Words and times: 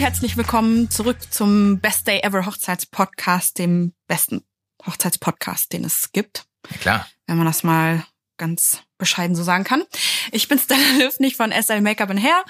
und 0.00 0.06
herzlich 0.06 0.38
willkommen 0.38 0.90
zurück 0.90 1.18
zum 1.30 1.78
Best 1.78 2.06
Day 2.08 2.20
Ever 2.22 2.46
Hochzeitspodcast, 2.46 3.58
dem 3.58 3.92
besten 4.06 4.42
Hochzeitspodcast, 4.86 5.74
den 5.74 5.84
es 5.84 6.10
gibt. 6.12 6.46
Ja, 6.70 6.76
klar. 6.78 7.06
Wenn 7.26 7.36
man 7.36 7.44
das 7.44 7.64
mal 7.64 8.02
ganz 8.38 8.78
bescheiden 8.96 9.36
so 9.36 9.42
sagen 9.42 9.64
kann. 9.64 9.82
Ich 10.32 10.48
bin 10.48 10.58
Stella 10.58 10.80
Löfnig 10.98 11.36
von 11.36 11.52
SL 11.52 11.82
Make-up 11.82 12.08
Hair 12.18 12.44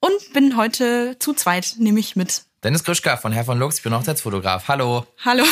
und 0.00 0.32
bin 0.32 0.56
heute 0.56 1.18
zu 1.18 1.34
zweit, 1.34 1.74
nämlich 1.78 2.16
mit 2.16 2.46
Dennis 2.62 2.84
Krischka 2.84 3.18
von 3.18 3.32
Herr 3.32 3.44
von 3.44 3.58
Lux, 3.58 3.76
ich 3.76 3.82
bin 3.82 3.92
Hochzeitsfotograf. 3.92 4.66
Hallo. 4.68 5.06
Hallo. 5.26 5.44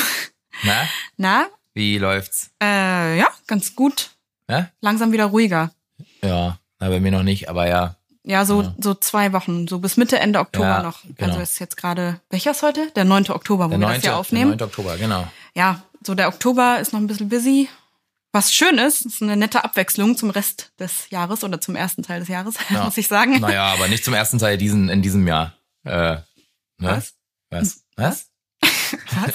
Na, 0.62 0.89
Na, 1.19 1.47
wie 1.75 1.98
läuft's? 1.98 2.50
äh, 2.62 3.19
ja, 3.19 3.28
ganz 3.47 3.77
gut. 3.77 4.12
Ja? 4.48 4.70
Langsam 4.80 5.12
wieder 5.12 5.27
ruhiger. 5.27 5.70
Ja, 6.23 6.59
na, 6.78 6.89
bei 6.89 6.98
mir 6.98 7.12
noch 7.12 7.25
nicht, 7.25 7.50
aber 7.50 7.69
ja. 7.69 7.97
Ja, 8.25 8.45
so, 8.45 8.62
Ja. 8.62 8.75
so 8.81 8.95
zwei 8.95 9.33
Wochen, 9.33 9.67
so 9.67 9.79
bis 9.81 9.97
Mitte, 9.97 10.19
Ende 10.21 10.39
Oktober 10.39 10.67
Ja, 10.69 10.83
noch. 10.83 11.01
genau. 11.17 11.31
Also 11.31 11.41
ist 11.43 11.59
jetzt 11.59 11.77
gerade, 11.77 12.21
welcher 12.31 12.53
ist 12.53 12.62
heute? 12.62 12.91
Der 12.95 13.05
9. 13.05 13.31
Oktober, 13.31 13.65
wo 13.67 13.71
Der 13.71 13.81
wir 13.81 13.87
9. 13.87 13.95
das 13.95 14.03
hier 14.03 14.11
der 14.12 14.19
aufnehmen. 14.19 14.51
9. 14.53 14.62
Oktober, 14.62 14.97
genau. 14.97 15.27
Ja, 15.55 15.83
so 16.07 16.15
der 16.15 16.29
Oktober 16.29 16.79
ist 16.81 16.93
noch 16.93 17.01
ein 17.01 17.07
bisschen 17.09 17.29
busy. 17.29 17.69
Was 18.35 18.53
schön 18.55 18.79
ist, 18.79 19.05
ist 19.05 19.21
eine 19.23 19.37
nette 19.37 19.62
Abwechslung 19.64 20.17
zum 20.17 20.31
Rest 20.31 20.73
des 20.79 21.11
Jahres 21.11 21.45
oder 21.45 21.61
zum 21.61 21.75
ersten 21.77 22.03
Teil 22.03 22.20
des 22.20 22.29
Jahres, 22.29 22.55
Ja. 22.70 22.84
muss 22.84 22.97
ich 22.97 23.09
sagen. 23.09 23.41
Naja, 23.41 23.64
aber 23.73 23.89
nicht 23.89 24.05
zum 24.05 24.14
ersten 24.14 24.39
Teil 24.39 24.57
diesen, 24.57 24.89
in 24.89 25.03
diesem 25.03 25.27
Jahr. 25.27 25.53
Äh, 25.84 25.91
ne? 26.14 26.23
Was? 26.79 27.14
Was? 27.51 27.83
Was? 27.97 28.27
Was? 29.23 29.35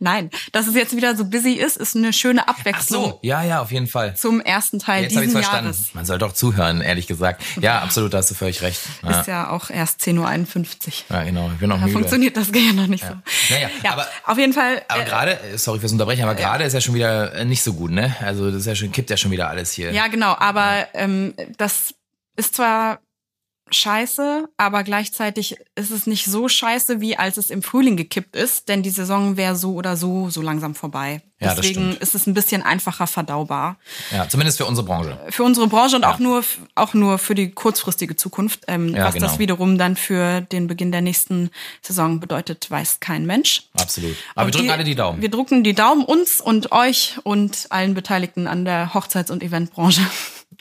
Nein, 0.00 0.30
dass 0.52 0.66
es 0.66 0.74
jetzt 0.74 0.94
wieder 0.96 1.16
so 1.16 1.24
busy 1.24 1.52
ist, 1.52 1.76
ist 1.76 1.96
eine 1.96 2.12
schöne 2.12 2.42
Ach 2.46 2.56
Abwechslung 2.58 3.04
so, 3.04 3.18
ja, 3.22 3.42
ja, 3.42 3.60
auf 3.60 3.70
jeden 3.72 3.86
Fall. 3.86 4.16
zum 4.16 4.40
ersten 4.40 4.78
Teil 4.78 5.04
Jetzt 5.04 5.16
habe 5.16 5.24
ich 5.24 5.30
dieses 5.30 5.44
verstanden. 5.44 5.72
Jahres. 5.72 5.94
Man 5.94 6.04
soll 6.04 6.18
doch 6.18 6.32
zuhören, 6.32 6.80
ehrlich 6.80 7.06
gesagt. 7.06 7.42
Ja, 7.60 7.80
absolut, 7.80 8.12
da 8.14 8.18
hast 8.18 8.30
du 8.30 8.34
völlig 8.34 8.62
recht. 8.62 8.80
Ja, 9.02 9.20
Ist 9.20 9.26
ja 9.28 9.50
auch 9.50 9.70
erst 9.70 10.00
10.51 10.02 10.16
Uhr. 11.10 11.16
ja 11.16 11.22
genau. 11.24 11.50
Ich 11.52 11.58
bin 11.60 11.70
auch 11.72 11.76
Da 11.76 11.82
müde. 11.82 11.92
funktioniert 11.92 12.36
das 12.36 12.52
Gehirn 12.52 12.76
noch 12.76 12.86
nicht 12.86 13.04
so. 13.04 13.14
Naja, 13.54 13.68
Ja, 13.84 13.92
aber 13.92 14.06
auf 14.24 14.38
jeden 14.38 14.52
Fall. 14.52 14.82
Aber 14.88 15.02
äh, 15.02 15.04
gerade, 15.04 15.38
sorry 15.56 15.80
fürs 15.80 15.92
Unterbrechen, 15.92 16.22
aber 16.22 16.34
gerade 16.34 16.64
ist 16.64 16.72
ja 16.72 16.80
schon 16.80 16.94
wieder 16.94 17.34
äh, 17.34 17.44
nicht 17.44 17.62
so 17.62 17.72
gut, 17.74 17.90
ne? 17.90 18.14
Also 18.20 18.46
das 18.50 18.60
ist 18.60 18.66
ja 18.66 18.74
schon, 18.74 18.92
kippt 18.92 19.10
ja 19.10 19.16
schon 19.16 19.30
wieder 19.30 19.48
alles 19.48 19.72
hier. 19.72 19.92
Ja, 19.92 20.08
genau, 20.08 20.34
aber 20.38 20.86
ähm, 20.94 21.34
das 21.56 21.94
ist 22.36 22.54
zwar 22.56 23.00
scheiße, 23.74 24.48
aber 24.56 24.82
gleichzeitig 24.84 25.56
ist 25.74 25.90
es 25.90 26.06
nicht 26.06 26.26
so 26.26 26.48
scheiße, 26.48 27.00
wie 27.00 27.16
als 27.16 27.36
es 27.36 27.50
im 27.50 27.62
Frühling 27.62 27.96
gekippt 27.96 28.36
ist, 28.36 28.68
denn 28.68 28.82
die 28.82 28.90
Saison 28.90 29.36
wäre 29.36 29.56
so 29.56 29.74
oder 29.74 29.96
so 29.96 30.30
so 30.30 30.42
langsam 30.42 30.74
vorbei. 30.74 31.22
Ja, 31.40 31.54
Deswegen 31.54 31.96
ist 31.98 32.16
es 32.16 32.26
ein 32.26 32.34
bisschen 32.34 32.62
einfacher 32.62 33.06
verdaubar. 33.06 33.76
Ja, 34.10 34.28
zumindest 34.28 34.58
für 34.58 34.66
unsere 34.66 34.84
Branche. 34.84 35.16
Für 35.30 35.44
unsere 35.44 35.68
Branche 35.68 35.94
und 35.94 36.04
auch 36.04 36.18
nur 36.18 36.42
auch 36.74 36.94
nur 36.94 37.18
für 37.18 37.36
die 37.36 37.52
kurzfristige 37.52 38.16
Zukunft. 38.16 38.64
Ähm, 38.66 38.94
Ja, 38.94 39.04
was 39.04 39.14
genau. 39.14 39.26
das 39.28 39.38
wiederum 39.38 39.78
dann 39.78 39.94
für 39.96 40.40
den 40.40 40.66
Beginn 40.66 40.90
der 40.90 41.00
nächsten 41.00 41.50
Saison 41.80 42.18
bedeutet, 42.18 42.68
weiß 42.70 42.98
kein 42.98 43.24
Mensch. 43.24 43.68
Absolut. 43.80 44.16
Aber 44.34 44.46
wir 44.46 44.46
Und 44.46 44.54
drücken 44.56 44.70
alle 44.70 44.82
die 44.84 44.96
Daumen. 44.96 45.22
Wir 45.22 45.30
drücken 45.30 45.62
die 45.62 45.74
Daumen 45.74 46.04
uns 46.04 46.40
und 46.40 46.72
euch 46.72 47.18
und 47.22 47.66
allen 47.70 47.94
Beteiligten 47.94 48.48
an 48.48 48.64
der 48.64 48.92
Hochzeits- 48.94 49.30
und 49.30 49.42
Eventbranche. 49.44 50.00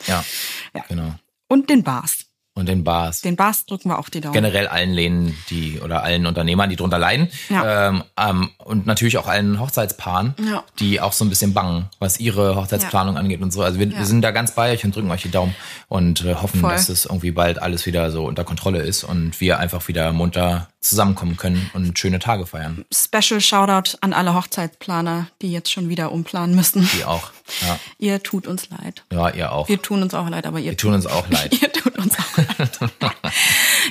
Ja, 0.06 0.24
Ja. 0.76 0.84
genau. 0.88 1.16
Und 1.48 1.72
den 1.72 1.82
Bars. 1.84 2.26
Und 2.58 2.68
den 2.68 2.84
Bars. 2.84 3.22
Den 3.22 3.36
Bars 3.36 3.68
drücken 3.68 3.90
wir 3.90 4.00
auch 4.00 4.10
die 4.10 4.20
Daumen. 4.20 4.34
Generell 4.34 4.68
allen 4.68 4.92
Läden, 4.92 5.38
die 5.52 5.80
oder 5.80 6.02
allen 6.04 6.26
Unternehmern, 6.26 6.72
die 6.72 6.76
drunter 6.76 6.98
leiden. 6.98 7.30
Ja. 7.50 7.90
Ähm, 7.90 8.04
ähm, 8.20 8.50
und 8.58 8.88
natürlich 8.88 9.20
auch 9.20 9.28
allen 9.28 9.60
Hochzeitspaaren, 9.60 10.34
Ja. 10.50 10.64
die 10.80 11.00
auch 11.00 11.14
so 11.14 11.24
ein 11.24 11.30
bisschen 11.30 11.54
bangen, 11.54 11.86
was 12.00 12.20
ihre 12.20 12.56
Hochzeitsplanung 12.56 13.16
angeht 13.16 13.42
und 13.44 13.54
so. 13.54 13.62
Also 13.62 13.78
wir, 13.78 13.86
Ja. 13.88 14.00
wir 14.00 14.06
sind 14.08 14.24
da 14.24 14.32
ganz 14.32 14.54
bei 14.56 14.72
euch 14.74 14.84
und 14.84 14.96
drücken 14.96 15.12
euch 15.12 15.22
die 15.22 15.30
Daumen 15.30 15.54
und 15.88 16.26
äh, 16.26 16.34
hoffen, 16.34 16.62
Voll. 16.62 16.72
dass 16.72 16.90
es 16.90 17.06
irgendwie 17.06 17.30
bald 17.30 17.62
alles 17.62 17.86
wieder 17.86 18.10
so 18.10 18.26
unter 18.26 18.44
Kontrolle 18.44 18.80
ist 18.80 19.04
und 19.04 19.40
wir 19.40 19.60
einfach 19.60 19.88
wieder 19.88 20.12
munter 20.12 20.68
zusammenkommen 20.90 21.38
können 21.38 21.70
und 21.74 21.98
schöne 21.98 22.20
Tage 22.20 22.46
feiern. 22.46 22.86
Special 22.94 23.42
Shoutout 23.42 23.98
an 24.02 24.14
alle 24.14 24.34
Hochzeitsplaner, 24.34 25.28
die 25.42 25.52
jetzt 25.52 25.72
schon 25.72 25.90
wieder 25.90 26.12
umplanen 26.12 26.56
müssen. 26.56 26.90
Die 26.98 27.04
auch. 27.06 27.32
Ja, 27.62 27.80
Ihr 27.98 28.24
tut 28.24 28.48
uns 28.48 28.70
leid. 28.70 29.04
ja 29.12 29.30
ihr 29.30 29.52
auch. 29.52 29.70
Wir 29.70 29.82
tun 29.82 30.02
uns 30.04 30.14
auch 30.14 30.30
leid, 30.30 30.46
aber 30.46 30.60
ihr 30.60 30.72
Wir 30.72 30.78
tun 30.78 30.94
uns 30.94 31.06
auch 31.06 31.30
leid. 31.30 31.54
Ihr 31.62 31.72
tut 31.72 31.98
uns 31.98 32.14
auch 32.18 32.38
leid. 32.38 32.80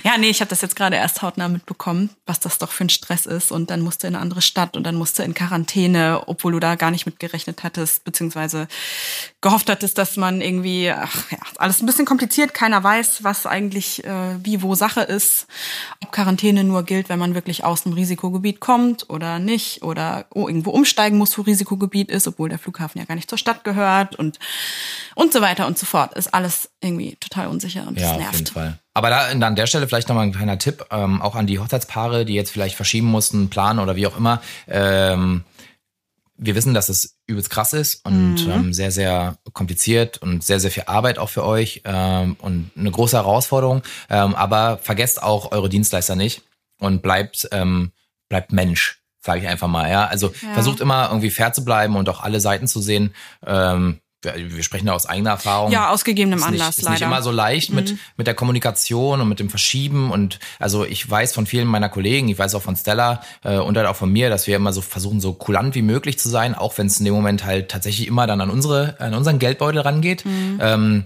ja, 0.05 0.19
nee, 0.19 0.29
ich 0.29 0.41
habe 0.41 0.49
das 0.49 0.61
jetzt 0.61 0.77
gerade 0.77 0.97
erst 0.97 1.23
hautnah 1.23 1.49
mitbekommen, 1.49 2.11
was 2.27 2.41
das 2.41 2.59
doch 2.59 2.71
für 2.73 2.85
ein 2.85 2.89
Stress 2.89 3.27
ist. 3.27 3.53
Und 3.53 3.71
dann 3.71 3.81
musst 3.81 4.03
du 4.03 4.07
in 4.07 4.15
eine 4.15 4.23
andere 4.23 4.43
Stadt 4.43 4.77
und 4.77 4.85
dann 4.85 4.95
musst 4.97 5.19
du 5.19 5.23
in 5.23 5.35
Quarantäne, 5.35 6.23
obwohl 6.27 6.53
du 6.53 6.61
da 6.61 6.75
gar 6.75 6.91
nicht 6.91 7.07
mit 7.07 7.19
gerechnet 7.19 7.63
hattest, 7.65 8.05
beziehungsweise 8.05 8.69
gehofft 9.41 9.69
hattest, 9.71 9.99
dass 9.99 10.17
man 10.17 10.41
irgendwie, 10.41 10.91
ach 10.91 11.31
ja, 11.31 11.39
alles 11.59 11.81
ein 11.83 11.87
bisschen 11.87 12.05
kompliziert. 12.07 12.55
Keiner 12.55 12.83
weiß, 12.83 13.25
was 13.25 13.47
eigentlich 13.47 14.05
äh, 14.05 14.45
wie 14.45 14.63
wo 14.63 14.75
Sache 14.75 15.01
ist. 15.03 15.47
Ob 16.03 16.13
Quarantäne 16.13 16.65
nur 16.65 16.83
gilt, 16.85 17.09
wenn 17.09 17.19
man 17.19 17.35
wirklich 17.35 17.65
aus 17.65 17.83
dem 17.85 17.93
Risikogebiet 17.93 18.61
kommt 18.61 19.09
oder 19.11 19.39
nicht. 19.39 19.83
Oder 19.83 20.27
oh, 20.35 20.49
irgendwo 20.49 20.71
umsteigen 20.71 21.19
muss, 21.19 21.37
wo 21.39 21.43
Risikogebiet 21.43 22.11
ist, 22.11 22.27
obwohl 22.29 22.49
der 22.49 22.59
Flughafen 22.59 22.99
ja 23.01 23.05
gar 23.05 23.15
nicht 23.15 23.29
zur 23.31 23.39
Stadt 23.39 23.65
gehört 23.65 24.17
und, 24.17 24.39
und 25.15 25.33
so 25.33 25.41
weiter 25.41 25.67
und 25.67 25.79
so 25.79 25.87
fort. 25.87 26.15
Ist 26.15 26.33
alles 26.35 26.71
irgendwie 26.81 27.17
total 27.17 27.49
unsicher 27.49 27.87
und 27.87 27.97
das 27.97 28.03
Ja, 28.05 28.13
auf 28.13 28.19
nervt. 28.19 28.35
jeden 28.35 28.53
Fall. 28.53 28.79
Aber 28.97 29.11
da 29.11 29.27
an 29.29 29.57
der 29.57 29.67
Stelle 29.67 29.87
vielleicht 29.87 30.09
nochmal 30.09 30.25
ein 30.25 30.33
kleiner 30.33 30.59
Tipp, 30.59 30.87
ähm, 30.91 31.21
auch 31.21 31.35
an 31.35 31.47
die 31.47 31.59
Hochzeitspaare, 31.59 32.25
die 32.25 32.33
jetzt 32.33 32.51
vielleicht 32.51 32.77
verschieben 32.77 33.09
mussten, 33.09 33.51
planen 33.51 33.79
oder 33.79 33.95
wie 33.95 34.07
auch 34.07 34.17
immer. 34.17 34.41
Ähm, 34.67 35.45
wir 36.39 36.55
wissen, 36.55 36.73
dass 36.73 36.89
es 36.89 37.19
übelst 37.27 37.51
krass 37.51 37.75
ist 37.75 38.07
und 38.07 38.47
Mhm. 38.47 38.53
ähm, 38.53 38.73
sehr, 38.73 38.91
sehr 38.91 39.37
kompliziert 39.53 40.17
und 40.19 40.43
sehr, 40.43 40.61
sehr 40.61 40.71
viel 40.71 40.85
Arbeit 40.87 41.19
auch 41.19 41.29
für 41.29 41.45
euch 41.45 41.83
ähm, 41.85 42.37
und 42.41 42.71
eine 42.75 42.91
große 42.91 43.19
Herausforderung. 43.19 43.83
Ähm, 44.09 44.35
aber 44.35 44.79
vergesst 44.79 45.23
auch 45.23 45.53
eure 45.53 45.69
Dienstleister 45.69 46.17
nicht 46.17 46.41
und 46.79 47.03
bleibt, 47.03 47.49
ähm, 47.53 47.93
bleibt 48.31 48.51
Mensch, 48.51 49.03
sage 49.21 49.41
ich 49.41 49.47
einfach 49.49 49.69
mal. 49.69 49.91
Ja, 49.91 50.07
also 50.07 50.29
Ja. 50.29 50.55
versucht 50.55 50.81
immer 50.81 51.09
irgendwie 51.11 51.31
fair 51.31 51.53
zu 51.53 51.67
bleiben 51.67 51.97
und 51.97 52.09
auch 52.09 52.23
alle 52.23 52.41
Seiten 52.41 52.67
zu 52.67 52.81
sehen. 52.81 53.15
Ähm, 53.47 54.01
wir, 54.35 54.63
sprechen 54.63 54.87
da 54.87 54.93
aus 54.93 55.07
eigener 55.07 55.31
Erfahrung 55.31 55.71
Ja, 55.71 55.91
aus 55.91 56.05
gegebenem 56.05 56.39
ist 56.39 56.51
nicht, 56.51 56.61
Anlass 56.61 56.79
ist 56.79 56.85
leider. 56.85 56.91
Mhm. 56.91 56.95
nicht 56.95 57.07
immer 57.07 57.23
so 57.23 57.31
leicht 57.31 57.73
mit, 57.73 57.97
mit 58.17 58.27
der 58.27 58.35
Kommunikation 58.35 59.21
und 59.21 59.29
mit 59.29 59.41
dem 59.41 59.51
Verschieben. 59.51 60.11
Und 60.11 60.39
also 60.59 60.85
ich 60.85 61.09
weiß 61.09 61.33
von 61.33 61.47
vielen 61.47 61.69
meiner 61.69 61.89
Kollegen, 61.89 62.29
ich 62.29 62.39
weiß 62.39 62.55
auch 62.55 62.63
von 62.63 62.77
Stella 62.77 63.23
äh, 63.45 63.59
und 63.59 63.77
halt 63.77 63.87
auch 63.87 63.97
von 63.97 64.11
mir, 64.11 64.31
dass 64.31 64.47
wir 64.47 64.57
immer 64.57 64.73
so 64.73 64.81
versuchen, 64.81 65.21
so 65.21 65.33
kulant 65.33 65.75
wie 65.75 65.83
möglich 65.83 66.19
zu 66.19 66.29
sein, 66.29 66.55
auch 66.55 66.77
wenn 66.79 66.87
es 66.87 66.99
in 66.99 67.05
dem 67.05 67.15
Moment 67.15 67.45
halt 67.45 67.71
tatsächlich 67.71 68.09
immer 68.09 68.27
dann 68.27 68.41
an 68.41 68.51
unsere, 68.51 68.97
an 69.01 69.15
unseren 69.15 69.39
Geldbeutel 69.39 69.81
rangeht. 69.81 70.25
Mhm. 70.25 70.59
Ähm, 70.61 71.05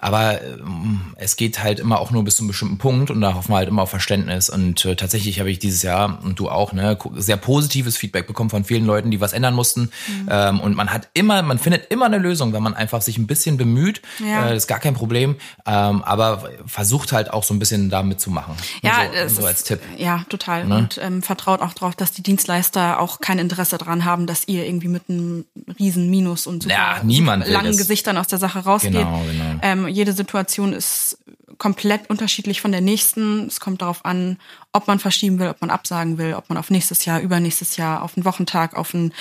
aber 0.00 0.42
ähm, 0.42 1.14
es 1.16 1.36
geht 1.36 1.62
halt 1.62 1.80
immer 1.80 2.00
auch 2.00 2.10
nur 2.10 2.24
bis 2.24 2.36
zu 2.36 2.42
einem 2.42 2.48
bestimmten 2.48 2.78
Punkt 2.78 3.10
und 3.10 3.20
da 3.20 3.34
hoffen 3.34 3.52
wir 3.52 3.56
halt 3.56 3.68
immer 3.68 3.82
auf 3.82 3.90
Verständnis. 3.90 4.50
Und 4.50 4.84
äh, 4.84 4.96
tatsächlich 4.96 5.38
habe 5.40 5.50
ich 5.50 5.58
dieses 5.58 5.82
Jahr, 5.82 6.18
und 6.22 6.38
du 6.38 6.48
auch, 6.48 6.72
ne, 6.72 6.98
sehr 7.14 7.36
positives 7.36 7.96
Feedback 7.96 8.26
bekommen 8.26 8.50
von 8.50 8.64
vielen 8.64 8.84
Leuten, 8.84 9.10
die 9.10 9.20
was 9.20 9.32
ändern 9.32 9.54
mussten. 9.54 9.90
Mhm. 10.08 10.28
Ähm, 10.30 10.60
und 10.60 10.76
man 10.76 10.92
hat 10.92 11.08
immer, 11.14 11.42
man 11.42 11.58
findet 11.58 11.90
immer 11.90 12.06
eine 12.06 12.18
Lösung, 12.18 12.52
wenn 12.52 12.62
man 12.62 12.74
einfach 12.74 13.02
sich 13.02 13.18
ein 13.18 13.26
bisschen 13.26 13.56
bemüht. 13.56 14.02
Ja. 14.18 14.46
Äh, 14.46 14.48
das 14.50 14.64
ist 14.64 14.66
gar 14.66 14.80
kein 14.80 14.94
Problem. 14.94 15.36
Ähm, 15.66 16.02
aber 16.04 16.50
versucht 16.66 17.12
halt 17.12 17.32
auch 17.32 17.44
so 17.44 17.54
ein 17.54 17.58
bisschen 17.58 17.90
damit 17.90 18.20
zu 18.20 18.30
machen. 18.30 18.54
Ja, 18.82 19.04
so, 19.28 19.36
so 19.36 19.40
ist, 19.42 19.46
als 19.46 19.64
Tipp. 19.64 19.80
Ja, 19.96 20.24
total. 20.28 20.66
Ne? 20.66 20.76
Und 20.76 20.98
ähm, 21.02 21.22
vertraut 21.22 21.60
auch 21.60 21.72
darauf, 21.72 21.94
dass 21.94 22.12
die 22.12 22.22
Dienstleister 22.22 23.00
auch 23.00 23.20
kein 23.20 23.38
Interesse 23.38 23.78
daran 23.78 24.04
haben, 24.04 24.26
dass 24.26 24.48
ihr 24.48 24.66
irgendwie 24.66 24.88
mit 24.88 25.04
einem 25.08 25.44
riesen 25.78 26.10
Minus 26.10 26.46
und 26.46 26.66
Ja, 26.66 27.00
niemand 27.02 27.46
langen. 27.46 27.76
Gesichtern 27.76 28.16
aus 28.16 28.26
der 28.26 28.38
Sache 28.38 28.60
rausgeht. 28.60 28.92
Genau, 28.92 29.22
genau. 29.26 29.60
Ähm, 29.66 29.88
jede 29.88 30.12
Situation 30.12 30.72
ist 30.72 31.18
komplett 31.58 32.08
unterschiedlich 32.08 32.60
von 32.60 32.70
der 32.70 32.80
nächsten. 32.80 33.46
Es 33.46 33.58
kommt 33.58 33.82
darauf 33.82 34.04
an, 34.04 34.38
ob 34.72 34.86
man 34.86 34.98
verschieben 34.98 35.38
will, 35.38 35.48
ob 35.48 35.60
man 35.60 35.70
absagen 35.70 36.18
will, 36.18 36.34
ob 36.34 36.48
man 36.48 36.58
auf 36.58 36.70
nächstes 36.70 37.04
Jahr, 37.04 37.20
übernächstes 37.20 37.76
Jahr, 37.76 38.02
auf 38.02 38.16
einen 38.16 38.24
Wochentag, 38.24 38.76
auf 38.76 38.94
ein 38.94 39.12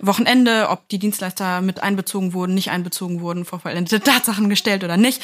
Wochenende, 0.00 0.68
ob 0.68 0.88
die 0.88 0.98
Dienstleister 0.98 1.62
mit 1.62 1.82
einbezogen 1.82 2.34
wurden, 2.34 2.54
nicht 2.54 2.70
einbezogen 2.70 3.20
wurden, 3.20 3.44
vor 3.46 3.60
vollendete 3.60 4.00
Tatsachen 4.04 4.50
gestellt 4.50 4.84
oder 4.84 4.96
nicht. 4.98 5.22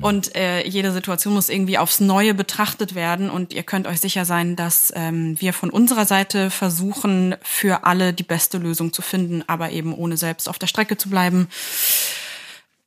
Und 0.00 0.34
äh, 0.34 0.66
jede 0.66 0.92
Situation 0.92 1.34
muss 1.34 1.48
irgendwie 1.50 1.76
aufs 1.76 2.00
Neue 2.00 2.32
betrachtet 2.32 2.94
werden. 2.94 3.28
Und 3.28 3.52
ihr 3.52 3.64
könnt 3.64 3.86
euch 3.86 4.00
sicher 4.00 4.24
sein, 4.24 4.56
dass 4.56 4.92
ähm, 4.96 5.38
wir 5.40 5.52
von 5.52 5.68
unserer 5.68 6.06
Seite 6.06 6.50
versuchen, 6.50 7.34
für 7.42 7.84
alle 7.84 8.14
die 8.14 8.22
beste 8.22 8.58
Lösung 8.58 8.92
zu 8.92 9.02
finden, 9.02 9.42
aber 9.46 9.72
eben 9.72 9.92
ohne 9.92 10.16
selbst 10.16 10.48
auf 10.48 10.58
der 10.58 10.68
Strecke 10.68 10.96
zu 10.96 11.10
bleiben. 11.10 11.48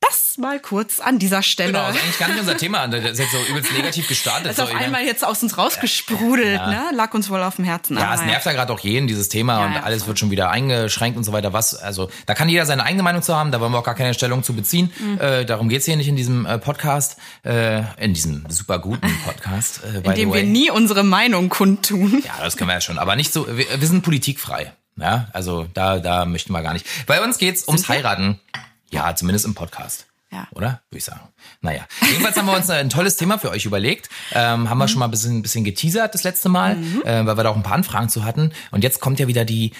Das 0.09 0.37
mal 0.39 0.59
kurz 0.59 0.99
an 0.99 1.19
dieser 1.19 1.43
Stelle. 1.43 1.71
Genau, 1.71 1.85
das 1.87 1.95
ist 1.97 2.03
eigentlich 2.03 2.19
gar 2.19 2.27
nicht 2.29 2.39
unser 2.39 2.57
Thema. 2.57 2.87
Das 2.87 3.03
ist 3.03 3.19
jetzt 3.19 3.31
so 3.31 3.37
übelst 3.49 3.71
negativ 3.73 4.07
gestartet. 4.07 4.47
Das 4.47 4.57
ist 4.57 4.63
auf 4.63 4.71
So, 4.71 4.75
einmal 4.75 5.05
jetzt 5.05 5.23
aus 5.25 5.43
uns 5.43 5.57
rausgesprudelt, 5.57 6.59
ne? 6.67 6.85
Lag 6.93 7.13
uns 7.13 7.29
wohl 7.29 7.43
auf 7.43 7.57
dem 7.57 7.65
Herzen. 7.65 7.97
Ja, 7.97 8.15
es 8.15 8.21
nervt 8.23 8.45
ja 8.45 8.53
gerade 8.53 8.73
auch 8.73 8.79
jeden, 8.79 9.07
dieses 9.07 9.29
Thema 9.29 9.59
Ja, 9.59 9.65
und 9.65 9.73
ja, 9.73 9.83
alles 9.83 10.01
voll. 10.01 10.09
wird 10.09 10.19
schon 10.19 10.31
wieder 10.31 10.49
eingeschränkt 10.49 11.17
und 11.17 11.23
so 11.23 11.31
weiter. 11.31 11.53
Was, 11.53 11.75
also 11.75 12.09
da 12.25 12.33
kann 12.33 12.49
jeder 12.49 12.65
seine 12.65 12.83
eigene 12.83 13.03
Meinung 13.03 13.21
zu 13.21 13.35
haben, 13.35 13.51
da 13.51 13.59
wollen 13.59 13.71
wir 13.71 13.77
auch 13.79 13.83
gar 13.83 13.95
keine 13.95 14.13
Stellung 14.13 14.41
zu 14.43 14.53
beziehen. 14.53 14.91
Mhm. 14.97 15.19
Äh, 15.19 15.45
darum 15.45 15.69
geht's 15.69 15.85
hier 15.85 15.95
nicht 15.97 16.07
in 16.07 16.15
diesem 16.15 16.45
äh, 16.45 16.57
Podcast, 16.57 17.17
äh, 17.45 17.83
in 18.03 18.13
diesem 18.13 18.45
super 18.49 18.79
guten 18.79 19.13
Podcast. 19.25 19.81
Äh, 19.83 19.97
In 20.07 20.15
dem 20.15 20.33
wir 20.33 20.43
nie 20.43 20.71
unsere 20.71 21.03
Meinung 21.03 21.49
kundtun. 21.49 22.23
Ja, 22.25 22.43
das 22.43 22.57
können 22.57 22.69
wir 22.69 22.75
ja 22.75 22.81
schon, 22.81 22.97
aber 22.97 23.15
nicht 23.15 23.31
so, 23.31 23.45
wir, 23.47 23.65
wir 23.79 23.87
sind 23.87 24.01
politikfrei. 24.01 24.73
Ja, 24.97 25.27
also 25.33 25.65
da, 25.73 25.99
da 25.99 26.25
möchten 26.25 26.51
wir 26.51 26.61
gar 26.61 26.73
nicht. 26.73 26.85
Bei 27.05 27.23
uns 27.23 27.37
geht's 27.37 27.65
ums 27.67 27.87
wir? 27.87 28.35
Ja, 28.91 29.15
zumindest 29.15 29.45
im 29.45 29.55
Podcast. 29.55 30.07
Ja. 30.31 30.47
Oder? 30.51 30.81
Würde 30.89 30.97
ich 30.97 31.05
sagen. 31.05 31.21
Naja. 31.61 31.85
Jedenfalls 32.01 32.37
haben 32.37 32.45
wir 32.45 32.55
uns 32.55 32.69
ein 32.69 32.89
tolles 32.89 33.15
Thema 33.15 33.39
für 33.39 33.49
euch 33.49 33.65
überlegt. 33.65 34.09
Ähm, 34.31 34.69
haben 34.69 34.77
wir 34.77 34.87
schon 34.87 34.99
mal 34.99 35.05
ein 35.05 35.11
bisschen, 35.11 35.39
ein 35.39 35.41
bisschen 35.41 35.63
geteasert 35.63 36.13
das 36.13 36.23
letzte 36.23 36.49
Mal, 36.49 36.77
äh, 37.03 37.25
weil 37.25 37.35
wir 37.37 37.43
da 37.43 37.49
auch 37.49 37.55
ein 37.55 37.63
paar 37.63 37.73
Anfragen 37.73 38.09
zu 38.09 38.23
hatten. 38.23 38.51
Und 38.71 38.83
jetzt 38.83 38.99
kommt 38.99 39.19
ja 39.19 39.27
wieder 39.27 39.43
die 39.43 39.71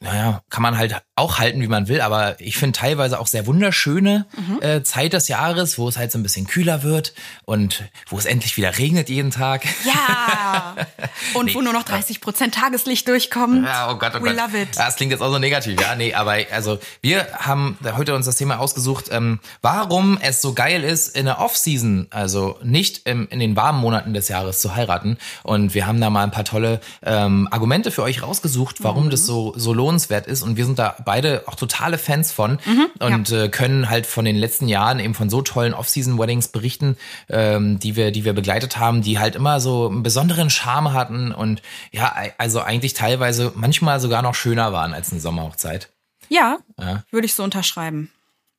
naja, 0.00 0.42
kann 0.50 0.62
man 0.62 0.76
halt 0.76 1.02
auch 1.16 1.38
halten, 1.38 1.60
wie 1.62 1.68
man 1.68 1.88
will, 1.88 2.00
aber 2.00 2.40
ich 2.40 2.56
finde 2.56 2.78
teilweise 2.78 3.18
auch 3.18 3.26
sehr 3.26 3.46
wunderschöne 3.46 4.26
äh, 4.60 4.82
Zeit 4.82 5.12
des 5.12 5.28
Jahres, 5.28 5.78
wo 5.78 5.88
es 5.88 5.96
halt 5.96 6.12
so 6.12 6.18
ein 6.18 6.22
bisschen 6.22 6.46
kühler 6.46 6.82
wird 6.82 7.14
und 7.44 7.84
wo 8.08 8.18
es 8.18 8.26
endlich 8.26 8.56
wieder 8.56 8.76
regnet 8.78 9.08
jeden 9.08 9.30
Tag. 9.30 9.64
Ja. 9.84 10.74
Und 11.34 11.54
wo 11.54 11.62
nur 11.62 11.72
noch 11.72 11.82
30 11.82 12.20
Prozent 12.20 12.54
Tageslicht 12.54 13.08
durchkommt. 13.08 13.64
Ja, 13.64 13.90
oh 13.90 13.96
Gott, 13.96 14.12
oh 14.14 14.22
We 14.22 14.34
Gott. 14.34 14.36
love 14.36 14.60
it. 14.60 14.76
Ja, 14.76 14.86
das 14.86 14.96
klingt 14.96 15.12
jetzt 15.12 15.20
auch 15.20 15.30
so 15.30 15.38
negativ. 15.38 15.80
Ja, 15.80 15.94
nee, 15.94 16.14
aber 16.14 16.36
also 16.52 16.78
wir 17.00 17.26
haben 17.38 17.78
heute 17.96 18.14
uns 18.14 18.26
das 18.26 18.36
Thema 18.36 18.58
ausgesucht, 18.58 19.06
ähm, 19.10 19.40
warum 19.62 20.18
es 20.20 20.42
so 20.42 20.52
geil 20.52 20.84
ist, 20.84 21.16
in 21.16 21.26
der 21.26 21.40
Off-Season, 21.40 22.08
also 22.10 22.58
nicht 22.62 23.06
im, 23.06 23.28
in 23.28 23.40
den 23.40 23.56
warmen 23.56 23.80
Monaten 23.80 24.12
des 24.12 24.28
Jahres 24.28 24.60
zu 24.60 24.74
heiraten. 24.74 25.16
Und 25.42 25.74
wir 25.74 25.86
haben 25.86 26.00
da 26.00 26.10
mal 26.10 26.24
ein 26.24 26.30
paar 26.30 26.44
tolle 26.44 26.80
ähm, 27.02 27.48
Argumente 27.50 27.90
für 27.90 28.02
euch 28.02 28.22
rausgesucht, 28.22 28.82
warum 28.82 29.10
das 29.10 29.24
so, 29.24 29.54
so 29.62 29.72
lohnenswert 29.72 30.26
ist. 30.26 30.42
Und 30.42 30.56
wir 30.58 30.66
sind 30.66 30.78
da 30.78 30.96
beide 31.04 31.44
auch 31.46 31.54
totale 31.54 31.96
Fans 31.96 32.32
von 32.32 32.58
und 33.00 33.30
äh, 33.30 33.48
können 33.48 33.88
halt 33.88 34.06
von 34.06 34.24
den 34.26 34.36
letzten 34.36 34.68
Jahren 34.68 35.00
eben 35.00 35.14
von 35.14 35.30
so 35.30 35.40
tollen 35.40 35.72
Off-Season-Weddings 35.72 36.48
berichten, 36.48 36.96
ähm, 37.30 37.78
die 37.78 37.96
wir, 37.96 38.10
die 38.10 38.24
wir 38.24 38.34
begleitet 38.34 38.76
haben, 38.78 39.00
die 39.02 39.18
halt 39.18 39.34
immer 39.36 39.60
so 39.60 39.88
einen 39.88 40.02
besonderen 40.02 40.50
Charme 40.50 40.92
hatten 40.92 41.32
und 41.32 41.62
ja, 41.92 42.14
also 42.38 42.60
eigentlich 42.60 42.92
teilweise 42.92 43.52
manchmal 43.54 44.00
sogar 44.00 44.20
noch 44.22 44.34
schöner 44.34 44.72
waren 44.72 44.92
als 44.92 45.10
eine 45.12 45.20
Sommerhochzeit. 45.20 45.88
Ja, 46.28 46.58
Ja. 46.78 47.02
würde 47.10 47.26
ich 47.26 47.34
so 47.34 47.42
unterschreiben. 47.42 48.10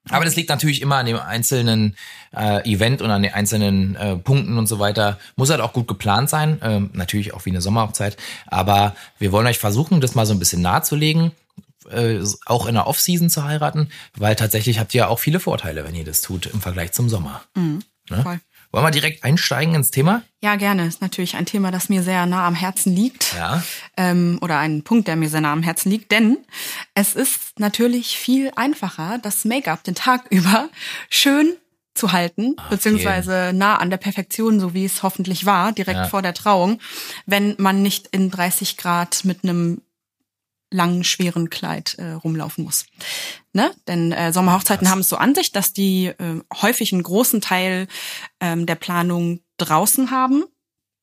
Aber 0.09 0.25
das 0.25 0.35
liegt 0.35 0.49
natürlich 0.49 0.81
immer 0.81 0.97
an 0.97 1.05
dem 1.05 1.17
einzelnen 1.17 1.95
äh, 2.35 2.69
Event 2.69 3.01
und 3.01 3.09
an 3.09 3.23
den 3.23 3.33
einzelnen 3.33 3.95
äh, 3.95 4.17
Punkten 4.17 4.57
und 4.57 4.67
so 4.67 4.79
weiter. 4.79 5.17
Muss 5.35 5.49
halt 5.49 5.61
auch 5.61 5.73
gut 5.73 5.87
geplant 5.87 6.29
sein, 6.29 6.59
ähm, 6.61 6.89
natürlich 6.93 7.33
auch 7.33 7.45
wie 7.45 7.51
eine 7.51 7.61
Sommerhochzeit. 7.61 8.17
Aber 8.47 8.95
wir 9.17 9.31
wollen 9.31 9.47
euch 9.47 9.59
versuchen, 9.59 10.01
das 10.01 10.15
mal 10.15 10.25
so 10.25 10.33
ein 10.33 10.39
bisschen 10.39 10.61
nahezulegen, 10.61 11.31
äh, 11.89 12.19
auch 12.45 12.65
in 12.67 12.75
der 12.75 12.87
Off-Season 12.87 13.29
zu 13.29 13.45
heiraten, 13.45 13.89
weil 14.17 14.35
tatsächlich 14.35 14.79
habt 14.79 14.93
ihr 14.93 14.99
ja 14.99 15.07
auch 15.07 15.19
viele 15.19 15.39
Vorteile, 15.39 15.85
wenn 15.85 15.95
ihr 15.95 16.05
das 16.05 16.21
tut 16.21 16.47
im 16.47 16.61
Vergleich 16.61 16.91
zum 16.91 17.07
Sommer. 17.07 17.41
Ne? 18.09 18.23
Voll. 18.23 18.39
Wollen 18.73 18.85
wir 18.85 18.91
direkt 18.91 19.23
einsteigen 19.23 19.75
ins 19.75 19.91
Thema? 19.91 20.23
Ja, 20.41 20.55
gerne. 20.55 20.87
Ist 20.87 20.99
natürlich 20.99 21.35
ein 21.35 21.45
Thema, 21.45 21.69
das 21.69 21.89
mir 21.89 22.01
sehr 22.01 22.25
nah 22.25 22.47
am 22.47 22.55
Herzen 22.55 22.95
liegt. 22.95 23.35
Ja. 23.35 23.63
Ähm, 23.95 24.39
oder 24.41 24.57
ein 24.57 24.81
Punkt, 24.81 25.07
der 25.07 25.15
mir 25.15 25.29
sehr 25.29 25.41
nah 25.41 25.53
am 25.53 25.61
Herzen 25.61 25.91
liegt. 25.91 26.11
Denn 26.11 26.39
es 26.95 27.13
ist 27.13 27.59
natürlich 27.59 28.17
viel 28.17 28.51
einfacher, 28.55 29.19
das 29.21 29.45
Make-up 29.45 29.83
den 29.83 29.93
Tag 29.93 30.25
über 30.31 30.69
schön 31.09 31.53
zu 31.93 32.11
halten, 32.13 32.55
beziehungsweise 32.71 33.51
nah 33.53 33.75
an 33.75 33.91
der 33.91 33.97
Perfektion, 33.97 34.59
so 34.59 34.73
wie 34.73 34.85
es 34.85 35.03
hoffentlich 35.03 35.45
war, 35.45 35.71
direkt 35.71 35.99
Ja. 35.99 36.07
vor 36.07 36.23
der 36.23 36.33
Trauung, 36.33 36.79
wenn 37.27 37.53
man 37.59 37.83
nicht 37.83 38.07
in 38.07 38.31
30 38.31 38.77
Grad 38.77 39.23
mit 39.23 39.43
einem 39.43 39.83
langen, 40.71 41.03
schweren 41.03 41.51
Kleid 41.51 41.93
äh, 41.99 42.13
rumlaufen 42.13 42.63
muss. 42.63 42.87
Ne? 43.53 43.71
Denn 43.87 44.11
äh, 44.11 44.33
Sommerhochzeiten 44.33 44.89
haben 44.89 45.01
es 45.01 45.09
so 45.09 45.17
an 45.17 45.35
sich, 45.35 45.51
dass 45.51 45.73
die 45.73 46.07
äh, 46.07 46.41
häufig 46.61 46.91
einen 46.91 47.03
großen 47.03 47.39
Teil 47.39 47.87
ähm, 48.39 48.65
der 48.65 48.75
Planung 48.75 49.41
draußen 49.57 50.09
haben. 50.09 50.43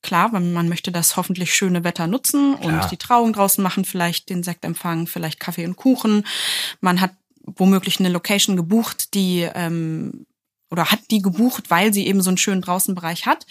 Klar, 0.03 0.33
weil 0.33 0.41
man 0.41 0.67
möchte 0.67 0.91
das 0.91 1.15
hoffentlich 1.15 1.53
schöne 1.55 1.83
Wetter 1.85 2.07
nutzen 2.07 2.59
Klar. 2.59 2.83
und 2.83 2.91
die 2.91 2.97
Trauung 2.97 3.31
draußen 3.33 3.63
machen, 3.63 3.85
vielleicht 3.85 4.29
den 4.29 4.43
Sektempfang, 4.43 5.07
vielleicht 5.07 5.39
Kaffee 5.39 5.65
und 5.65 5.77
Kuchen. 5.77 6.25
Man 6.81 6.99
hat 6.99 7.11
womöglich 7.43 7.99
eine 7.99 8.09
Location 8.09 8.57
gebucht, 8.57 9.13
die 9.13 9.47
ähm, 9.53 10.25
oder 10.71 10.89
hat 10.89 10.99
die 11.11 11.21
gebucht, 11.21 11.69
weil 11.69 11.93
sie 11.93 12.07
eben 12.07 12.21
so 12.21 12.29
einen 12.29 12.37
schönen 12.37 12.61
Draußenbereich 12.61 13.25
hat 13.25 13.45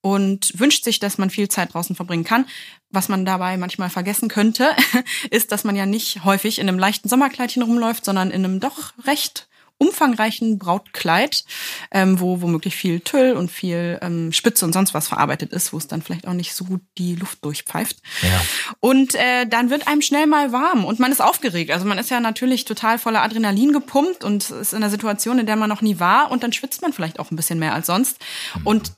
und 0.00 0.58
wünscht 0.58 0.84
sich, 0.84 1.00
dass 1.00 1.18
man 1.18 1.28
viel 1.28 1.48
Zeit 1.48 1.74
draußen 1.74 1.96
verbringen 1.96 2.24
kann. 2.24 2.46
Was 2.90 3.08
man 3.08 3.24
dabei 3.24 3.56
manchmal 3.56 3.90
vergessen 3.90 4.28
könnte, 4.28 4.70
ist, 5.30 5.52
dass 5.52 5.64
man 5.64 5.76
ja 5.76 5.84
nicht 5.84 6.24
häufig 6.24 6.58
in 6.58 6.68
einem 6.68 6.78
leichten 6.78 7.08
Sommerkleidchen 7.08 7.62
rumläuft, 7.62 8.04
sondern 8.04 8.30
in 8.30 8.44
einem 8.44 8.60
doch 8.60 8.92
recht 9.04 9.48
umfangreichen 9.80 10.58
Brautkleid, 10.58 11.44
ähm, 11.90 12.20
wo 12.20 12.42
womöglich 12.42 12.76
viel 12.76 13.00
Tüll 13.00 13.32
und 13.32 13.50
viel 13.50 13.98
ähm, 14.02 14.30
Spitze 14.32 14.66
und 14.66 14.74
sonst 14.74 14.92
was 14.92 15.08
verarbeitet 15.08 15.52
ist, 15.52 15.72
wo 15.72 15.78
es 15.78 15.88
dann 15.88 16.02
vielleicht 16.02 16.28
auch 16.28 16.34
nicht 16.34 16.54
so 16.54 16.64
gut 16.66 16.82
die 16.98 17.16
Luft 17.16 17.42
durchpfeift. 17.44 17.96
Ja. 18.22 18.40
Und 18.80 19.14
äh, 19.14 19.46
dann 19.46 19.70
wird 19.70 19.88
einem 19.88 20.02
schnell 20.02 20.26
mal 20.26 20.52
warm 20.52 20.84
und 20.84 21.00
man 21.00 21.10
ist 21.10 21.22
aufgeregt. 21.22 21.70
Also 21.70 21.86
man 21.86 21.98
ist 21.98 22.10
ja 22.10 22.20
natürlich 22.20 22.66
total 22.66 22.98
voller 22.98 23.22
Adrenalin 23.22 23.72
gepumpt 23.72 24.22
und 24.22 24.50
ist 24.50 24.72
in 24.72 24.78
einer 24.78 24.90
Situation, 24.90 25.38
in 25.38 25.46
der 25.46 25.56
man 25.56 25.70
noch 25.70 25.80
nie 25.80 25.98
war 25.98 26.30
und 26.30 26.42
dann 26.42 26.52
schwitzt 26.52 26.82
man 26.82 26.92
vielleicht 26.92 27.18
auch 27.18 27.30
ein 27.30 27.36
bisschen 27.36 27.58
mehr 27.58 27.72
als 27.72 27.86
sonst. 27.86 28.18
Und 28.64 28.92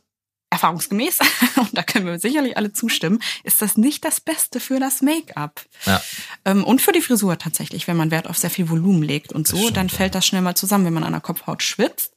erfahrungsgemäß, 0.52 1.18
und 1.56 1.76
da 1.76 1.82
können 1.82 2.06
wir 2.06 2.18
sicherlich 2.18 2.56
alle 2.56 2.72
zustimmen, 2.72 3.20
ist 3.42 3.62
das 3.62 3.76
nicht 3.76 4.04
das 4.04 4.20
Beste 4.20 4.60
für 4.60 4.78
das 4.78 5.02
Make-up. 5.02 5.62
Ja. 5.86 6.00
Ähm, 6.44 6.64
und 6.64 6.80
für 6.80 6.92
die 6.92 7.00
Frisur 7.00 7.38
tatsächlich, 7.38 7.88
wenn 7.88 7.96
man 7.96 8.10
Wert 8.10 8.28
auf 8.28 8.38
sehr 8.38 8.50
viel 8.50 8.68
Volumen 8.68 9.02
legt 9.02 9.32
und 9.32 9.48
so, 9.48 9.56
stimmt, 9.56 9.76
dann 9.76 9.88
fällt 9.88 10.14
das 10.14 10.26
schnell 10.26 10.42
mal 10.42 10.54
zusammen, 10.54 10.84
wenn 10.84 10.94
man 10.94 11.04
an 11.04 11.12
der 11.12 11.20
Kopfhaut 11.20 11.62
schwitzt. 11.62 12.14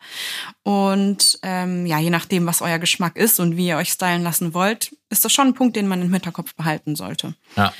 Und 0.64 1.40
ähm, 1.42 1.86
ja, 1.86 2.00
je 2.00 2.10
nachdem, 2.10 2.46
was 2.46 2.62
euer 2.62 2.80
Geschmack 2.80 3.16
ist 3.16 3.40
und 3.40 3.58
wie 3.58 3.68
ihr 3.68 3.78
euch 3.78 3.90
stylen 3.90 4.24
lassen 4.24 4.54
wollt, 4.54 4.96
ist 5.10 5.26
das 5.26 5.32
schon 5.32 5.48
ein 5.48 5.54
Punkt, 5.54 5.76
den 5.76 5.88
man 5.88 6.02
im 6.02 6.14
Hinterkopf 6.14 6.54
behalten 6.56 6.96
sollte. 6.96 7.36
Ja. 7.56 7.74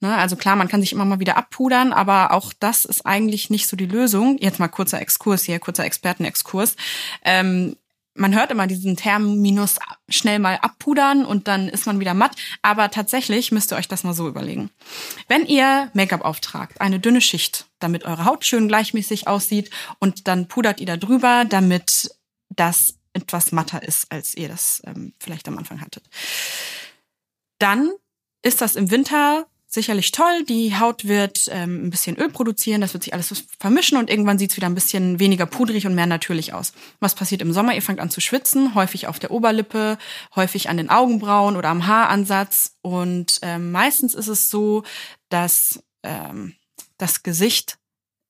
Ne, 0.00 0.14
also 0.14 0.36
klar, 0.36 0.56
man 0.56 0.68
kann 0.68 0.80
sich 0.80 0.92
immer 0.92 1.04
mal 1.04 1.20
wieder 1.20 1.36
abpudern, 1.36 1.92
aber 1.92 2.32
auch 2.32 2.52
das 2.58 2.84
ist 2.84 3.06
eigentlich 3.06 3.48
nicht 3.48 3.66
so 3.66 3.76
die 3.76 3.86
Lösung. 3.86 4.36
Jetzt 4.38 4.58
mal 4.58 4.68
kurzer 4.68 5.00
Exkurs 5.00 5.44
hier, 5.44 5.58
kurzer 5.58 5.84
Expertenexkurs. 5.84 6.76
Ähm, 7.24 7.76
man 8.14 8.34
hört 8.34 8.50
immer 8.50 8.66
diesen 8.66 8.96
Terminus 8.96 9.78
schnell 10.08 10.38
mal 10.38 10.56
abpudern 10.56 11.24
und 11.24 11.48
dann 11.48 11.68
ist 11.68 11.86
man 11.86 12.00
wieder 12.00 12.14
matt. 12.14 12.36
Aber 12.62 12.90
tatsächlich 12.90 13.52
müsst 13.52 13.72
ihr 13.72 13.76
euch 13.76 13.88
das 13.88 14.04
mal 14.04 14.14
so 14.14 14.28
überlegen. 14.28 14.70
Wenn 15.28 15.46
ihr 15.46 15.90
Make-up 15.94 16.22
auftragt, 16.22 16.80
eine 16.80 17.00
dünne 17.00 17.20
Schicht, 17.20 17.66
damit 17.80 18.04
eure 18.04 18.24
Haut 18.24 18.44
schön 18.44 18.68
gleichmäßig 18.68 19.26
aussieht 19.26 19.70
und 19.98 20.28
dann 20.28 20.48
pudert 20.48 20.80
ihr 20.80 20.86
da 20.86 20.96
drüber, 20.96 21.44
damit 21.44 22.10
das 22.50 22.94
etwas 23.12 23.52
matter 23.52 23.82
ist, 23.82 24.10
als 24.10 24.36
ihr 24.36 24.48
das 24.48 24.82
ähm, 24.86 25.12
vielleicht 25.18 25.48
am 25.48 25.58
Anfang 25.58 25.80
hattet. 25.80 26.04
Dann 27.58 27.92
ist 28.42 28.60
das 28.60 28.76
im 28.76 28.90
Winter 28.90 29.46
sicherlich 29.74 30.12
toll. 30.12 30.44
Die 30.48 30.78
Haut 30.78 31.06
wird 31.06 31.48
ähm, 31.50 31.86
ein 31.86 31.90
bisschen 31.90 32.16
Öl 32.16 32.30
produzieren, 32.30 32.80
das 32.80 32.94
wird 32.94 33.04
sich 33.04 33.12
alles 33.12 33.44
vermischen 33.58 33.98
und 33.98 34.08
irgendwann 34.08 34.38
sieht's 34.38 34.56
wieder 34.56 34.68
ein 34.68 34.74
bisschen 34.74 35.18
weniger 35.18 35.46
pudrig 35.46 35.86
und 35.86 35.94
mehr 35.94 36.06
natürlich 36.06 36.54
aus. 36.54 36.72
Was 37.00 37.14
passiert 37.14 37.42
im 37.42 37.52
Sommer? 37.52 37.74
Ihr 37.74 37.82
fangt 37.82 38.00
an 38.00 38.10
zu 38.10 38.20
schwitzen, 38.20 38.74
häufig 38.74 39.06
auf 39.06 39.18
der 39.18 39.30
Oberlippe, 39.30 39.98
häufig 40.34 40.68
an 40.68 40.76
den 40.76 40.90
Augenbrauen 40.90 41.56
oder 41.56 41.68
am 41.68 41.86
Haaransatz. 41.86 42.76
Und 42.80 43.38
ähm, 43.42 43.72
meistens 43.72 44.14
ist 44.14 44.28
es 44.28 44.48
so, 44.48 44.84
dass 45.28 45.82
ähm, 46.02 46.54
das 46.96 47.22
Gesicht 47.22 47.78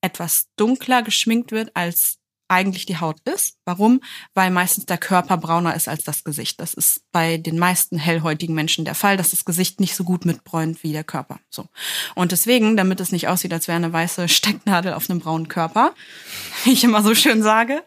etwas 0.01 0.47
dunkler 0.55 1.03
geschminkt 1.03 1.51
wird, 1.51 1.75
als 1.75 2.17
eigentlich 2.47 2.85
die 2.85 2.99
Haut 2.99 3.17
ist. 3.25 3.57
Warum? 3.65 4.01
Weil 4.33 4.51
meistens 4.51 4.85
der 4.85 4.97
Körper 4.97 5.37
brauner 5.37 5.75
ist 5.75 5.87
als 5.87 6.03
das 6.03 6.23
Gesicht. 6.23 6.59
Das 6.59 6.73
ist 6.73 7.01
bei 7.11 7.37
den 7.37 7.57
meisten 7.57 7.97
hellhäutigen 7.97 8.53
Menschen 8.53 8.85
der 8.85 8.95
Fall, 8.95 9.17
dass 9.17 9.31
das 9.31 9.45
Gesicht 9.45 9.79
nicht 9.79 9.95
so 9.95 10.03
gut 10.03 10.25
mitbräunt 10.25 10.83
wie 10.83 10.91
der 10.91 11.03
Körper. 11.03 11.39
So. 11.49 11.67
Und 12.13 12.31
deswegen, 12.31 12.77
damit 12.77 12.99
es 12.99 13.11
nicht 13.11 13.27
aussieht, 13.27 13.53
als 13.53 13.67
wäre 13.67 13.77
eine 13.77 13.91
weiße 13.91 14.29
Stecknadel 14.29 14.93
auf 14.93 15.09
einem 15.09 15.19
braunen 15.19 15.47
Körper, 15.47 15.93
wie 16.63 16.73
ich 16.73 16.83
immer 16.83 17.01
so 17.01 17.15
schön 17.15 17.41
sage, 17.41 17.83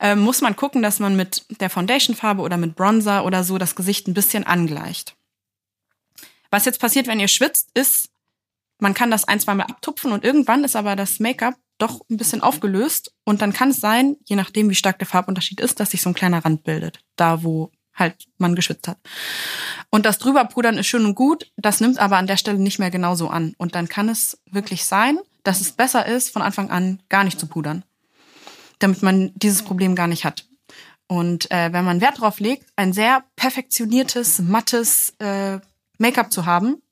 äh, 0.00 0.16
muss 0.16 0.40
man 0.40 0.56
gucken, 0.56 0.82
dass 0.82 0.98
man 0.98 1.16
mit 1.16 1.44
der 1.60 1.70
Foundationfarbe 1.70 2.42
oder 2.42 2.56
mit 2.56 2.74
Bronzer 2.74 3.24
oder 3.24 3.44
so 3.44 3.58
das 3.58 3.76
Gesicht 3.76 4.08
ein 4.08 4.14
bisschen 4.14 4.44
angleicht. 4.44 5.16
Was 6.50 6.64
jetzt 6.64 6.80
passiert, 6.80 7.06
wenn 7.06 7.20
ihr 7.20 7.28
schwitzt, 7.28 7.70
ist, 7.74 8.10
man 8.78 8.94
kann 8.94 9.10
das 9.10 9.26
ein, 9.26 9.40
zweimal 9.40 9.66
abtupfen 9.66 10.12
und 10.12 10.24
irgendwann 10.24 10.64
ist 10.64 10.76
aber 10.76 10.96
das 10.96 11.18
Make-up 11.18 11.54
doch 11.78 12.00
ein 12.10 12.16
bisschen 12.16 12.42
aufgelöst 12.42 13.12
und 13.24 13.42
dann 13.42 13.52
kann 13.52 13.70
es 13.70 13.80
sein, 13.80 14.16
je 14.24 14.36
nachdem 14.36 14.70
wie 14.70 14.74
stark 14.74 14.98
der 14.98 15.06
Farbunterschied 15.06 15.60
ist, 15.60 15.80
dass 15.80 15.90
sich 15.90 16.00
so 16.00 16.10
ein 16.10 16.14
kleiner 16.14 16.44
Rand 16.44 16.64
bildet, 16.64 17.00
da 17.16 17.42
wo 17.42 17.70
halt 17.94 18.26
man 18.38 18.54
geschwitzt 18.54 18.88
hat. 18.88 18.98
Und 19.90 20.06
das 20.06 20.18
drüberpudern 20.18 20.78
ist 20.78 20.86
schön 20.86 21.04
und 21.04 21.14
gut, 21.14 21.50
das 21.56 21.80
nimmt 21.80 21.98
aber 21.98 22.16
an 22.16 22.26
der 22.26 22.36
Stelle 22.36 22.58
nicht 22.58 22.78
mehr 22.78 22.90
genauso 22.90 23.28
an 23.28 23.54
und 23.58 23.74
dann 23.74 23.88
kann 23.88 24.08
es 24.08 24.38
wirklich 24.50 24.84
sein, 24.84 25.18
dass 25.44 25.60
es 25.60 25.72
besser 25.72 26.06
ist, 26.06 26.30
von 26.30 26.42
Anfang 26.42 26.70
an 26.70 27.00
gar 27.08 27.24
nicht 27.24 27.38
zu 27.38 27.46
pudern, 27.46 27.84
damit 28.78 29.02
man 29.02 29.32
dieses 29.34 29.62
Problem 29.62 29.94
gar 29.94 30.08
nicht 30.08 30.24
hat. 30.24 30.46
Und 31.08 31.50
äh, 31.52 31.72
wenn 31.72 31.84
man 31.84 32.00
Wert 32.00 32.20
drauf 32.20 32.40
legt, 32.40 32.66
ein 32.74 32.92
sehr 32.92 33.24
perfektioniertes, 33.36 34.40
mattes 34.40 35.14
äh, 35.20 35.60
Make-up 35.98 36.32
zu 36.32 36.46
haben, 36.46 36.82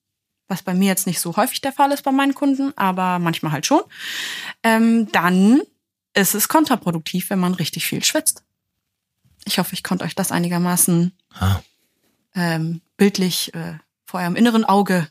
was 0.48 0.62
bei 0.62 0.74
mir 0.74 0.86
jetzt 0.88 1.06
nicht 1.06 1.20
so 1.20 1.36
häufig 1.36 1.60
der 1.60 1.72
Fall 1.72 1.90
ist 1.92 2.02
bei 2.02 2.12
meinen 2.12 2.34
Kunden, 2.34 2.72
aber 2.76 3.18
manchmal 3.18 3.52
halt 3.52 3.66
schon, 3.66 3.80
ähm, 4.62 5.10
dann 5.12 5.62
ist 6.14 6.34
es 6.34 6.48
kontraproduktiv, 6.48 7.30
wenn 7.30 7.38
man 7.38 7.54
richtig 7.54 7.86
viel 7.86 8.04
schwitzt. 8.04 8.42
Ich 9.46 9.58
hoffe, 9.58 9.74
ich 9.74 9.82
konnte 9.82 10.04
euch 10.04 10.14
das 10.14 10.32
einigermaßen 10.32 11.12
Ah. 11.38 11.60
ähm, 12.34 12.80
bildlich 12.96 13.52
äh, 13.54 13.74
vor 14.04 14.20
eurem 14.20 14.36
inneren 14.36 14.64
Auge 14.64 15.08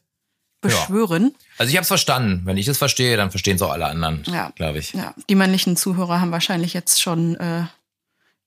beschwören. 0.61 1.35
Also 1.57 1.69
ich 1.71 1.75
habe 1.75 1.81
es 1.83 1.89
verstanden. 1.89 2.41
Wenn 2.45 2.55
ich 2.57 2.67
es 2.69 2.77
verstehe, 2.77 3.17
dann 3.17 3.31
verstehen 3.31 3.57
es 3.57 3.61
auch 3.61 3.71
alle 3.71 3.85
anderen, 3.87 4.23
Ja. 4.27 4.51
glaube 4.55 4.79
ich. 4.79 4.93
Ja, 4.93 5.13
die 5.29 5.35
männlichen 5.35 5.75
Zuhörer 5.75 6.21
haben 6.21 6.31
wahrscheinlich 6.31 6.73
jetzt 6.73 7.01
schon 7.01 7.35
äh, 7.35 7.65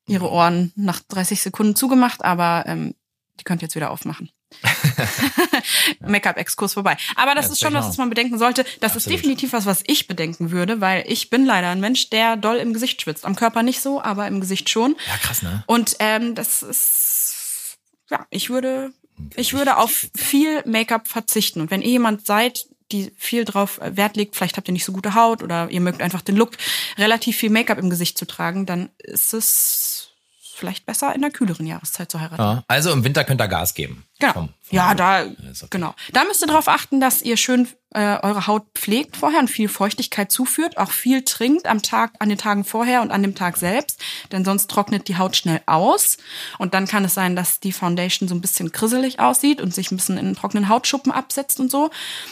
ihre 0.06 0.30
Ohren 0.30 0.72
nach 0.76 1.00
30 1.08 1.42
Sekunden 1.42 1.76
zugemacht, 1.76 2.24
aber 2.24 2.64
ähm, 2.66 2.94
die 3.38 3.44
könnt 3.44 3.60
ihr 3.60 3.66
jetzt 3.66 3.74
wieder 3.76 3.90
aufmachen. 3.90 4.30
Make-up-Exkurs 6.00 6.74
vorbei. 6.74 6.96
Aber 7.16 7.34
das 7.34 7.46
Ja, 7.46 7.52
ist 7.52 7.60
schon 7.60 7.74
was, 7.74 7.88
was 7.88 7.96
man 7.98 8.08
bedenken 8.08 8.38
sollte. 8.38 8.64
Das 8.80 8.92
ist 8.92 9.04
Absolut. 9.04 9.18
definitiv 9.18 9.52
was, 9.52 9.66
was 9.66 9.82
ich 9.86 10.06
bedenken 10.06 10.50
würde, 10.50 10.80
weil 10.80 11.04
ich 11.06 11.30
bin 11.30 11.44
leider 11.44 11.68
ein 11.70 11.80
Mensch, 11.80 12.10
der 12.10 12.36
doll 12.36 12.56
im 12.56 12.72
Gesicht 12.72 13.02
schwitzt. 13.02 13.24
Am 13.24 13.36
Körper 13.36 13.62
nicht 13.62 13.80
so, 13.80 14.00
aber 14.02 14.26
im 14.26 14.40
Gesicht 14.40 14.70
schon. 14.70 14.96
Ja, 15.06 15.16
krass, 15.18 15.42
ne? 15.42 15.62
Und 15.66 15.96
ähm, 15.98 16.34
das 16.34 16.62
ist, 16.62 17.76
ja, 18.10 18.26
ich 18.30 18.50
würde, 18.50 18.92
ich 19.34 19.52
würde 19.52 19.76
auf 19.76 20.06
viel 20.14 20.62
Make-up 20.64 21.08
verzichten. 21.08 21.60
Und 21.60 21.70
wenn 21.70 21.82
ihr 21.82 21.90
jemand 21.90 22.26
seid, 22.26 22.66
die 22.92 23.12
viel 23.16 23.44
drauf 23.44 23.80
äh, 23.80 23.96
Wert 23.96 24.16
legt, 24.16 24.36
vielleicht 24.36 24.56
habt 24.56 24.68
ihr 24.68 24.72
nicht 24.72 24.84
so 24.84 24.92
gute 24.92 25.14
Haut 25.14 25.42
oder 25.42 25.68
ihr 25.70 25.80
mögt 25.80 26.00
einfach 26.00 26.22
den 26.22 26.36
Look, 26.36 26.52
relativ 26.96 27.36
viel 27.36 27.50
Make-up 27.50 27.78
im 27.78 27.90
Gesicht 27.90 28.16
zu 28.16 28.26
tragen, 28.26 28.64
dann 28.64 28.90
ist 28.98 29.34
es 29.34 30.10
vielleicht 30.56 30.86
besser 30.86 31.14
in 31.14 31.20
der 31.20 31.30
kühleren 31.30 31.66
Jahreszeit 31.66 32.10
zu 32.10 32.20
heiraten. 32.20 32.40
Ja. 32.42 32.64
Also 32.68 32.90
im 32.92 33.04
Winter 33.04 33.24
könnt 33.24 33.40
ihr 33.40 33.48
Gas 33.48 33.74
geben. 33.74 34.04
Genau. 34.18 34.32
Vom- 34.32 34.48
vom 34.62 34.76
ja, 34.76 34.88
Look. 34.88 34.96
da, 34.96 35.22
okay. 35.24 35.66
genau. 35.70 35.94
Da 36.12 36.24
müsst 36.24 36.42
ihr 36.42 36.48
darauf 36.48 36.68
achten, 36.68 37.00
dass 37.00 37.22
ihr 37.22 37.36
schön 37.36 37.68
äh, 37.94 38.18
eure 38.22 38.46
Haut 38.46 38.64
pflegt 38.74 39.16
vorher 39.16 39.38
und 39.40 39.48
viel 39.48 39.68
Feuchtigkeit 39.68 40.32
zuführt, 40.32 40.76
auch 40.78 40.90
viel 40.90 41.22
trinkt 41.22 41.66
am 41.66 41.82
Tag, 41.82 42.12
an 42.18 42.28
den 42.28 42.38
Tagen 42.38 42.64
vorher 42.64 43.02
und 43.02 43.10
an 43.10 43.22
dem 43.22 43.34
Tag 43.34 43.56
selbst, 43.58 44.02
denn 44.32 44.44
sonst 44.44 44.68
trocknet 44.70 45.08
die 45.08 45.18
Haut 45.18 45.36
schnell 45.36 45.60
aus 45.66 46.16
und 46.58 46.74
dann 46.74 46.86
kann 46.86 47.04
es 47.04 47.14
sein, 47.14 47.36
dass 47.36 47.60
die 47.60 47.72
Foundation 47.72 48.28
so 48.28 48.34
ein 48.34 48.40
bisschen 48.40 48.72
krisselig 48.72 49.20
aussieht 49.20 49.60
und 49.60 49.74
sich 49.74 49.90
ein 49.92 49.96
bisschen 49.96 50.18
in 50.18 50.34
trockenen 50.34 50.68
Hautschuppen 50.68 51.12
absetzt 51.12 51.60
und 51.60 51.70
so 51.70 51.90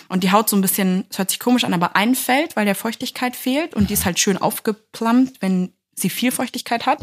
und 0.08 0.24
die 0.24 0.32
Haut 0.32 0.48
so 0.48 0.56
ein 0.56 0.62
bisschen, 0.62 1.04
es 1.10 1.18
hört 1.18 1.30
sich 1.30 1.38
komisch 1.38 1.64
an, 1.64 1.72
aber 1.74 1.94
einfällt, 1.94 2.56
weil 2.56 2.64
der 2.64 2.74
Feuchtigkeit 2.74 3.36
fehlt 3.36 3.74
und 3.74 3.90
die 3.90 3.94
ist 3.94 4.04
halt 4.06 4.18
schön 4.18 4.38
aufgeplammt, 4.38 5.36
wenn 5.40 5.72
sie 5.96 6.10
viel 6.10 6.30
Feuchtigkeit 6.32 6.86
hat. 6.86 6.98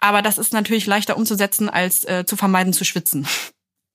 Aber 0.00 0.22
das 0.22 0.38
ist 0.38 0.52
natürlich 0.52 0.86
leichter 0.86 1.16
umzusetzen, 1.16 1.68
als 1.68 2.04
äh, 2.04 2.24
zu 2.26 2.36
vermeiden 2.36 2.72
zu 2.72 2.84
schwitzen. 2.84 3.26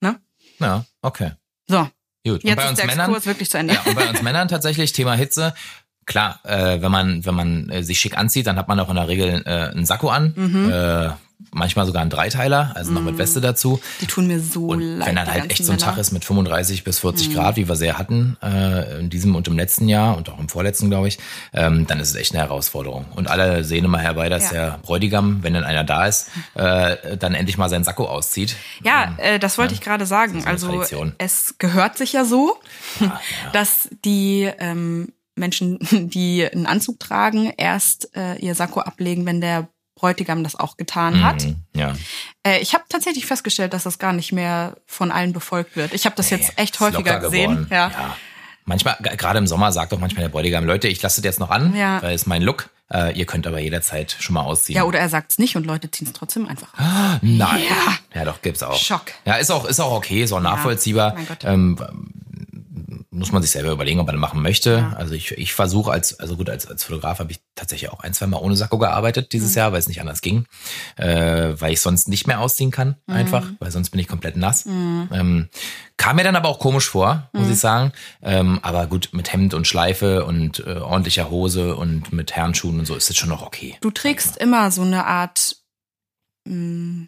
Ne? 0.02 0.18
Ja, 0.60 0.86
okay. 1.02 1.32
So, 1.68 1.90
Gut. 2.26 2.42
jetzt 2.44 2.52
und 2.52 2.56
bei 2.56 2.64
ist 2.64 2.70
uns 2.70 2.78
der 2.78 2.86
Männern, 2.88 3.26
wirklich 3.26 3.50
zu 3.50 3.58
Ende. 3.58 3.74
ja, 3.74 3.82
und 3.82 3.96
bei 3.96 4.10
uns 4.10 4.22
Männern 4.22 4.48
tatsächlich 4.48 4.94
Thema 4.94 5.16
Hitze. 5.16 5.54
Klar, 6.06 6.40
äh, 6.46 6.82
wenn 6.82 6.90
man 6.92 7.26
wenn 7.26 7.36
man 7.36 7.70
äh, 7.70 7.84
sich 7.84 8.00
schick 8.00 8.18
anzieht, 8.18 8.48
dann 8.48 8.56
hat 8.58 8.70
man 8.70 8.80
auch 8.80 8.88
in 8.90 8.96
der 8.96 9.10
Regel 9.10 9.44
äh, 9.46 9.50
einen 9.72 9.86
Sakko 9.86 10.10
an, 10.10 10.34
Mhm. 10.38 10.72
äh, 10.72 11.10
manchmal 11.52 11.86
sogar 11.86 12.02
einen 12.02 12.12
Dreiteiler, 12.12 12.74
also 12.76 12.92
noch 12.92 13.02
mit 13.02 13.18
Weste 13.18 13.40
dazu. 13.42 13.80
Die 14.02 14.08
tun 14.08 14.28
mir 14.28 14.40
so 14.42 14.68
Und 14.68 14.82
leid. 14.82 15.08
wenn 15.08 15.16
dann 15.16 15.28
halt 15.32 15.50
echt 15.52 15.64
so 15.66 15.72
ein 15.72 15.78
Männer. 15.78 15.92
Tag 15.92 15.98
ist 15.98 16.12
mit 16.12 16.26
35 16.26 16.84
bis 16.84 17.00
40 17.00 17.30
Mhm. 17.30 17.34
Grad, 17.34 17.56
wie 17.56 17.68
wir 17.70 17.76
sehr 17.76 17.98
hatten, 17.98 18.38
äh, 18.44 19.00
in 19.00 19.10
diesem 19.10 19.36
und 19.36 19.48
im 19.48 19.58
letzten 19.58 19.88
Jahr 19.88 20.18
und 20.18 20.30
auch 20.30 20.38
im 20.38 20.50
vorletzten, 20.50 20.90
glaube 20.90 21.08
ich, 21.08 21.18
ähm, 21.54 21.88
dann 21.88 22.00
ist 22.00 22.10
es 22.10 22.16
echt 22.16 22.34
eine 22.34 22.42
Herausforderung. 22.44 23.06
Und 23.16 23.30
alle 23.30 23.64
sehen 23.64 23.86
immer 23.86 24.00
herbei, 24.00 24.28
dass 24.30 24.52
Ja. 24.52 24.52
der 24.52 24.80
Bräutigam, 24.84 25.42
wenn 25.42 25.54
dann 25.54 25.64
einer 25.64 25.84
da 25.86 26.06
ist, 26.08 26.28
äh, 26.56 27.18
dann 27.18 27.34
endlich 27.34 27.58
mal 27.58 27.70
seinen 27.70 27.84
Sakko 27.86 28.06
auszieht. 28.06 28.56
Ja, 28.84 29.16
äh, 29.18 29.40
das 29.40 29.58
wollte 29.58 29.74
ich 29.74 29.82
gerade 29.82 30.06
sagen. 30.06 30.44
Also 30.46 30.68
Tradition. 30.68 31.14
es 31.20 31.56
gehört 31.58 31.98
sich 31.98 32.14
ja 32.14 32.26
so, 32.26 32.58
dass 33.54 33.90
die 34.06 34.50
ähm, 34.60 35.14
Menschen, 35.36 35.80
die 36.10 36.46
einen 36.46 36.66
Anzug 36.66 37.00
tragen, 37.00 37.54
erst 37.58 38.16
äh, 38.16 38.36
ihr 38.36 38.56
Sakko 38.56 38.82
ablegen, 38.82 39.26
wenn 39.26 39.42
der 39.42 39.70
Bräutigam 40.00 40.44
das 40.44 40.56
auch 40.56 40.78
getan 40.78 41.24
hat. 41.24 41.44
Mhm, 41.44 41.58
ja. 41.76 41.94
Äh, 42.44 42.60
ich 42.60 42.74
habe 42.74 42.84
tatsächlich 42.90 43.26
festgestellt, 43.26 43.74
dass 43.74 43.84
das 43.84 44.00
gar 44.00 44.14
nicht 44.14 44.32
mehr 44.32 44.78
von 44.86 45.12
allen 45.12 45.34
befolgt 45.34 45.76
wird. 45.76 45.94
Ich 45.94 46.06
habe 46.06 46.16
das 46.16 46.30
jetzt 46.30 46.58
echt 46.58 46.80
häufiger 46.80 47.20
gesehen. 47.20 47.52
geworden. 47.52 47.68
Ja. 47.72 48.16
Manchmal, 48.66 48.98
gerade 49.00 49.40
im 49.40 49.48
Sommer, 49.48 49.72
sagt 49.72 49.92
doch 49.92 50.00
manchmal 50.00 50.24
der 50.24 50.30
Bräutigam, 50.30 50.64
Leute, 50.66 50.88
ich 50.88 51.02
lasse 51.02 51.22
das 51.22 51.26
jetzt 51.26 51.40
noch 51.40 51.50
an, 51.50 51.76
Ja. 51.76 52.02
weil 52.02 52.14
es 52.14 52.26
mein 52.28 52.42
Look. 52.42 52.70
Äh, 52.92 53.14
ihr 53.18 53.26
könnt 53.28 53.46
aber 53.46 53.60
jederzeit 53.60 54.16
schon 54.20 54.34
mal 54.34 54.42
ausziehen. 54.42 54.78
ja, 54.78 54.84
oder 54.84 54.98
er 55.00 55.10
sagt's 55.10 55.38
nicht 55.38 55.56
und 55.56 55.66
Leute 55.66 55.92
ziehen 55.92 56.08
es 56.08 56.14
trotzdem 56.14 56.48
einfach 56.48 56.74
aus. 56.74 57.20
Nein. 57.22 57.62
Ja. 57.70 58.20
Ja, 58.20 58.26
doch, 58.26 58.42
gibt's 58.42 58.64
auch. 58.64 58.76
Schock. 58.80 59.04
Ja, 59.26 59.36
ist 59.36 59.52
auch, 59.52 59.66
ist 59.66 59.80
auch 59.80 59.92
okay, 59.92 60.24
ist 60.24 60.32
auch 60.32 60.40
nachvollziehbar. 60.40 61.14
mein 61.14 61.28
Gott. 61.28 61.44
Ähm, 61.44 61.78
muss 63.20 63.32
man 63.32 63.42
sich 63.44 63.52
selber 63.52 63.72
überlegen, 63.72 64.00
ob 64.00 64.08
man 64.08 64.16
das 64.16 64.22
machen 64.22 64.42
möchte. 64.42 64.92
Also 64.98 65.14
ich, 65.14 65.32
ich 65.34 65.54
versuche 65.54 65.92
als, 65.92 66.20
also 66.20 66.36
gut, 66.38 66.50
als, 66.50 66.66
als 66.66 66.84
Fotograf 66.84 67.20
habe 67.20 67.32
ich 67.32 67.40
tatsächlich 67.56 67.92
auch 67.92 68.00
ein, 68.00 68.14
zwei 68.14 68.26
Mal 68.28 68.38
ohne 68.38 68.56
Sakko 68.56 68.78
gearbeitet 68.80 69.26
Mhm. 69.26 69.30
dieses 69.30 69.54
Jahr, 69.56 69.72
weil 69.72 69.80
es 69.80 69.88
nicht 69.88 70.02
anders 70.02 70.22
ging. 70.22 70.46
Äh, 70.96 71.54
weil 71.60 71.74
ich 71.74 71.82
sonst 71.82 72.08
nicht 72.08 72.26
mehr 72.28 72.40
ausziehen 72.40 72.72
kann, 72.72 72.96
Mhm. 73.08 73.14
einfach, 73.16 73.46
weil 73.60 73.70
sonst 73.72 73.90
bin 73.92 74.00
ich 74.00 74.08
komplett 74.08 74.36
nass. 74.38 74.66
Ähm, 74.66 75.50
kam 75.98 76.16
mir 76.16 76.24
dann 76.24 76.36
aber 76.36 76.50
auch 76.50 76.60
komisch 76.60 76.90
vor, 76.90 77.30
muss 77.34 77.48
Mhm. 77.48 77.52
ich 77.54 77.60
sagen. 77.60 77.92
Ähm, 78.22 78.60
aber 78.64 78.88
gut, 78.88 79.10
mit 79.12 79.32
Hemd 79.34 79.54
und 79.54 79.68
Schleife 79.68 80.26
und 80.26 80.60
äh, 80.66 80.78
ordentlicher 80.78 81.30
Hose 81.30 81.76
und 81.76 82.12
mit 82.14 82.32
Herrenschuhen 82.36 82.80
und 82.80 82.86
so 82.86 82.96
ist 82.96 83.10
das 83.10 83.18
schon 83.18 83.30
noch 83.30 83.42
okay. 83.44 83.76
Du 83.82 83.92
trägst 83.92 84.38
immer 84.38 84.72
so 84.72 84.82
eine 84.84 85.06
Art 85.06 85.58
mh, 86.46 87.08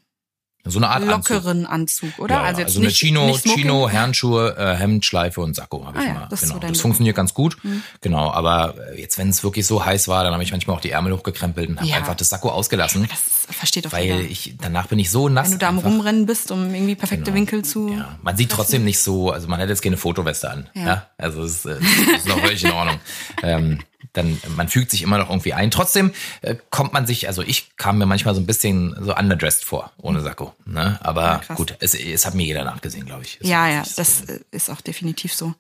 So 0.64 0.78
eine 0.78 0.90
Art 0.90 1.02
Anzug. 1.02 1.30
lockeren 1.30 1.66
Anzug, 1.66 2.20
oder? 2.20 2.36
Ja, 2.36 2.42
also 2.42 2.48
also, 2.50 2.62
jetzt 2.62 2.78
eine 2.78 2.86
nicht, 2.88 2.98
Chino, 2.98 3.26
nicht. 3.28 3.44
Chino, 3.48 3.90
Herrenschuhe, 3.90 4.56
äh, 4.58 4.76
Hemd, 4.76 5.04
Schleife 5.06 5.42
und 5.42 5.56
Sakko 5.56 5.86
habe 5.86 5.98
ich 5.98 6.04
Ah 6.04 6.08
ja, 6.08 6.16
immer. 6.18 6.28
das 6.30 6.42
so 6.42 6.48
genau. 6.50 6.60
dein 6.60 6.74
das 6.74 6.82
funktioniert 6.82 7.16
ganz 7.16 7.34
gut. 7.34 7.58
Mhm. 7.64 7.82
Genau, 8.02 8.32
aber 8.32 8.76
äh, 8.94 9.02
jetzt, 9.02 9.18
wenn 9.18 9.30
es 9.30 9.44
wirklich 9.44 9.66
so 9.66 9.84
heiß 9.84 10.08
war, 10.08 10.24
dann 10.24 10.34
habe 10.34 10.44
ich 10.44 10.52
manchmal 10.52 10.76
auch 10.78 10.82
die 10.82 10.92
Ärmel 10.92 11.14
hochgekrempelt 11.14 11.70
und 11.70 11.78
habe 11.80 11.88
Ja. 11.90 11.96
einfach 11.98 12.16
das 12.16 12.30
Sakko 12.30 12.50
ausgelassen, 12.50 13.08
Das 13.10 13.56
versteht 13.58 13.86
doch 13.86 13.92
weil 13.92 14.06
jeder. 14.06 14.20
ich 14.22 14.56
danach 14.62 14.88
bin 14.88 15.00
ich 15.00 15.10
so 15.10 15.30
nass. 15.30 15.48
Wenn 15.48 15.54
du 15.54 15.58
da 15.58 15.70
am. 15.70 15.80
Rumrennen 15.80 16.26
bist, 16.28 16.52
um 16.52 16.74
irgendwie 16.74 16.96
perfekte 16.96 17.26
Genau. 17.26 17.36
Winkel 17.38 17.66
zu. 17.66 17.90
Ja, 17.90 18.18
man 18.22 18.38
sieht 18.38 18.52
trotzdem 18.52 18.84
nicht 18.86 19.00
so, 19.00 19.32
also 19.32 19.48
man 19.48 19.60
hat 19.60 19.68
jetzt 19.70 19.82
keine 19.82 19.98
Fotoweste 19.98 20.50
an. 20.52 20.70
Ja. 20.76 21.08
Also 21.18 21.42
es 21.44 21.66
ist, 21.66 21.66
es 21.66 22.18
ist 22.20 22.28
noch 22.28 22.40
völlig 22.40 22.64
in 22.64 22.72
Ordnung. 22.72 23.00
ähm, 23.44 23.80
dann, 24.14 24.40
man 24.56 24.68
fügt 24.68 24.92
sich 24.92 25.02
immer 25.02 25.18
noch 25.18 25.30
irgendwie 25.30 25.54
ein. 25.54 25.72
Trotzdem 25.72 26.12
äh, 26.42 26.56
kommt 26.70 26.94
man 26.94 27.06
sich, 27.06 27.28
also 27.28 27.42
ich 27.42 27.78
kam 27.78 27.98
mir 27.98 28.06
manchmal 28.06 28.36
so 28.36 28.42
ein 28.42 28.46
bisschen 28.46 28.96
so 29.00 29.16
underdressed 29.16 29.64
vor, 29.64 29.92
ohne 29.98 30.22
Sakko. 30.22 30.54
Ne? 30.66 31.00
Aber 31.02 31.42
Ja, 31.48 31.56
gut, 31.56 31.76
es, 31.80 31.94
es 31.94 32.26
hat 32.26 32.34
mir 32.34 32.46
jeder 32.46 32.64
nachgesehen, 32.64 33.06
glaube 33.06 33.24
ich. 33.24 33.40
Es 33.42 33.48
Ja, 33.48 33.70
ja, 33.70 33.84
das 33.96 34.22
äh, 34.22 34.40
ist 34.52 34.70
auch 34.70 34.82
definitiv 34.82 35.34
so. 35.34 35.54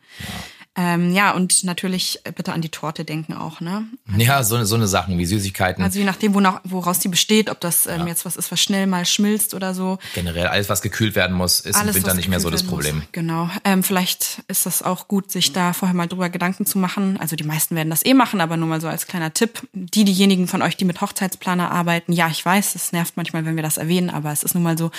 Ähm, 0.77 1.13
ja, 1.13 1.31
und 1.31 1.65
natürlich 1.65 2.19
bitte 2.35 2.53
an 2.53 2.61
die 2.61 2.69
Torte 2.69 3.03
denken 3.03 3.33
auch, 3.33 3.59
ne? 3.59 3.87
Ja, 4.15 4.41
so, 4.41 4.63
so 4.63 4.75
eine 4.75 4.87
Sachen 4.87 5.17
wie 5.17 5.25
Süßigkeiten. 5.25 5.83
Also 5.83 5.99
je 5.99 6.05
nachdem, 6.05 6.33
wonach, 6.33 6.61
woraus 6.63 6.99
die 6.99 7.09
besteht, 7.09 7.49
ob 7.49 7.59
das 7.59 7.87
ähm, 7.87 8.07
jetzt 8.07 8.23
was 8.23 8.37
ist, 8.37 8.53
was 8.53 8.61
schnell 8.61 8.87
mal 8.87 9.05
schmilzt 9.05 9.53
oder 9.53 9.73
so. 9.73 9.99
Generell 10.13 10.47
alles, 10.47 10.69
was 10.69 10.81
gekühlt 10.81 11.15
werden 11.15 11.35
muss, 11.35 11.59
ist 11.59 11.81
im 11.81 11.93
Winter 11.93 12.13
nicht 12.13 12.29
mehr 12.29 12.39
so 12.39 12.49
das 12.49 12.61
werden 12.61 12.69
muss. 12.69 12.85
Problem. 12.85 13.03
Genau. 13.11 13.49
Ähm, 13.65 13.83
vielleicht 13.83 14.43
ist 14.47 14.65
das 14.65 14.81
auch 14.81 15.09
gut, 15.09 15.29
sich 15.29 15.51
da 15.51 15.73
vorher 15.73 15.95
mal 15.95 16.07
drüber 16.07 16.29
Gedanken 16.29 16.65
zu 16.65 16.77
machen. 16.77 17.17
Also 17.19 17.35
die 17.35 17.43
meisten 17.43 17.75
werden 17.75 17.89
das 17.89 18.05
eh 18.05 18.13
machen, 18.13 18.39
aber 18.39 18.55
nur 18.55 18.69
mal 18.69 18.79
so 18.79 18.87
als 18.87 19.07
kleiner 19.07 19.33
Tipp. 19.33 19.67
Die, 19.73 20.05
diejenigen 20.05 20.47
von 20.47 20.61
euch, 20.61 20.77
die 20.77 20.85
mit 20.85 21.01
Hochzeitsplaner 21.01 21.69
arbeiten, 21.69 22.13
ja, 22.13 22.29
ich 22.29 22.45
weiß, 22.45 22.75
es 22.75 22.93
nervt 22.93 23.17
manchmal, 23.17 23.45
wenn 23.45 23.57
wir 23.57 23.63
das 23.63 23.75
erwähnen, 23.75 24.09
aber 24.09 24.31
es 24.31 24.43
ist 24.43 24.53
nun 24.53 24.63
mal 24.63 24.77
so, 24.77 24.89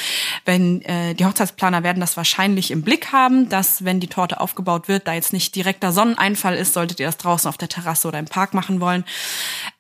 wenn 0.45 0.83
äh, 0.83 1.15
die 1.15 1.25
Hochzeitsplaner 1.25 1.83
werden 1.83 2.01
das 2.01 2.19
wahrscheinlich 2.19 2.71
im 2.71 2.83
Blick 2.83 3.11
haben, 3.13 3.49
dass 3.49 3.87
wenn 3.87 4.01
die 4.01 4.09
Torte 4.09 4.39
aufgebaut 4.39 4.89
wird, 4.89 5.09
da 5.09 5.15
jetzt 5.15 5.33
nicht 5.33 5.62
direkter 5.63 5.93
Sonneneinfall 5.93 6.57
ist, 6.57 6.75
solltet 6.75 7.01
ihr 7.01 7.07
das 7.07 7.19
draußen 7.19 7.49
auf 7.49 7.57
der 7.57 7.69
Terrasse 7.69 8.09
oder 8.09 8.19
im 8.19 8.27
Park 8.27 8.55
machen 8.55 8.81
wollen. 8.81 9.05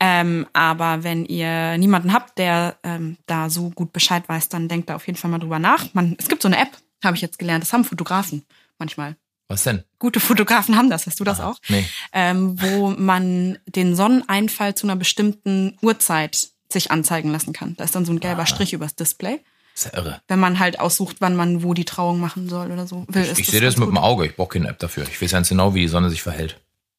Ähm, 0.01 0.47
aber 0.53 1.05
wenn 1.05 1.25
ihr 1.25 1.77
niemanden 1.79 2.13
habt, 2.13 2.39
der 2.39 2.77
ähm, 2.83 3.17
da 3.27 3.51
so 3.51 3.71
gut 3.71 3.93
Bescheid 3.93 4.29
weiß, 4.29 4.49
dann 4.49 4.69
denkt 4.69 4.89
da 4.91 4.97
auf 4.97 5.07
jeden 5.07 5.19
Fall 5.19 5.31
mal 5.31 5.39
drüber 5.39 5.59
nach. 5.59 5.93
Man, 5.93 6.17
es 6.19 6.29
gibt 6.29 6.43
so 6.43 6.49
eine 6.49 6.59
App, 6.59 6.71
habe 7.05 7.17
ich 7.17 7.23
jetzt 7.23 7.39
gelernt, 7.39 7.65
das 7.65 7.73
haben 7.73 7.85
Fotografen 7.85 8.45
manchmal. 8.79 9.17
Was 9.49 9.65
denn? 9.65 9.83
Gute 9.99 10.21
Fotografen 10.21 10.77
haben 10.77 10.89
das, 10.89 11.07
hast 11.07 11.21
du 11.21 11.25
das 11.25 11.41
auch? 11.41 11.59
Nee. 11.69 11.85
Ähm, 12.13 12.61
wo 12.63 12.91
man 12.91 13.59
den 13.67 13.95
Sonneneinfall 13.95 14.75
zu 14.75 14.87
einer 14.87 14.97
bestimmten 14.97 15.77
Uhrzeit 15.83 16.49
sich 16.71 16.91
anzeigen 16.91 17.31
lassen 17.31 17.53
kann. 17.53 17.77
Da 17.77 17.85
ist 17.85 17.95
dann 17.95 18.07
so 18.07 18.13
ein 18.13 18.21
gelber 18.21 18.47
Strich 18.47 18.73
übers 18.73 18.95
Display. 18.95 19.41
Ist 19.75 19.85
ja 19.87 19.95
irre. 19.95 20.21
Wenn 20.29 20.39
man 20.39 20.59
halt 20.59 20.79
aussucht, 20.81 21.17
wann 21.21 21.35
man 21.37 21.63
wo 21.63 21.73
die 21.75 21.85
Trauung 21.85 22.21
machen 22.21 22.49
soll 22.49 22.71
oder 22.71 22.87
so. 22.87 23.05
Will, 23.09 23.23
ist 23.25 23.39
Ich 23.39 23.47
sehe 23.49 23.61
das 23.61 23.77
mit 23.77 23.87
gut. 23.87 23.95
dem 23.95 23.99
Auge, 23.99 24.27
ich 24.27 24.37
brauche 24.37 24.51
keine 24.59 24.69
App 24.69 24.79
dafür. 24.79 25.05
Ich 25.09 25.21
weiß 25.21 25.31
ganz 25.33 25.49
genau, 25.49 25.75
wie 25.75 25.81
die 25.81 25.89
Sonne 25.89 26.11
sich 26.11 26.23
verhält. 26.23 26.59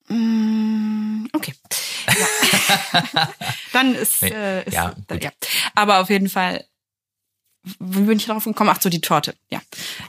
Mm, 0.09 1.25
Okay. 1.35 1.53
Ja. 2.07 3.29
Dann 3.73 3.95
ist, 3.95 4.21
Nee, 4.21 4.29
äh, 4.29 4.63
ist 4.65 4.73
ja, 4.73 4.93
da, 5.07 5.15
ja. 5.15 5.31
Aber 5.75 5.99
auf 5.99 6.09
jeden 6.09 6.29
Fall, 6.29 6.63
wie 7.79 8.01
bin 8.01 8.17
ich 8.17 8.25
darauf 8.25 8.43
gekommen? 8.43 8.69
Ach 8.71 8.81
so, 8.81 8.89
die 8.89 9.01
Torte. 9.01 9.33
Ja. 9.49 9.61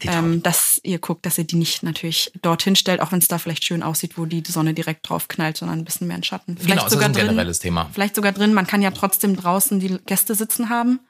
Die 0.03 0.07
Torte. 0.09 0.19
Ähm, 0.19 0.43
dass 0.43 0.81
ihr 0.83 0.99
guckt, 0.99 1.25
dass 1.25 1.39
ihr 1.39 1.45
die 1.45 1.57
nicht 1.57 1.83
natürlich 1.83 2.33
dorthin 2.43 2.77
stellt, 2.77 3.01
auch 3.01 3.13
wenn 3.13 3.21
es 3.21 3.29
da 3.29 3.39
vielleicht 3.39 3.65
schön 3.65 3.83
aussieht, 3.83 4.19
wo 4.19 4.27
die 4.27 4.43
Sonne 4.47 4.75
direkt 4.75 5.09
drauf 5.09 5.29
knallt, 5.29 5.57
sondern 5.57 5.79
ein 5.79 5.85
bisschen 5.85 6.09
mehr 6.09 6.17
in 6.17 6.25
Schatten. 6.25 6.57
Vielleicht 6.57 6.69
Genau, 6.71 6.83
das 6.83 6.87
ist 6.87 6.93
sogar 6.95 7.09
ein 7.09 7.13
drin. 7.15 7.27
generelles 7.29 7.59
Thema. 7.61 7.89
Vielleicht 7.93 8.17
sogar 8.17 8.33
drin. 8.33 8.53
Man 8.55 8.67
kann 8.67 8.83
ja 8.83 8.91
trotzdem 8.91 9.37
draußen 9.37 9.79
die 9.81 9.99
Gäste 10.05 10.35
sitzen 10.35 10.69
haben. 10.69 11.01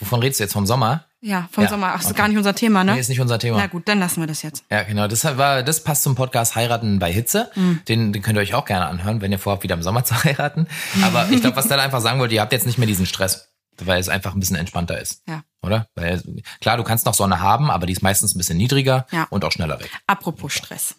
Wovon 0.00 0.20
redest 0.20 0.40
du 0.40 0.44
jetzt? 0.44 0.52
Vom 0.52 0.66
Sommer? 0.66 1.04
Ja, 1.20 1.48
vom 1.52 1.64
Ja, 1.64 1.70
Sommer. 1.70 1.92
Ach, 1.94 2.00
ist 2.00 2.06
okay. 2.06 2.14
gar 2.16 2.28
nicht 2.28 2.36
unser 2.36 2.54
Thema, 2.54 2.84
ne? 2.84 2.94
Nee, 2.94 3.00
ist 3.00 3.08
nicht 3.08 3.20
unser 3.20 3.38
Thema. 3.38 3.56
Na 3.58 3.66
gut, 3.66 3.88
dann 3.88 3.98
lassen 3.98 4.20
wir 4.20 4.26
das 4.26 4.42
jetzt. 4.42 4.64
Ja, 4.70 4.82
genau. 4.82 5.08
Das 5.08 5.24
war, 5.24 5.62
das 5.62 5.82
passt 5.82 6.02
zum 6.02 6.14
Podcast 6.14 6.54
Heiraten 6.54 6.98
bei 6.98 7.10
Hitze. 7.12 7.50
Mhm. 7.54 7.80
Den, 7.88 8.12
den 8.12 8.20
könnt 8.22 8.36
ihr 8.36 8.42
euch 8.42 8.54
auch 8.54 8.64
gerne 8.66 8.86
anhören, 8.86 9.20
wenn 9.22 9.32
ihr 9.32 9.38
vorhabt, 9.38 9.62
wieder 9.62 9.74
im 9.74 9.82
Sommer 9.82 10.04
zu 10.04 10.14
heiraten. 10.22 10.66
Aber 11.02 11.30
ich 11.30 11.40
glaube, 11.40 11.56
was 11.56 11.64
Stella 11.66 11.82
einfach 11.82 12.00
sagen 12.02 12.20
wollte, 12.20 12.34
ihr 12.34 12.40
habt 12.42 12.52
jetzt 12.52 12.66
nicht 12.66 12.76
mehr 12.78 12.86
diesen 12.88 13.06
Stress, 13.06 13.48
weil 13.78 13.98
es 14.00 14.08
einfach 14.10 14.34
ein 14.34 14.40
bisschen 14.40 14.56
entspannter 14.56 15.00
ist. 15.00 15.22
Ja. 15.26 15.42
Oder? 15.62 15.86
Weil, 15.94 16.22
klar, 16.60 16.76
du 16.76 16.82
kannst 16.84 17.06
noch 17.06 17.14
Sonne 17.14 17.40
haben, 17.40 17.70
aber 17.70 17.86
die 17.86 17.92
ist 17.94 18.02
meistens 18.02 18.34
ein 18.34 18.38
bisschen 18.38 18.58
niedriger 18.58 19.06
Ja. 19.10 19.26
und 19.30 19.44
auch 19.46 19.52
schneller 19.52 19.80
weg. 19.80 19.90
Apropos 20.06 20.52
Stress. 20.52 20.96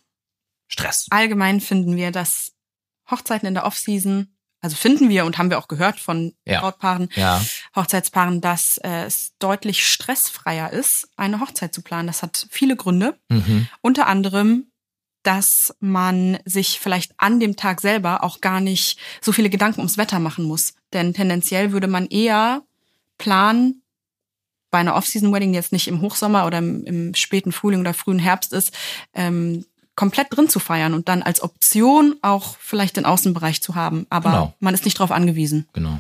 Stress. 0.68 1.06
Allgemein 1.12 1.62
finden 1.62 1.96
wir, 1.98 2.12
dass 2.12 2.54
Hochzeiten 3.12 3.48
in 3.48 3.54
der 3.54 3.66
Off-Season, 3.68 4.35
also 4.66 4.76
finden 4.78 5.10
wir 5.10 5.26
und 5.26 5.38
haben 5.38 5.52
wir 5.52 5.60
auch 5.60 5.68
gehört 5.68 6.00
von 6.00 6.34
Ja. 6.44 6.60
Brautpaaren, 6.60 7.10
Ja. 7.16 7.40
Hochzeitspaaren, 7.76 8.42
dass 8.42 8.80
äh, 8.80 9.06
es 9.06 9.34
deutlich 9.38 9.86
stressfreier 9.86 10.74
ist, 10.74 11.08
eine 11.18 11.40
Hochzeit 11.40 11.72
zu 11.72 11.84
planen. 11.84 12.08
Das 12.08 12.24
hat 12.24 12.48
viele 12.50 12.76
Gründe. 12.76 13.16
Mhm. 13.30 13.68
Unter 13.82 14.08
anderem, 14.08 14.72
dass 15.22 15.76
man 15.80 16.40
sich 16.46 16.80
vielleicht 16.80 17.14
an 17.18 17.40
dem 17.40 17.56
Tag 17.56 17.80
selber 17.80 18.24
auch 18.24 18.42
gar 18.42 18.60
nicht 18.60 19.00
so 19.22 19.32
viele 19.32 19.52
Gedanken 19.52 19.82
ums 19.82 19.98
Wetter 20.00 20.18
machen 20.20 20.46
muss. 20.46 20.74
Denn 20.94 21.14
tendenziell 21.14 21.72
würde 21.72 21.88
man 21.88 22.08
eher 22.08 22.64
planen, 23.20 23.84
bei 24.72 24.80
einer 24.80 24.96
Off-Season-Wedding, 24.96 25.52
die 25.52 25.58
jetzt 25.58 25.72
nicht 25.72 25.88
im 25.88 26.02
Hochsommer 26.02 26.46
oder 26.46 26.58
im, 26.58 26.84
im 26.86 27.14
späten 27.14 27.52
Frühling 27.52 27.80
oder 27.82 27.94
frühen 27.94 28.20
Herbst 28.20 28.52
ist, 28.52 28.74
ähm, 29.14 29.64
komplett 29.96 30.28
drin 30.36 30.50
zu 30.50 30.60
feiern 30.60 30.94
und 30.94 31.08
dann 31.08 31.22
als 31.22 31.42
Option 31.42 32.16
auch 32.22 32.58
vielleicht 32.60 32.98
den 32.98 33.06
Außenbereich 33.06 33.62
zu 33.62 33.76
haben. 33.76 34.06
Aber 34.10 34.30
Genau. 34.30 34.54
man 34.60 34.74
ist 34.74 34.86
nicht 34.86 34.98
darauf 35.00 35.12
angewiesen. 35.12 35.68
Genau. 35.74 36.00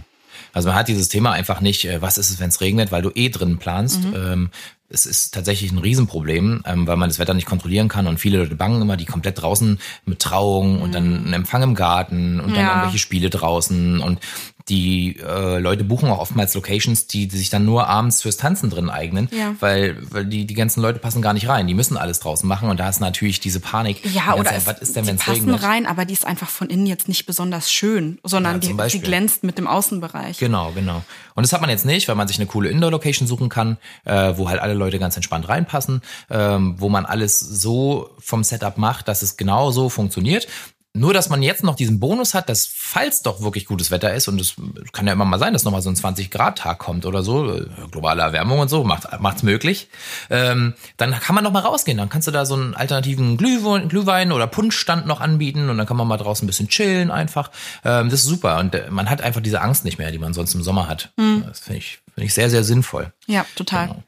Also 0.53 0.69
man 0.69 0.77
hat 0.77 0.87
dieses 0.87 1.07
Thema 1.09 1.31
einfach 1.31 1.61
nicht, 1.61 1.85
äh, 1.85 2.01
was 2.01 2.17
ist 2.17 2.29
es, 2.29 2.39
wenn 2.39 2.49
es 2.49 2.61
regnet, 2.61 2.91
weil 2.91 3.01
du 3.01 3.11
eh 3.15 3.29
drin 3.29 3.57
planst. 3.57 3.99
Ähm, 4.13 4.49
es 4.95 5.05
ist 5.05 5.33
tatsächlich 5.33 5.71
ein 5.71 5.77
Riesenproblem, 5.77 6.63
ähm, 6.65 6.87
weil 6.87 6.97
man 6.97 7.09
das 7.09 7.19
Wetter 7.19 7.33
nicht 7.35 7.45
kontrollieren 7.45 7.87
kann 7.89 8.07
und 8.07 8.19
viele 8.19 8.39
Leute 8.39 8.55
bangen 8.55 8.81
immer, 8.81 8.97
die 8.97 9.05
komplett 9.05 9.41
draußen 9.41 9.79
mit 10.05 10.19
Trauung 10.19 10.81
und 10.81 10.95
dann 10.95 11.17
einen 11.25 11.33
Empfang 11.33 11.61
im 11.61 11.75
Garten 11.75 12.39
und 12.39 12.55
dann 12.55 12.65
Ja. 12.65 12.69
irgendwelche 12.71 12.97
Spiele 12.97 13.29
draußen 13.29 13.99
und 13.99 14.19
die 14.67 15.17
äh, 15.19 15.59
Leute 15.59 15.83
buchen 15.83 16.09
auch 16.09 16.17
oftmals 16.17 16.55
Locations, 16.55 17.05
die, 17.05 17.27
die 17.27 17.37
sich 17.37 17.51
dann 17.51 17.65
nur 17.65 17.87
abends 17.87 18.23
fürs 18.23 18.37
Tanzen 18.37 18.71
drin 18.71 18.89
eignen, 18.89 19.29
Ja. 19.31 19.53
weil, 19.59 19.95
weil 20.09 20.25
die, 20.25 20.45
die 20.47 20.55
ganzen 20.55 20.81
Leute 20.81 20.97
passen 20.97 21.21
gar 21.21 21.33
nicht 21.33 21.47
rein. 21.47 21.67
Die 21.67 21.75
müssen 21.75 21.97
alles 21.97 22.19
draußen 22.19 22.49
machen 22.49 22.67
und 22.69 22.79
da 22.79 22.89
ist 22.89 22.99
natürlich 22.99 23.39
diese 23.39 23.59
Panik. 23.59 24.01
Die 24.01 24.09
Ja, 24.09 24.33
oder 24.33 24.45
Zeit, 24.45 24.57
es, 24.57 24.65
was 24.65 24.79
ist 24.79 24.95
denn, 24.95 25.07
es 25.07 25.17
passen 25.17 25.41
regnet? 25.51 25.61
rein, 25.61 25.85
aber 25.85 26.05
die 26.05 26.13
ist 26.13 26.25
einfach 26.25 26.49
von 26.49 26.67
innen 26.69 26.87
jetzt 26.87 27.07
nicht 27.07 27.27
besonders 27.27 27.71
schön, 27.71 28.17
sondern 28.23 28.53
Ja, 28.59 28.67
die, 28.69 28.73
Beispiel. 28.73 29.01
glänzt 29.01 29.43
mit 29.43 29.59
dem 29.59 29.67
Außenbereich. 29.67 30.39
Genau, 30.39 30.71
genau. 30.71 31.03
Und 31.35 31.43
das 31.43 31.53
hat 31.53 31.61
man 31.61 31.69
jetzt 31.69 31.85
nicht, 31.85 32.07
weil 32.07 32.15
man 32.15 32.27
sich 32.27 32.37
eine 32.39 32.47
coole 32.47 32.69
Indoor-Location 32.69 33.27
suchen 33.27 33.49
kann, 33.49 33.77
äh, 34.05 34.33
wo 34.35 34.49
halt 34.49 34.61
alle 34.61 34.73
Leute 34.73 34.84
ganz 34.99 35.15
entspannt 35.15 35.47
reinpassen, 35.49 36.01
ähm, 36.29 36.75
wo 36.77 36.89
man 36.89 37.05
alles 37.05 37.39
so 37.39 38.09
vom 38.19 38.43
Setup 38.43 38.77
macht, 38.77 39.07
dass 39.07 39.21
es 39.21 39.37
genau 39.37 39.71
so 39.71 39.89
funktioniert. 39.89 40.47
Nur, 40.95 41.13
dass 41.13 41.27
man 41.27 41.43
jetzt 41.43 41.61
noch 41.61 41.75
diesen 41.75 41.99
Bonus 41.99 42.33
hat, 42.33 42.47
dass 42.47 42.65
falls 42.73 43.21
doch 43.21 43.41
wirklich 43.41 43.65
gutes 43.65 43.91
Wetter 43.91 44.13
ist, 44.13 44.29
und 44.29 44.39
es 44.39 44.55
kann 44.93 45.05
ja 45.05 45.11
immer 45.11 45.25
mal 45.25 45.39
sein, 45.39 45.51
dass 45.51 45.65
nochmal 45.65 45.81
so 45.81 45.89
ein 45.89 45.95
20-Grad-Tag 45.97 46.79
kommt 46.79 47.05
oder 47.05 47.21
so, 47.21 47.53
äh, 47.53 47.65
globale 47.91 48.21
Erwärmung 48.21 48.59
und 48.59 48.69
so, 48.69 48.85
macht 48.85 49.19
macht's 49.19 49.43
möglich, 49.43 49.89
ähm, 50.29 50.73
dann 50.95 51.11
kann 51.19 51.35
man 51.35 51.43
noch 51.43 51.51
mal 51.51 51.59
rausgehen. 51.59 51.97
Dann 51.97 52.07
kannst 52.07 52.29
du 52.29 52.31
da 52.31 52.45
so 52.45 52.55
einen 52.55 52.75
alternativen 52.75 53.35
Glühwein, 53.35 53.89
Glühwein 53.89 54.31
oder 54.31 54.47
Punschstand 54.47 55.05
noch 55.05 55.19
anbieten 55.19 55.69
und 55.69 55.77
dann 55.77 55.85
kann 55.85 55.97
man 55.97 56.07
mal 56.07 56.15
draußen 56.15 56.45
ein 56.45 56.47
bisschen 56.47 56.69
chillen 56.69 57.11
einfach. 57.11 57.51
Ähm, 57.83 58.09
das 58.09 58.21
ist 58.21 58.27
super 58.27 58.59
und 58.59 58.73
äh, 58.73 58.89
man 58.89 59.09
hat 59.09 59.21
einfach 59.21 59.41
diese 59.41 59.59
Angst 59.59 59.83
nicht 59.83 59.97
mehr, 59.97 60.11
die 60.11 60.19
man 60.19 60.33
sonst 60.33 60.55
im 60.55 60.63
Sommer 60.63 60.87
hat. 60.87 61.11
Das 61.45 61.59
finde 61.59 61.79
ich, 61.79 61.99
finde 62.13 62.25
ich 62.25 62.33
sehr, 62.33 62.49
sehr 62.49 62.63
sinnvoll. 62.63 63.11
Ja, 63.27 63.45
total. 63.57 63.87
Genau. 63.87 64.03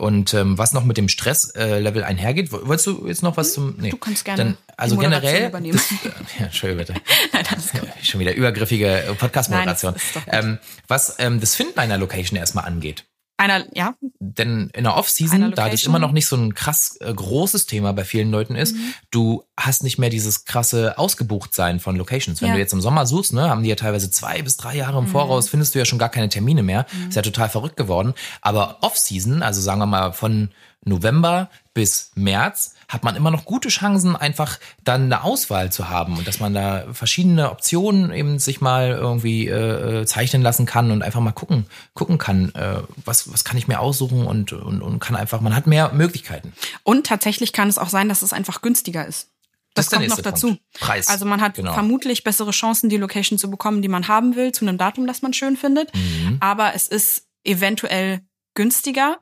Und 0.00 0.32
ähm, 0.32 0.56
was 0.56 0.72
noch 0.72 0.84
mit 0.84 0.96
dem 0.96 1.08
Stresslevel 1.08 2.02
äh, 2.02 2.04
einhergeht, 2.06 2.52
Woll- 2.52 2.66
wolltest 2.66 2.86
du 2.86 3.06
jetzt 3.06 3.22
noch 3.22 3.36
was 3.36 3.52
zum? 3.52 3.74
Nee. 3.78 3.90
Du 3.90 3.98
kannst 3.98 4.24
gerne 4.24 4.42
Dann, 4.44 4.56
also 4.78 4.96
generell. 4.96 5.48
übernehmen. 5.48 5.78
Das, 6.02 6.14
ja, 6.38 6.46
Entschuldigung 6.46 6.86
bitte. 6.86 7.00
Nein, 7.34 7.44
ist 7.56 7.72
gut. 7.72 7.82
Schon 8.02 8.18
wieder 8.20 8.34
übergriffige 8.34 8.86
äh, 9.02 9.14
Podcast-Moderation. 9.14 9.94
Ähm, 10.28 10.58
was 10.88 11.16
ähm, 11.18 11.38
das 11.40 11.54
Finden 11.54 11.78
einer 11.78 11.98
Location 11.98 12.38
erstmal 12.38 12.64
angeht. 12.64 13.04
Einer, 13.40 13.64
ja, 13.74 13.94
Denn 14.18 14.70
in 14.74 14.84
der 14.84 14.96
Off-Season, 14.96 15.52
da 15.56 15.68
das 15.70 15.82
immer 15.84 15.98
noch 15.98 16.12
nicht 16.12 16.26
so 16.26 16.36
ein 16.36 16.54
krass 16.54 16.98
äh, 17.00 17.12
großes 17.12 17.66
Thema 17.66 17.92
bei 17.92 18.04
vielen 18.04 18.30
Leuten 18.30 18.54
ist, 18.54 18.74
Mhm. 18.76 18.94
du 19.10 19.44
hast 19.56 19.82
nicht 19.82 19.98
mehr 19.98 20.10
dieses 20.10 20.44
krasse 20.44 20.98
Ausgebuchtsein 20.98 21.80
von 21.80 21.96
Locations. 21.96 22.40
Wenn 22.40 22.48
Ja. 22.48 22.52
Mhm. 22.54 22.56
du 22.56 22.60
jetzt 22.60 22.72
im 22.74 22.80
Sommer 22.80 23.06
suchst, 23.06 23.32
ne, 23.32 23.48
haben 23.48 23.62
die 23.62 23.70
ja 23.70 23.76
teilweise 23.76 24.10
zwei 24.10 24.42
bis 24.42 24.56
drei 24.58 24.76
Jahre 24.76 24.98
im 24.98 25.06
Voraus, 25.06 25.48
findest 25.48 25.74
du 25.74 25.78
ja 25.78 25.84
schon 25.84 25.98
gar 25.98 26.10
keine 26.10 26.28
Termine 26.28 26.62
mehr. 26.62 26.86
Ist 27.08 27.16
ja 27.16 27.22
total 27.22 27.48
verrückt 27.48 27.76
geworden. 27.76 28.14
Aber 28.42 28.78
Off-Season, 28.82 29.42
also 29.42 29.60
sagen 29.60 29.78
wir 29.80 29.86
mal 29.86 30.12
von 30.12 30.50
November 30.84 31.50
bis 31.74 32.10
März, 32.14 32.74
hat 32.90 33.04
man 33.04 33.16
immer 33.16 33.30
noch 33.30 33.44
gute 33.44 33.68
Chancen, 33.68 34.16
einfach 34.16 34.58
dann 34.84 35.04
eine 35.04 35.22
Auswahl 35.22 35.70
zu 35.72 35.88
haben 35.88 36.18
und 36.18 36.26
dass 36.26 36.40
man 36.40 36.52
da 36.52 36.84
verschiedene 36.92 37.50
Optionen 37.50 38.12
eben 38.12 38.38
sich 38.38 38.60
mal 38.60 38.90
irgendwie 38.90 39.46
äh, 39.46 40.00
äh, 40.00 40.06
zeichnen 40.06 40.42
lassen 40.42 40.66
kann 40.66 40.90
und 40.90 41.02
einfach 41.02 41.20
mal 41.20 41.32
gucken, 41.32 41.66
gucken 41.94 42.18
kann, 42.18 42.52
äh, 42.54 42.82
was, 43.04 43.32
was 43.32 43.44
kann 43.44 43.56
ich 43.56 43.68
mir 43.68 43.80
aussuchen 43.80 44.26
und, 44.26 44.52
und, 44.52 44.82
und 44.82 44.98
kann 44.98 45.14
einfach, 45.16 45.40
man 45.40 45.54
hat 45.54 45.66
mehr 45.66 45.92
Möglichkeiten. 45.92 46.52
Und 46.82 47.06
tatsächlich 47.06 47.52
kann 47.52 47.68
es 47.68 47.78
auch 47.78 47.88
sein, 47.88 48.08
dass 48.08 48.22
es 48.22 48.32
einfach 48.32 48.60
günstiger 48.60 49.06
ist. 49.06 49.28
Das 49.74 49.86
Das, 49.86 49.96
kommt 49.96 50.08
noch 50.08 50.20
dazu. 50.20 50.48
Punkt. 50.48 50.62
Preis. 50.80 51.06
Also 51.06 51.26
man 51.26 51.40
hat 51.40 51.54
Genau. 51.54 51.72
vermutlich 51.72 52.24
bessere 52.24 52.50
Chancen, 52.50 52.90
die 52.90 52.96
Location 52.96 53.38
zu 53.38 53.48
bekommen, 53.50 53.82
die 53.82 53.88
man 53.88 54.08
haben 54.08 54.34
will, 54.34 54.50
zu 54.50 54.64
einem 54.66 54.78
Datum, 54.78 55.06
das 55.06 55.22
man 55.22 55.32
schön 55.32 55.56
findet. 55.56 55.94
Mhm. 55.94 56.38
Aber 56.40 56.74
es 56.74 56.88
ist 56.88 57.28
eventuell 57.44 58.20
günstiger. 58.54 59.18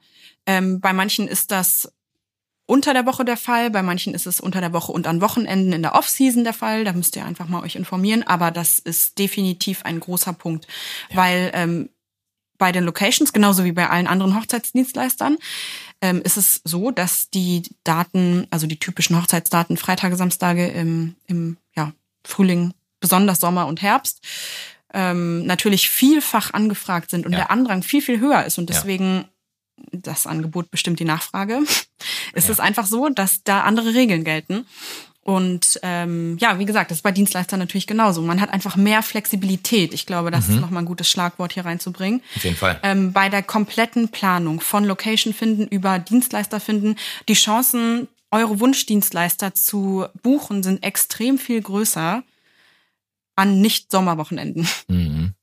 Ähm, 0.46 0.80
bei 0.80 0.94
manchen 0.94 1.28
ist 1.28 1.50
das 1.50 1.92
unter 2.68 2.92
der 2.92 3.06
Woche 3.06 3.24
der 3.24 3.38
Fall, 3.38 3.70
bei 3.70 3.82
manchen 3.82 4.14
ist 4.14 4.26
es 4.26 4.40
unter 4.40 4.60
der 4.60 4.74
Woche 4.74 4.92
und 4.92 5.06
an 5.06 5.22
Wochenenden 5.22 5.72
in 5.72 5.80
der 5.82 5.94
Off-Season 5.94 6.44
der 6.44 6.52
Fall. 6.52 6.84
Da 6.84 6.92
müsst 6.92 7.16
ihr 7.16 7.24
einfach 7.24 7.48
mal 7.48 7.62
euch 7.62 7.76
informieren. 7.76 8.22
Aber 8.24 8.50
das 8.50 8.78
ist 8.78 9.18
definitiv 9.18 9.84
ein 9.84 9.98
großer 10.00 10.34
Punkt, 10.34 10.66
weil 11.14 11.50
ähm, 11.54 11.88
bei 12.58 12.70
den 12.70 12.84
Locations, 12.84 13.32
genauso 13.32 13.64
wie 13.64 13.72
bei 13.72 13.88
allen 13.88 14.06
anderen 14.06 14.36
Hochzeitsdienstleistern, 14.36 15.38
ähm, 16.02 16.20
ist 16.22 16.36
es 16.36 16.60
so, 16.64 16.90
dass 16.90 17.30
die 17.30 17.62
Daten, 17.84 18.46
also 18.50 18.66
die 18.66 18.78
typischen 18.78 19.16
Hochzeitsdaten, 19.16 19.76
Freitage, 19.78 20.16
Samstage 20.16 20.68
im, 20.68 21.14
im 21.26 21.56
ja, 21.74 21.92
Frühling, 22.24 22.74
besonders 23.00 23.40
Sommer 23.40 23.66
und 23.66 23.80
Herbst, 23.80 24.20
ähm, 24.92 25.46
natürlich 25.46 25.88
vielfach 25.88 26.52
angefragt 26.52 27.10
sind 27.10 27.24
und 27.24 27.32
Ja. 27.32 27.38
der 27.38 27.50
Andrang 27.50 27.82
viel, 27.82 28.02
viel 28.02 28.20
höher 28.20 28.44
ist. 28.44 28.58
Und 28.58 28.68
Ja. 28.68 28.76
deswegen, 28.76 29.24
das 29.92 30.26
Angebot 30.26 30.70
bestimmt 30.70 31.00
die 31.00 31.04
Nachfrage, 31.04 31.58
ist 32.34 32.46
Ja. 32.48 32.52
es 32.52 32.60
einfach 32.60 32.86
so, 32.86 33.08
dass 33.08 33.42
da 33.44 33.62
andere 33.62 33.94
Regeln 33.94 34.24
gelten. 34.24 34.66
Und 35.22 35.78
ähm, 35.82 36.38
ja, 36.40 36.58
wie 36.58 36.64
gesagt, 36.64 36.90
das 36.90 36.98
ist 36.98 37.02
bei 37.02 37.12
Dienstleistern 37.12 37.58
natürlich 37.58 37.86
genauso. 37.86 38.22
Man 38.22 38.40
hat 38.40 38.48
einfach 38.50 38.76
mehr 38.76 39.02
Flexibilität. 39.02 39.92
Ich 39.92 40.06
glaube, 40.06 40.30
das 40.30 40.48
Mhm. 40.48 40.54
ist 40.54 40.60
nochmal 40.62 40.82
ein 40.82 40.86
gutes 40.86 41.10
Schlagwort 41.10 41.52
hier 41.52 41.66
reinzubringen. 41.66 42.22
Auf 42.34 42.44
jeden 42.44 42.56
Fall. 42.56 42.80
Ähm, 42.82 43.12
bei 43.12 43.28
der 43.28 43.42
kompletten 43.42 44.08
Planung 44.08 44.60
von 44.62 44.84
Location 44.84 45.34
finden 45.34 45.66
über 45.66 45.98
Dienstleister 45.98 46.60
finden, 46.60 46.96
die 47.28 47.34
Chancen, 47.34 48.08
eure 48.30 48.58
Wunschdienstleister 48.60 49.54
zu 49.54 50.06
buchen, 50.22 50.62
sind 50.62 50.82
extrem 50.82 51.36
viel 51.38 51.60
größer 51.60 52.22
an 53.36 53.60
Nicht-Sommerwochenenden. 53.60 54.66
Mhm. 54.88 55.34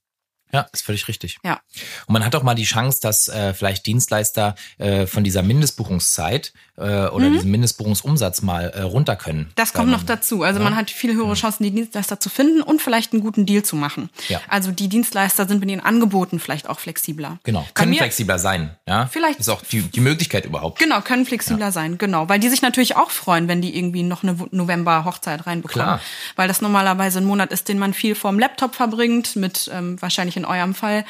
Ja, 0.55 0.65
ist 0.71 0.85
völlig 0.85 1.07
richtig. 1.09 1.37
Ja. 1.43 1.59
Und 2.07 2.13
man 2.13 2.23
hat 2.25 2.33
auch 2.33 2.43
mal 2.43 2.55
die 2.55 2.63
Chance, 2.63 2.99
dass 3.01 3.27
äh, 3.27 3.53
vielleicht 3.53 3.85
Dienstleister 3.85 4.55
äh, 4.77 5.05
von 5.05 5.25
dieser 5.25 5.41
Mindestbuchungszeit 5.41 6.53
äh, 6.77 7.07
oder 7.07 7.29
diesem 7.29 7.51
Mindestbuchungsumsatz 7.51 8.41
mal 8.41 8.69
äh, 8.69 8.81
runter 8.83 9.17
können. 9.17 9.39
Mhm. 9.39 9.47
Das 9.55 9.73
kommt 9.73 9.91
noch 9.91 10.03
dazu. 10.03 10.43
Also 10.43 10.61
man 10.61 10.77
hat 10.77 10.89
viel 10.91 11.13
höhere 11.13 11.33
Chancen, 11.33 11.63
die 11.63 11.71
Dienstleister 11.71 12.19
zu 12.21 12.29
finden 12.29 12.61
und 12.61 12.81
vielleicht 12.81 13.11
einen 13.11 13.21
guten 13.21 13.45
Deal 13.45 13.63
zu 13.63 13.75
machen. 13.75 14.09
Ja. 14.29 14.39
Also 14.47 14.71
die 14.71 14.87
Dienstleister 14.87 15.45
sind 15.45 15.59
mit 15.59 15.69
ihren 15.69 15.81
Angeboten 15.81 16.39
vielleicht 16.39 16.69
auch 16.69 16.79
flexibler. 16.79 17.39
Genau, 17.43 17.61
Bei 17.61 17.67
können 17.73 17.91
mir- 17.91 17.97
flexibler 17.97 18.39
sein. 18.39 18.75
Ja? 18.87 19.07
Vielleicht- 19.07 19.39
Ist 19.41 19.49
auch 19.49 19.61
die, 19.61 19.81
die 19.81 19.99
Möglichkeit 19.99 20.45
überhaupt. 20.45 20.79
Genau, 20.79 21.01
können 21.01 21.25
flexibler 21.25 21.73
sein, 21.73 21.97
genau. 21.97 22.29
Weil 22.29 22.39
die 22.39 22.47
sich 22.47 22.61
natürlich 22.61 22.95
auch 22.95 23.11
freuen, 23.11 23.49
wenn 23.49 23.61
die 23.61 23.77
irgendwie 23.77 24.03
noch 24.03 24.23
eine 24.23 24.37
November-Hochzeit 24.51 25.45
reinbekommen. 25.47 25.85
Klar. 25.85 26.01
Weil 26.37 26.47
das 26.47 26.61
normalerweise 26.61 27.19
ein 27.19 27.25
Monat 27.25 27.51
ist, 27.51 27.67
den 27.67 27.77
man 27.77 27.93
viel 27.93 28.15
vorm 28.15 28.39
Laptop 28.39 28.73
verbringt, 28.75 29.35
mit 29.35 29.69
ähm, 29.73 30.01
wahrscheinlich 30.01 30.37
in 30.37 30.44
eurem 30.45 30.73
Fall 30.75 31.05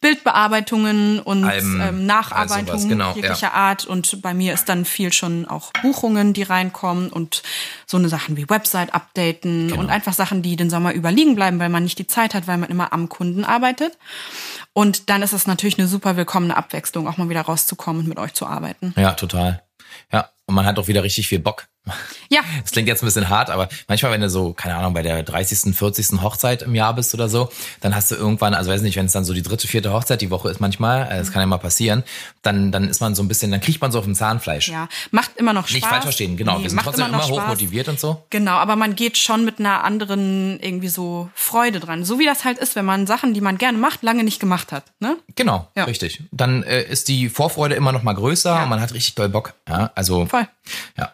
Bildbearbeitungen 0.00 1.20
und 1.20 1.44
Alben, 1.44 1.80
ähm, 1.80 2.06
Nacharbeitungen 2.06 2.66
sowas, 2.66 2.88
genau, 2.88 3.12
jeglicher 3.14 3.54
Art. 3.54 3.86
Und 3.86 4.22
bei 4.22 4.34
mir 4.34 4.54
ist 4.54 4.68
dann 4.68 4.84
viel 4.84 5.12
schon 5.12 5.46
auch 5.46 5.72
Buchungen, 5.82 6.32
die 6.32 6.42
reinkommen 6.42 7.08
und 7.10 7.42
so 7.86 7.96
eine 7.96 8.08
Sachen 8.08 8.36
wie 8.36 8.48
Website 8.48 8.94
updaten 8.94 9.68
Genau. 9.68 9.80
und 9.80 9.90
einfach 9.90 10.12
Sachen, 10.12 10.42
die 10.42 10.56
den 10.56 10.70
Sommer 10.70 10.92
über 10.92 11.10
liegen 11.10 11.34
bleiben, 11.34 11.58
weil 11.58 11.68
man 11.68 11.84
nicht 11.84 11.98
die 11.98 12.06
Zeit 12.06 12.34
hat, 12.34 12.46
weil 12.46 12.58
man 12.58 12.70
immer 12.70 12.92
am 12.92 13.08
Kunden 13.08 13.44
arbeitet. 13.44 13.96
Und 14.72 15.10
dann 15.10 15.22
ist 15.22 15.32
es 15.32 15.46
natürlich 15.46 15.78
eine 15.78 15.88
super 15.88 16.16
willkommene 16.16 16.56
Abwechslung, 16.56 17.08
auch 17.08 17.16
mal 17.16 17.28
wieder 17.28 17.42
rauszukommen 17.42 18.02
und 18.02 18.08
mit 18.08 18.18
euch 18.18 18.34
zu 18.34 18.46
arbeiten. 18.46 18.94
Ja, 18.96 19.12
total. 19.12 19.62
Ja, 20.12 20.30
und 20.46 20.54
man 20.54 20.66
hat 20.66 20.78
auch 20.78 20.88
wieder 20.88 21.02
richtig 21.02 21.28
viel 21.28 21.38
Bock. 21.38 21.66
Ja, 22.28 22.40
Das 22.62 22.72
klingt 22.72 22.88
jetzt 22.88 23.02
ein 23.04 23.06
bisschen 23.06 23.28
hart, 23.28 23.50
aber 23.50 23.68
manchmal, 23.86 24.10
wenn 24.10 24.20
du 24.20 24.28
so, 24.28 24.52
keine 24.52 24.74
Ahnung, 24.74 24.94
bei 24.94 25.02
der 25.02 25.22
30., 25.22 25.76
40. 25.76 26.20
Hochzeit 26.22 26.62
im 26.62 26.74
Jahr 26.74 26.92
bist 26.92 27.14
oder 27.14 27.28
so, 27.28 27.50
dann 27.80 27.94
hast 27.94 28.10
du 28.10 28.16
irgendwann, 28.16 28.52
also 28.52 28.68
weiß 28.72 28.82
nicht, 28.82 28.96
wenn 28.96 29.06
es 29.06 29.12
dann 29.12 29.24
so 29.24 29.32
die 29.32 29.42
dritte, 29.42 29.68
vierte 29.68 29.92
Hochzeit 29.92 30.20
die 30.20 30.30
Woche 30.30 30.48
ist 30.50 30.58
manchmal, 30.60 31.06
äh, 31.06 31.18
das 31.18 31.30
kann 31.30 31.40
ja 31.40 31.46
mal 31.46 31.58
passieren, 31.58 32.02
dann, 32.42 32.72
dann 32.72 32.88
ist 32.88 33.00
man 33.00 33.14
so 33.14 33.22
ein 33.22 33.28
bisschen, 33.28 33.52
dann 33.52 33.60
kriegt 33.60 33.80
man 33.80 33.92
so 33.92 33.98
auf 34.00 34.04
dem 34.04 34.16
Zahnfleisch. 34.16 34.68
Ja, 34.68 34.88
macht 35.12 35.36
immer 35.36 35.52
noch 35.52 35.68
Spaß. 35.68 35.74
Nicht 35.74 35.86
falsch 35.86 36.02
verstehen, 36.02 36.36
genau. 36.36 36.56
Nee, 36.58 36.64
wir 36.64 36.70
sind 36.70 36.80
trotzdem 36.82 37.06
immer, 37.06 37.18
noch 37.18 37.30
hoch 37.30 37.36
Spaß. 37.38 37.48
motiviert 37.50 37.86
und 37.88 38.00
so. 38.00 38.24
Genau, 38.30 38.54
aber 38.54 38.74
man 38.74 38.96
geht 38.96 39.16
schon 39.18 39.44
mit 39.44 39.60
einer 39.60 39.84
anderen 39.84 40.58
irgendwie 40.60 40.88
so 40.88 41.30
Freude 41.34 41.78
dran. 41.78 42.04
So 42.04 42.18
wie 42.18 42.24
das 42.26 42.44
halt 42.44 42.58
ist, 42.58 42.74
wenn 42.74 42.84
man 42.84 43.06
Sachen, 43.06 43.34
die 43.34 43.40
man 43.40 43.56
gerne 43.56 43.78
macht, 43.78 44.02
lange 44.02 44.24
nicht 44.24 44.40
gemacht 44.40 44.72
hat. 44.72 44.82
Ne? 44.98 45.16
Genau, 45.36 45.68
Ja. 45.76 45.84
richtig. 45.84 46.22
Dann 46.32 46.64
äh, 46.64 46.82
ist 46.82 47.06
die 47.06 47.28
Vorfreude 47.28 47.76
immer 47.76 47.92
noch 47.92 48.02
mal 48.02 48.14
größer 48.14 48.50
Ja. 48.56 48.62
und 48.64 48.68
man 48.68 48.80
hat 48.80 48.92
richtig 48.92 49.14
doll 49.14 49.28
Bock. 49.28 49.54
Ja, 49.68 49.92
also 49.94 50.26
Voll. 50.26 50.48
Ja. 50.98 51.12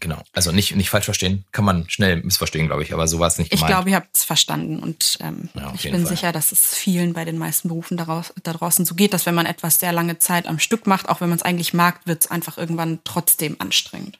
Genau. 0.00 0.22
Also 0.32 0.50
nicht, 0.52 0.74
nicht 0.74 0.90
falsch 0.90 1.04
verstehen. 1.04 1.44
Kann 1.52 1.64
man 1.64 1.88
schnell 1.90 2.16
missverstehen, 2.22 2.66
glaube 2.66 2.82
ich, 2.82 2.92
aber 2.94 3.06
so 3.06 3.18
war 3.18 3.28
es 3.28 3.38
nicht 3.38 3.52
Ich 3.52 3.60
gemeint. 3.60 3.70
glaube, 3.74 3.90
ihr 3.90 3.96
habt 3.96 4.16
es 4.16 4.24
verstanden 4.24 4.80
und 4.80 5.18
ähm, 5.20 5.48
Ja, 5.54 5.72
ich 5.74 5.82
bin 5.82 5.92
Fall. 5.92 6.06
sicher, 6.06 6.32
dass 6.32 6.52
es 6.52 6.74
vielen 6.74 7.12
bei 7.12 7.24
den 7.24 7.38
meisten 7.38 7.68
Berufen 7.68 7.96
daraus, 7.96 8.32
da 8.42 8.52
draußen 8.54 8.84
so 8.84 8.94
geht, 8.94 9.12
dass 9.12 9.26
wenn 9.26 9.34
man 9.34 9.46
etwas 9.46 9.78
sehr 9.78 9.92
lange 9.92 10.18
Zeit 10.18 10.46
am 10.46 10.58
Stück 10.58 10.86
macht, 10.86 11.08
auch 11.08 11.20
wenn 11.20 11.28
man 11.28 11.36
es 11.38 11.44
eigentlich 11.44 11.74
mag, 11.74 12.00
wird 12.06 12.24
es 12.24 12.30
einfach 12.30 12.58
irgendwann 12.58 13.00
trotzdem 13.04 13.56
anstrengend. 13.58 14.18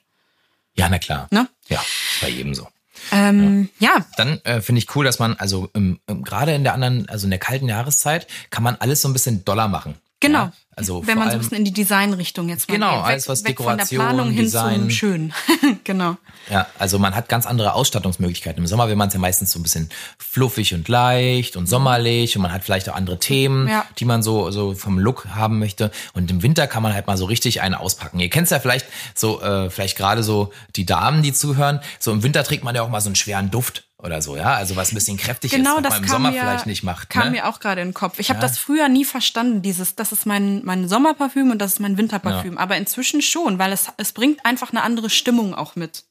ja, 0.75 0.87
na 0.87 0.99
klar. 0.99 1.27
Ne? 1.31 1.49
Ja, 1.67 1.83
bei 2.21 2.29
jedem 2.29 2.53
so. 2.55 2.67
Ähm, 3.11 3.69
ja. 3.79 4.05
Dann 4.17 4.39
äh, 4.43 4.61
finde 4.61 4.77
ich 4.79 4.95
cool, 4.95 5.03
dass 5.03 5.17
man, 5.17 5.35
also 5.37 5.69
im, 5.73 5.99
gerade 6.05 6.53
in 6.53 6.63
der 6.63 6.73
anderen, 6.75 7.09
also 7.09 7.25
in 7.25 7.31
der 7.31 7.39
kalten 7.39 7.67
Jahreszeit, 7.67 8.27
kann 8.51 8.63
man 8.63 8.75
alles 8.75 9.01
so 9.01 9.07
ein 9.09 9.13
bisschen 9.13 9.43
doller 9.43 9.67
machen. 9.67 9.95
Genau. 10.21 10.39
Ja? 10.45 10.53
Also 10.73 11.05
Wenn 11.05 11.17
man 11.17 11.27
so 11.29 11.33
ein 11.33 11.39
bisschen 11.39 11.57
in 11.57 11.65
die 11.65 11.73
Designrichtung 11.73 12.47
jetzt 12.47 12.69
mal 12.69 12.75
Genau, 12.75 12.95
geht. 12.99 13.05
alles, 13.05 13.27
was 13.27 13.43
weg 13.43 13.57
von 13.57 13.65
der 13.77 13.85
Dekoration, 13.85 13.99
Planung 13.99 14.31
hin 14.31 14.43
Design- 14.45 14.79
zum 14.79 14.89
Schön. 14.89 15.33
genau. 15.83 16.15
Ja, 16.49 16.65
also 16.79 16.97
man 16.97 17.13
hat 17.13 17.27
ganz 17.27 17.45
andere 17.45 17.73
Ausstattungsmöglichkeiten. 17.73 18.63
Im 18.63 18.67
Sommer 18.67 18.87
will 18.87 18.95
man 18.95 19.09
es 19.09 19.13
ja 19.13 19.19
meistens 19.19 19.51
so 19.51 19.59
ein 19.59 19.63
bisschen 19.63 19.89
fluffig 20.17 20.73
und 20.73 20.87
leicht 20.87 21.57
und 21.57 21.67
sommerlich 21.67 22.37
und 22.37 22.41
man 22.41 22.53
hat 22.53 22.63
vielleicht 22.63 22.89
auch 22.89 22.95
andere 22.95 23.19
Themen, 23.19 23.67
Ja. 23.67 23.85
die 23.99 24.05
man 24.05 24.23
so, 24.23 24.49
so 24.51 24.73
vom 24.73 24.97
Look 24.97 25.27
haben 25.35 25.59
möchte. 25.59 25.91
Und 26.13 26.31
im 26.31 26.41
Winter 26.41 26.67
kann 26.67 26.81
man 26.81 26.93
halt 26.93 27.05
mal 27.05 27.17
so 27.17 27.25
richtig 27.25 27.61
einen 27.61 27.75
auspacken. 27.75 28.19
Ihr 28.19 28.29
kennt 28.29 28.49
ja 28.49 28.59
vielleicht 28.59 28.85
so, 29.13 29.41
äh, 29.41 29.69
vielleicht 29.69 29.97
gerade 29.97 30.23
so 30.23 30.51
die 30.77 30.85
Damen, 30.85 31.21
die 31.21 31.33
zuhören. 31.33 31.81
So 31.99 32.11
im 32.13 32.23
Winter 32.23 32.43
trägt 32.45 32.63
man 32.63 32.75
ja 32.75 32.81
auch 32.81 32.89
mal 32.89 33.01
so 33.01 33.09
einen 33.09 33.15
schweren 33.17 33.51
Duft 33.51 33.83
oder 34.03 34.21
so, 34.21 34.35
ja. 34.35 34.53
Also 34.55 34.75
was 34.75 34.91
ein 34.91 34.95
bisschen 34.95 35.17
kräftig 35.17 35.51
Genau, 35.51 35.77
ist, 35.77 35.83
was 35.83 35.89
man 35.93 36.03
im 36.03 36.09
Sommer 36.09 36.31
mir, 36.31 36.39
vielleicht 36.41 36.65
nicht 36.65 36.83
macht. 36.83 37.09
kam 37.09 37.25
ne? 37.25 37.31
mir 37.31 37.47
auch 37.47 37.59
gerade 37.59 37.81
in 37.81 37.89
den 37.89 37.93
Kopf. 37.93 38.19
Ich 38.19 38.29
habe 38.29 38.39
das 38.39 38.57
früher 38.57 38.89
nie 38.89 39.05
verstanden, 39.05 39.61
dieses, 39.61 39.95
das 39.95 40.11
ist 40.11 40.25
mein, 40.25 40.61
mein 40.65 40.87
Sommerparfüm 40.87 41.51
und 41.51 41.59
das 41.59 41.73
ist 41.73 41.79
mein 41.79 41.97
Winterparfüm. 41.97 42.57
Aber 42.57 42.77
inzwischen 42.77 43.21
schon, 43.21 43.59
weil 43.59 43.71
es, 43.71 43.87
es 43.97 44.11
bringt 44.11 44.45
einfach 44.45 44.71
eine 44.71 44.83
andere 44.83 45.09
Stimmung 45.09 45.53
auch 45.53 45.75
mit. 45.75 46.03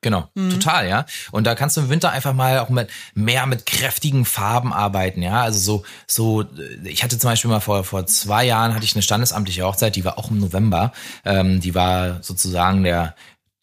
Genau, 0.00 0.28
Mhm. 0.34 0.50
total, 0.50 0.86
ja. 0.86 1.06
Und 1.30 1.46
da 1.46 1.54
kannst 1.54 1.78
du 1.78 1.80
im 1.80 1.88
Winter 1.88 2.10
einfach 2.12 2.34
mal 2.34 2.58
auch 2.58 2.68
mit 2.68 2.90
mehr 3.14 3.46
mit 3.46 3.64
kräftigen 3.64 4.26
Farben 4.26 4.70
arbeiten, 4.74 5.22
ja. 5.22 5.40
Also 5.40 5.58
so, 5.58 5.84
so, 6.06 6.44
ich 6.84 7.02
hatte 7.02 7.18
zum 7.18 7.30
Beispiel 7.30 7.50
mal 7.50 7.60
vor, 7.60 7.84
vor 7.84 8.04
zwei 8.06 8.44
Jahren 8.44 8.74
hatte 8.74 8.84
ich 8.84 8.94
eine 8.94 9.00
standesamtliche 9.02 9.62
Hochzeit, 9.64 9.96
die 9.96 10.04
war 10.04 10.18
auch 10.18 10.30
im 10.30 10.40
November. 10.40 10.92
Ähm, 11.24 11.60
die 11.60 11.74
war 11.74 12.22
sozusagen 12.22 12.84
der, 12.84 13.14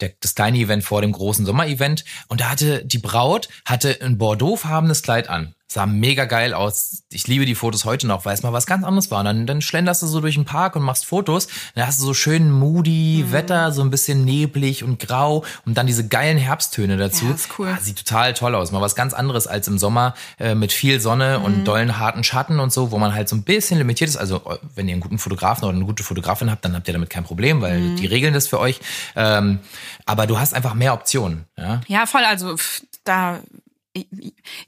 der, 0.02 0.12
das 0.20 0.34
kleine 0.34 0.58
Event 0.58 0.84
vor 0.84 1.00
dem 1.00 1.12
großen 1.12 1.46
Sommerevent. 1.46 2.04
Und 2.28 2.40
da 2.40 2.50
hatte 2.50 2.84
die 2.84 2.98
Braut 2.98 3.48
hatte 3.64 3.98
ein 4.02 4.18
bordeauxfarbenes 4.18 5.02
Kleid 5.02 5.28
an. 5.30 5.54
Sah 5.72 5.86
mega 5.86 6.26
geil 6.26 6.52
aus. 6.54 7.02
Ich 7.10 7.26
liebe 7.28 7.46
die 7.46 7.54
Fotos 7.54 7.84
heute 7.86 8.06
noch, 8.06 8.24
weil 8.26 8.34
es 8.34 8.42
mal 8.42 8.52
was 8.52 8.66
ganz 8.66 8.84
anderes 8.84 9.10
war. 9.10 9.20
Und 9.20 9.24
dann, 9.24 9.46
dann 9.46 9.62
schlenderst 9.62 10.02
du 10.02 10.06
so 10.06 10.20
durch 10.20 10.34
den 10.34 10.44
Park 10.44 10.76
und 10.76 10.82
machst 10.82 11.06
Fotos. 11.06 11.48
Dann 11.74 11.86
hast 11.86 11.98
du 12.00 12.04
so 12.04 12.14
schön 12.14 12.50
moody 12.50 13.24
Mhm. 13.26 13.32
Wetter, 13.32 13.72
so 13.72 13.82
ein 13.82 13.90
bisschen 13.90 14.24
neblig 14.24 14.84
und 14.84 14.98
grau 14.98 15.44
und 15.64 15.78
dann 15.78 15.86
diese 15.86 16.06
geilen 16.08 16.36
Herbsttöne 16.38 16.96
dazu. 16.96 17.24
Ja, 17.26 17.30
ist 17.34 17.48
cool. 17.58 17.68
Ah, 17.68 17.78
sieht 17.80 17.96
total 17.98 18.34
toll 18.34 18.54
aus. 18.54 18.70
Mal 18.70 18.80
was 18.82 18.94
ganz 18.94 19.14
anderes 19.14 19.46
als 19.46 19.66
im 19.68 19.78
Sommer 19.78 20.14
äh, 20.38 20.54
mit 20.54 20.72
viel 20.72 21.00
Sonne 21.00 21.38
Mhm. 21.38 21.44
und 21.44 21.64
dollen 21.64 21.98
harten 21.98 22.22
Schatten 22.22 22.60
und 22.60 22.72
so, 22.72 22.90
wo 22.90 22.98
man 22.98 23.14
halt 23.14 23.28
so 23.28 23.36
ein 23.36 23.42
bisschen 23.42 23.78
limitiert 23.78 24.10
ist. 24.10 24.16
Also 24.16 24.36
äh, 24.48 24.58
wenn 24.74 24.88
ihr 24.88 24.92
einen 24.92 25.00
guten 25.00 25.18
Fotografen 25.18 25.64
oder 25.64 25.74
eine 25.76 25.86
gute 25.86 26.02
Fotografin 26.02 26.50
habt, 26.50 26.64
dann 26.64 26.74
habt 26.74 26.86
ihr 26.88 26.92
damit 26.92 27.08
kein 27.10 27.24
Problem, 27.24 27.60
weil 27.62 27.80
Mhm. 27.80 27.96
die 27.96 28.06
regeln 28.06 28.34
das 28.34 28.46
für 28.46 28.58
euch. 28.60 28.78
Ähm, 29.16 29.58
aber 30.04 30.26
du 30.26 30.38
hast 30.38 30.52
einfach 30.54 30.74
mehr 30.74 30.92
Optionen. 30.92 31.46
Ja? 31.56 31.80
Ja, 31.88 32.04
voll. 32.06 32.24
Also 32.24 32.56
da 33.04 33.38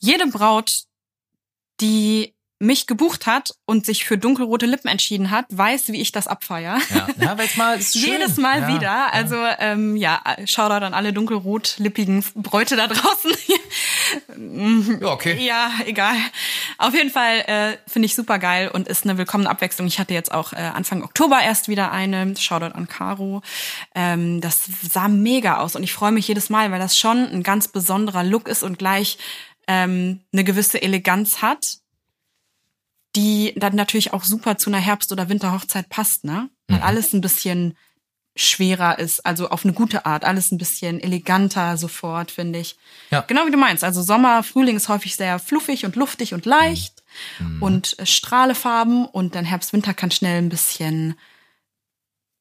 jede 0.00 0.26
Braut, 0.26 0.84
die 1.80 2.34
mich 2.64 2.86
gebucht 2.86 3.26
hat 3.26 3.54
und 3.66 3.84
sich 3.84 4.04
für 4.04 4.16
dunkelrote 4.16 4.66
Lippen 4.66 4.88
entschieden 4.88 5.30
hat, 5.30 5.46
weiß, 5.50 5.88
wie 5.88 6.00
ich 6.00 6.12
das 6.12 6.26
abfeier. 6.26 6.78
Ja, 6.94 7.06
ja 7.20 7.38
weil 7.38 7.46
es 7.46 7.56
mal 7.56 7.78
ist 7.78 7.98
schön. 7.98 8.12
Jedes 8.12 8.36
Mal 8.36 8.62
ja. 8.62 8.68
wieder. 8.68 9.12
Also 9.12 9.36
ähm, 9.58 9.96
ja, 9.96 10.20
Shoutout 10.44 10.84
an 10.84 10.94
alle 10.94 11.12
dunkelrot-lippigen 11.12 12.24
Bräute 12.34 12.76
da 12.76 12.88
draußen. 12.88 13.32
Ja, 15.00 15.08
okay. 15.08 15.44
ja, 15.44 15.70
egal. 15.86 16.14
Auf 16.78 16.94
jeden 16.94 17.10
Fall 17.10 17.40
äh, 17.46 17.76
finde 17.88 18.06
ich 18.06 18.14
super 18.14 18.38
geil 18.38 18.68
und 18.68 18.86
ist 18.86 19.04
eine 19.04 19.18
willkommene 19.18 19.50
Abwechslung. 19.50 19.86
Ich 19.86 19.98
hatte 19.98 20.14
jetzt 20.14 20.32
auch 20.32 20.52
äh, 20.52 20.56
Anfang 20.56 21.02
Oktober 21.02 21.40
erst 21.42 21.68
wieder 21.68 21.90
eine. 21.90 22.36
Shoutout 22.36 22.76
an 22.76 22.86
Caro. 22.86 23.42
Ähm, 23.94 24.40
das 24.40 24.68
sah 24.88 25.08
mega 25.08 25.58
aus 25.58 25.74
und 25.74 25.82
ich 25.82 25.92
freue 25.92 26.12
mich 26.12 26.28
jedes 26.28 26.48
Mal, 26.50 26.70
weil 26.70 26.78
das 26.78 26.98
schon 26.98 27.26
ein 27.26 27.42
ganz 27.42 27.66
besonderer 27.68 28.22
Look 28.22 28.46
ist 28.46 28.62
und 28.62 28.78
gleich 28.78 29.18
ähm, 29.66 30.20
eine 30.32 30.44
gewisse 30.44 30.80
Eleganz 30.82 31.42
hat, 31.42 31.78
die 33.16 33.54
dann 33.56 33.74
natürlich 33.74 34.12
auch 34.12 34.24
super 34.24 34.58
zu 34.58 34.70
einer 34.70 34.78
Herbst- 34.78 35.12
oder 35.12 35.28
Winterhochzeit 35.28 35.88
passt, 35.88 36.24
ne? 36.24 36.50
Weil 36.68 36.80
alles 36.80 37.12
ein 37.12 37.20
bisschen 37.20 37.76
schwerer 38.36 38.98
ist, 38.98 39.24
also 39.24 39.48
auf 39.50 39.64
eine 39.64 39.74
gute 39.74 40.06
Art, 40.06 40.24
alles 40.24 40.50
ein 40.50 40.58
bisschen 40.58 40.98
eleganter 40.98 41.76
sofort, 41.76 42.30
finde 42.32 42.58
ich. 42.58 42.76
Ja. 43.10 43.20
Genau 43.20 43.46
wie 43.46 43.52
du 43.52 43.56
meinst. 43.56 43.84
Also 43.84 44.02
Sommer, 44.02 44.42
Frühling 44.42 44.76
ist 44.76 44.88
häufig 44.88 45.14
sehr 45.14 45.38
fluffig 45.38 45.84
und 45.84 45.94
luftig 45.94 46.34
und 46.34 46.44
leicht 46.44 47.04
und 47.60 47.98
äh, 47.98 48.06
Strahlefarben 48.06 49.06
und 49.06 49.36
dann 49.36 49.44
Herbst, 49.44 49.72
Winter 49.72 49.94
kann 49.94 50.10
schnell 50.10 50.38
ein 50.38 50.48
bisschen 50.48 51.14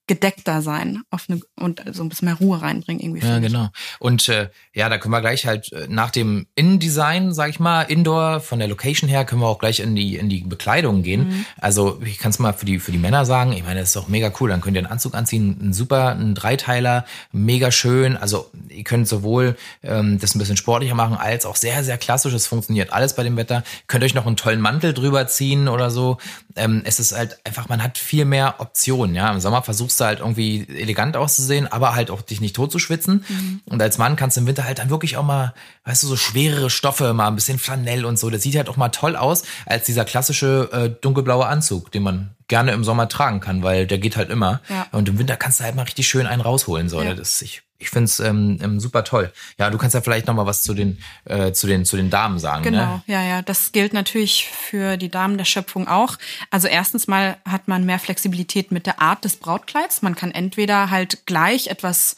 gedeckter 0.06 0.62
sein 0.62 1.02
auf 1.10 1.28
eine, 1.30 1.40
und 1.56 1.82
so 1.92 2.04
ein 2.04 2.10
bisschen 2.10 2.26
mehr 2.26 2.36
Ruhe 2.36 2.62
reinbringen 2.62 3.02
irgendwie. 3.02 3.26
Ja, 3.26 3.40
genau. 3.40 3.70
Und 4.00 4.28
äh, 4.28 4.50
ja, 4.74 4.90
da 4.90 4.98
können 4.98 5.14
wir 5.14 5.22
gleich 5.22 5.46
halt 5.46 5.72
äh, 5.72 5.88
nach 5.88 6.12
dem 6.12 6.46
Innendesign, 6.56 7.34
sag 7.34 7.50
ich 7.50 7.60
mal, 7.60 7.84
Indoor 7.84 8.42
von 8.42 8.60
der 8.60 8.68
Location 8.68 9.10
her, 9.10 9.24
können 9.24 9.42
wir 9.42 9.48
auch 9.48 9.60
gleich 9.60 9.80
in 9.80 9.96
die 9.96 10.18
in 10.18 10.28
die 10.28 10.42
Bekleidung 10.42 11.04
gehen. 11.04 11.30
Mhm. 11.30 11.46
Also 11.58 12.02
ich 12.04 12.18
kann 12.18 12.32
es 12.32 12.40
mal 12.40 12.54
für 12.54 12.66
die 12.66 12.80
für 12.80 12.92
die 12.92 12.98
Männer 12.98 13.26
sagen. 13.26 13.54
Ich 13.54 13.64
meine, 13.64 13.80
das 13.80 13.90
ist 13.90 13.96
doch 13.96 14.10
mega 14.10 14.32
cool. 14.40 14.50
Dann 14.50 14.60
könnt 14.60 14.76
ihr 14.76 14.82
einen 14.82 14.92
Anzug 14.92 15.16
anziehen, 15.16 15.58
ein 15.62 15.74
super, 15.74 16.10
ein 16.10 16.36
Dreiteiler, 16.36 17.06
mega 17.32 17.72
schön. 17.72 18.18
Also 18.18 18.52
ihr 18.70 18.84
könnt 18.84 19.08
sowohl 19.08 19.56
ähm, 19.84 20.20
das 20.20 20.36
ein 20.36 20.40
bisschen 20.40 20.58
sportlicher 20.58 20.96
machen 20.96 21.16
als 21.16 21.46
auch 21.46 21.56
sehr 21.56 21.82
sehr 21.84 21.98
klassisch. 21.98 22.34
Es 22.34 22.48
funktioniert 22.48 22.92
alles 22.92 23.16
bei 23.16 23.24
dem 23.24 23.38
Wetter. 23.38 23.64
Könnt 23.88 24.04
euch 24.04 24.14
noch 24.14 24.26
einen 24.26 24.36
tollen 24.36 24.60
Mantel 24.60 24.94
drüber 24.94 25.28
ziehen 25.28 25.70
oder 25.70 25.90
so. 25.90 26.18
Ähm, 26.58 26.82
es 26.84 27.00
ist 27.00 27.16
halt 27.16 27.40
einfach, 27.46 27.70
man 27.70 27.82
hat 27.82 27.98
viel 27.98 28.26
mehr 28.26 28.56
Optionen. 28.60 29.16
Ja, 29.16 29.32
im 29.32 29.40
Sommer 29.40 29.62
versuchst 29.94 30.00
du 30.00 30.06
halt 30.06 30.20
irgendwie 30.20 30.68
elegant 30.70 31.16
auszusehen, 31.16 31.72
aber 31.72 31.96
halt 31.96 32.12
auch 32.12 32.22
dich 32.22 32.42
nicht 32.42 32.56
tot 32.56 32.72
zu 32.72 32.80
schwitzen. 32.80 33.24
Mhm. 33.28 33.62
Und 33.66 33.82
als 33.82 33.98
Mann 33.98 34.16
kannst 34.16 34.38
du 34.38 34.42
im 34.42 34.48
Winter 34.48 34.64
halt 34.64 34.80
dann 34.80 34.90
wirklich 34.90 35.18
auch 35.18 35.24
mal, 35.24 35.54
weißt 35.86 36.04
du, 36.04 36.08
so 36.08 36.16
schwerere 36.16 36.70
Stoffe, 36.70 37.14
mal 37.14 37.28
ein 37.28 37.36
bisschen 37.36 37.60
Flanell 37.60 38.06
und 38.06 38.18
so. 38.18 38.30
Das 38.30 38.42
sieht 38.42 38.56
halt 38.56 38.70
auch 38.70 38.78
mal 38.78 38.90
toll 38.90 39.16
aus 39.16 39.44
als 39.66 39.86
dieser 39.86 40.06
klassische 40.06 40.70
äh, 40.72 40.90
dunkelblaue 41.02 41.46
Anzug, 41.46 41.92
den 41.92 42.04
man 42.04 42.32
gerne 42.48 42.72
im 42.72 42.84
Sommer 42.84 43.08
tragen 43.08 43.40
kann, 43.40 43.64
weil 43.64 43.88
der 43.88 43.98
geht 43.98 44.18
halt 44.18 44.30
immer. 44.30 44.62
Ja. 44.70 44.88
Und 44.92 45.10
im 45.10 45.18
Winter 45.18 45.38
kannst 45.38 45.60
du 45.60 45.64
halt 45.64 45.76
mal 45.76 45.84
richtig 45.84 46.08
schön 46.08 46.28
einen 46.28 46.42
rausholen. 46.42 46.90
So. 46.90 47.02
Ja. 47.02 47.14
Das, 47.14 47.42
ich 47.42 47.62
ich 47.84 47.90
finde 47.90 48.06
es 48.06 48.20
ähm, 48.20 48.58
ähm, 48.62 48.80
super 48.80 49.04
toll. 49.04 49.32
Ja, 49.58 49.70
du 49.70 49.78
kannst 49.78 49.94
ja 49.94 50.02
vielleicht 50.02 50.28
noch 50.28 50.34
mal 50.34 50.46
was 50.46 50.64
zu 50.64 50.74
den, 50.74 50.98
äh, 51.26 51.52
zu 51.52 51.68
den, 51.68 51.84
zu 51.86 51.98
den 51.98 52.10
Damen 52.10 52.40
sagen. 52.40 52.64
Genau, 52.64 52.96
Ne? 52.96 53.04
ja, 53.08 53.22
ja. 53.22 53.42
Das 53.42 53.72
gilt 53.74 53.94
natürlich 53.94 54.48
für 54.48 54.96
die 54.98 55.10
Damen 55.10 55.38
der 55.38 55.46
Schöpfung 55.46 55.88
auch. 55.88 56.18
Also 56.50 56.68
erstens 56.68 57.08
mal 57.08 57.38
hat 57.48 57.68
man 57.68 57.86
mehr 57.86 58.00
Flexibilität 58.00 58.72
mit 58.72 58.86
der 58.86 59.02
Art 59.02 59.26
des 59.26 59.36
Brautkleids. 59.36 60.02
Man 60.02 60.16
kann 60.16 60.32
entweder 60.32 60.90
halt 60.90 61.26
gleich 61.26 61.68
etwas 61.68 62.16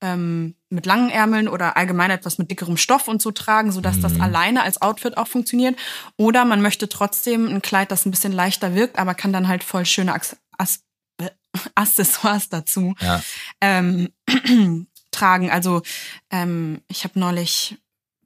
ähm, 0.00 0.54
mit 0.68 0.84
langen 0.86 1.08
Ärmeln 1.08 1.48
oder 1.48 1.76
allgemein 1.76 2.10
etwas 2.10 2.36
mit 2.38 2.50
dickerem 2.50 2.76
Stoff 2.76 3.06
und 3.08 3.22
so 3.22 3.30
tragen, 3.30 3.70
sodass 3.72 4.00
das 4.00 4.20
alleine 4.20 4.62
als 4.64 4.82
Outfit 4.82 5.16
auch 5.16 5.28
funktioniert. 5.28 5.76
Oder 6.16 6.44
man 6.44 6.60
möchte 6.60 6.88
trotzdem 6.88 7.48
ein 7.48 7.62
Kleid, 7.62 7.90
das 7.92 8.04
ein 8.04 8.10
bisschen 8.10 8.32
leichter 8.32 8.74
wirkt, 8.74 8.98
aber 8.98 9.14
kann 9.14 9.32
dann 9.32 9.46
halt 9.48 9.62
voll 9.64 9.86
schöne 9.86 10.12
Accessoires 11.74 12.48
dazu 12.48 12.94
Ja. 13.00 13.22
ähm, 13.60 14.08
tragen. 15.14 15.50
Also 15.50 15.82
ähm, 16.30 16.82
ich 16.88 17.04
habe 17.04 17.18
neulich 17.18 17.78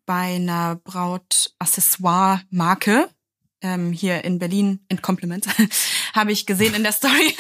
bei 0.07 0.37
einer 0.37 0.77
Braut-Accessoire-Marke 0.77 3.09
ähm, 3.61 3.93
hier 3.93 4.25
in 4.25 4.39
Berlin, 4.39 4.81
in 4.89 5.03
Compliments, 5.03 5.49
habe 6.15 6.33
ich 6.33 6.47
gesehen 6.47 6.75
in 6.75 6.83
der 6.83 6.93
Story, 6.93 7.37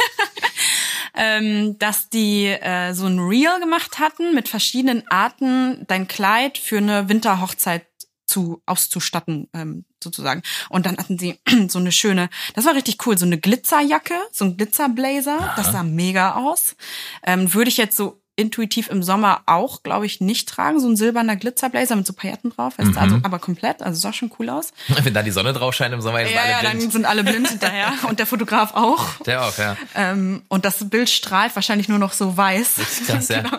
ähm, 1.14 1.78
dass 1.78 2.11
die 2.11 2.46
äh, 2.46 2.92
so 2.92 3.06
ein 3.06 3.18
Reel 3.18 3.58
gemacht 3.61 3.98
hatten 3.98 4.34
mit 4.34 4.48
verschiedenen 4.48 5.08
Arten, 5.11 5.84
dein 5.87 6.08
Kleid 6.08 6.58
für 6.58 6.78
eine 6.78 7.08
Winterhochzeit 7.08 7.87
zu 8.26 8.62
auszustatten 8.66 9.48
ähm, 9.54 9.87
sozusagen. 10.04 10.42
Und 10.68 10.87
dann 10.87 10.98
hatten 10.98 11.18
sie 11.18 11.38
so 11.68 11.78
eine 11.78 11.92
schöne, 11.92 12.28
das 12.54 12.66
war 12.66 12.74
richtig 12.74 13.06
cool, 13.06 13.16
so 13.16 13.24
eine 13.24 13.38
Glitzerjacke, 13.38 14.14
so 14.30 14.44
ein 14.44 14.56
Glitzerblazer, 14.56 15.54
das 15.56 15.72
sah 15.72 15.82
mega 15.82 16.34
aus. 16.34 16.76
Ähm, 17.24 17.54
würde 17.54 17.70
ich 17.70 17.78
jetzt 17.78 17.96
so 17.96 18.20
intuitiv 18.38 18.88
im 18.88 19.03
Sommer 19.03 19.42
auch, 19.46 19.83
glaube 19.83 20.07
ich, 20.07 20.20
nicht 20.20 20.48
tragen, 20.48 20.79
so 20.79 20.88
ein 20.88 20.96
silberner 20.96 21.35
Glitzerblazer 21.35 21.96
mit 21.96 22.07
so 22.07 22.12
Pailletten 22.12 22.51
drauf, 22.51 22.79
weißt 22.79 22.94
du, 22.94 23.01
also 23.01 23.18
aber 23.24 23.40
komplett, 23.40 23.83
also 23.83 23.98
sah 23.98 24.12
schon 24.12 24.31
cool 24.38 24.48
aus. 24.48 24.72
Wenn 25.03 25.12
da 25.12 25.24
die 25.24 25.33
Sonne 25.33 25.53
drauf 25.53 25.74
scheint 25.74 25.92
im 25.92 26.01
Sommer, 26.01 26.20
sind 26.24 26.35
Ja, 26.35 26.42
alle 26.42 26.51
ja, 26.53 26.59
blind. 26.61 26.83
dann 26.85 26.90
sind 26.92 27.05
alle 27.05 27.24
blind 27.24 27.48
hinterher 27.51 27.92
und 28.09 28.20
der 28.20 28.27
Fotograf 28.27 28.74
auch. 28.74 29.18
Der 29.27 29.44
auch, 29.44 29.59
ja. 29.59 29.77
Ähm, 29.96 30.42
und 30.48 30.64
das 30.64 30.88
Bild 30.88 31.11
strahlt 31.11 31.55
wahrscheinlich 31.57 31.88
nur 31.88 31.98
noch 31.98 32.12
so 32.12 32.37
weiß. 32.37 32.79
Richtig 32.79 33.07
krass, 33.09 33.29
ja. 33.29 33.40
Genau. 33.40 33.59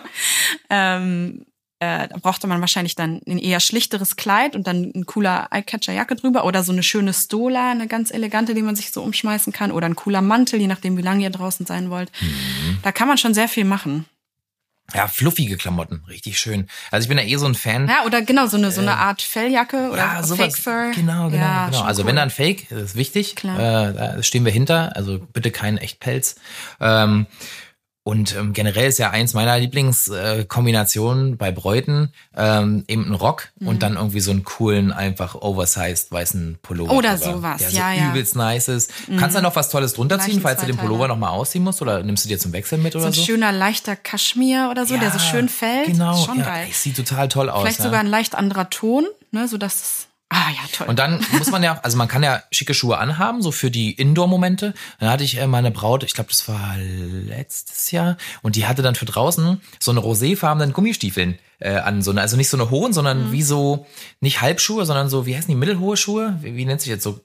ähm, 0.70 1.44
äh, 1.78 2.08
da 2.08 2.16
brauchte 2.18 2.46
man 2.46 2.60
wahrscheinlich 2.60 2.94
dann 2.94 3.20
ein 3.26 3.38
eher 3.38 3.60
schlichteres 3.60 4.16
Kleid 4.16 4.54
und 4.56 4.66
dann 4.66 4.92
ein 4.94 5.04
cooler 5.06 5.48
Eyecatcher-Jacke 5.50 6.14
drüber 6.16 6.44
oder 6.44 6.62
so 6.62 6.72
eine 6.72 6.82
schöne 6.82 7.12
Stola, 7.14 7.70
eine 7.70 7.86
ganz 7.86 8.10
elegante, 8.10 8.54
die 8.54 8.62
man 8.62 8.76
sich 8.76 8.92
so 8.92 9.02
umschmeißen 9.02 9.52
kann 9.52 9.72
oder 9.72 9.86
ein 9.86 9.96
cooler 9.96 10.20
Mantel, 10.22 10.60
je 10.60 10.66
nachdem, 10.66 10.96
wie 10.96 11.02
lange 11.02 11.22
ihr 11.22 11.30
draußen 11.30 11.64
sein 11.66 11.90
wollt. 11.90 12.10
Mhm. 12.20 12.78
Da 12.82 12.92
kann 12.92 13.08
man 13.08 13.18
schon 13.18 13.32
sehr 13.34 13.48
viel 13.48 13.64
machen. 13.64 14.06
Ja, 14.94 15.06
fluffige 15.08 15.56
Klamotten, 15.56 16.02
richtig 16.08 16.38
schön. 16.38 16.68
Also 16.90 17.04
ich 17.04 17.08
bin 17.08 17.18
ja 17.18 17.24
eh 17.24 17.36
so 17.36 17.46
ein 17.46 17.54
Fan. 17.54 17.88
Ja, 17.88 18.04
oder 18.04 18.22
genau, 18.22 18.46
so 18.46 18.56
eine, 18.56 18.70
so 18.70 18.80
eine 18.80 18.96
Art 18.96 19.22
Felljacke 19.22 19.90
oder 19.90 19.98
Ja, 19.98 20.22
sowas. 20.22 20.38
Fake 20.38 20.56
Fur. 20.56 20.90
Genau, 20.94 21.30
genau, 21.30 21.42
ja, 21.42 21.66
genau. 21.66 21.82
Also 21.82 22.02
cool. 22.02 22.08
wenn 22.08 22.16
dann 22.16 22.30
Fake, 22.30 22.68
das 22.70 22.82
ist 22.82 22.96
wichtig. 22.96 23.36
Klar. 23.36 23.58
Äh, 23.90 23.94
da 23.94 24.22
stehen 24.22 24.44
wir 24.44 24.52
hinter. 24.52 24.96
Also 24.96 25.18
bitte 25.18 25.50
keinen 25.50 25.78
Echtpelz. 25.78 26.36
Ähm, 26.80 27.26
und 28.02 28.34
ähm, 28.34 28.52
generell 28.54 28.88
ist 28.88 28.98
ja 28.98 29.10
eins 29.10 29.34
meiner 29.34 29.58
Lieblingskombinationen 29.58 31.32
äh, 31.32 31.36
bei 31.36 31.50
Bräuten 31.52 32.12
ähm, 32.36 32.84
eben 32.88 33.06
ein 33.06 33.14
Rock 33.14 33.48
Mhm. 33.60 33.68
und 33.68 33.82
dann 33.82 33.96
irgendwie 33.96 34.20
so 34.20 34.30
einen 34.30 34.42
coolen, 34.44 34.90
einfach 34.92 35.34
oversized 35.34 36.10
weißen 36.10 36.58
Pullover. 36.62 36.92
Oder 36.92 37.16
drüber, 37.16 37.32
sowas, 37.36 37.58
der 37.58 37.70
ja, 37.70 37.92
so 37.94 38.00
ja. 38.00 38.10
übelst 38.10 38.36
nice 38.36 38.68
ist. 38.68 38.90
Kannst 39.18 39.36
du 39.36 39.42
noch 39.42 39.54
was 39.56 39.68
Tolles 39.68 39.92
drunter 39.94 40.18
ziehen, 40.18 40.40
falls 40.40 40.60
du 40.60 40.66
den. 40.66 40.76
Pullover 40.76 41.08
nochmal 41.08 41.30
ausziehen 41.30 41.62
musst 41.64 41.82
oder 41.82 42.02
nimmst 42.02 42.24
du 42.24 42.28
dir 42.28 42.38
zum 42.38 42.52
Wechsel 42.52 42.78
mit 42.78 42.92
so 42.94 42.98
oder 43.00 43.08
ein 43.08 43.12
so? 43.12 43.22
schöner 43.22 43.52
leichter 43.52 43.96
Kaschmir 43.96 44.68
oder 44.70 44.86
so, 44.86 44.96
der 44.96 45.10
so 45.10 45.18
Ja, 45.18 45.24
schön 45.24 45.48
fällt. 45.48 45.86
Genau, 45.86 46.16
Schon 46.24 46.38
ja, 46.38 46.44
geil. 46.44 46.68
sieht 46.72 46.96
total 46.96 47.28
toll 47.28 47.50
aus. 47.50 47.60
Vielleicht 47.62 47.80
ja. 47.80 47.84
sogar 47.84 48.00
ein 48.00 48.06
leicht 48.06 48.34
anderer 48.34 48.70
Ton, 48.70 49.06
ne, 49.30 49.46
so 49.46 49.58
dass 49.58 49.74
es 49.74 50.06
Ah 50.32 50.50
ja, 50.50 50.60
toll. 50.72 50.86
Und 50.86 50.98
dann 51.00 51.20
muss 51.36 51.50
man 51.50 51.62
ja, 51.62 51.80
also 51.82 51.98
man 51.98 52.06
kann 52.06 52.22
ja 52.22 52.42
schicke 52.52 52.72
Schuhe 52.72 52.98
anhaben, 52.98 53.42
so 53.42 53.50
für 53.50 53.70
die 53.70 53.90
Indoor-Momente. 53.92 54.74
Dann 55.00 55.10
hatte 55.10 55.24
ich 55.24 55.38
äh, 55.38 55.46
meine 55.48 55.72
Braut, 55.72 56.04
ich 56.04 56.14
glaube, 56.14 56.30
das 56.30 56.46
war 56.48 56.76
letztes 56.78 57.90
Jahr, 57.90 58.16
und 58.42 58.54
die 58.54 58.66
hatte 58.66 58.82
dann 58.82 58.94
für 58.94 59.06
draußen 59.06 59.60
so 59.80 59.90
eine 59.90 60.00
roséfarbenen 60.00 60.72
Gummistiefeln 60.72 61.38
äh, 61.58 61.74
an, 61.78 62.00
so 62.02 62.12
eine, 62.12 62.20
also 62.20 62.36
nicht 62.36 62.48
so 62.48 62.56
eine 62.56 62.70
hohen, 62.70 62.92
sondern 62.92 63.28
Mhm. 63.28 63.32
wie 63.32 63.42
so, 63.42 63.86
nicht 64.20 64.40
Halbschuhe, 64.40 64.86
sondern 64.86 65.08
so, 65.08 65.26
wie 65.26 65.36
heißen 65.36 65.48
die, 65.48 65.56
mittelhohe 65.56 65.96
Schuhe? 65.96 66.38
Wie, 66.42 66.54
wie 66.54 66.64
nennt 66.64 66.80
sich 66.80 66.90
jetzt 66.90 67.02
so, 67.02 67.20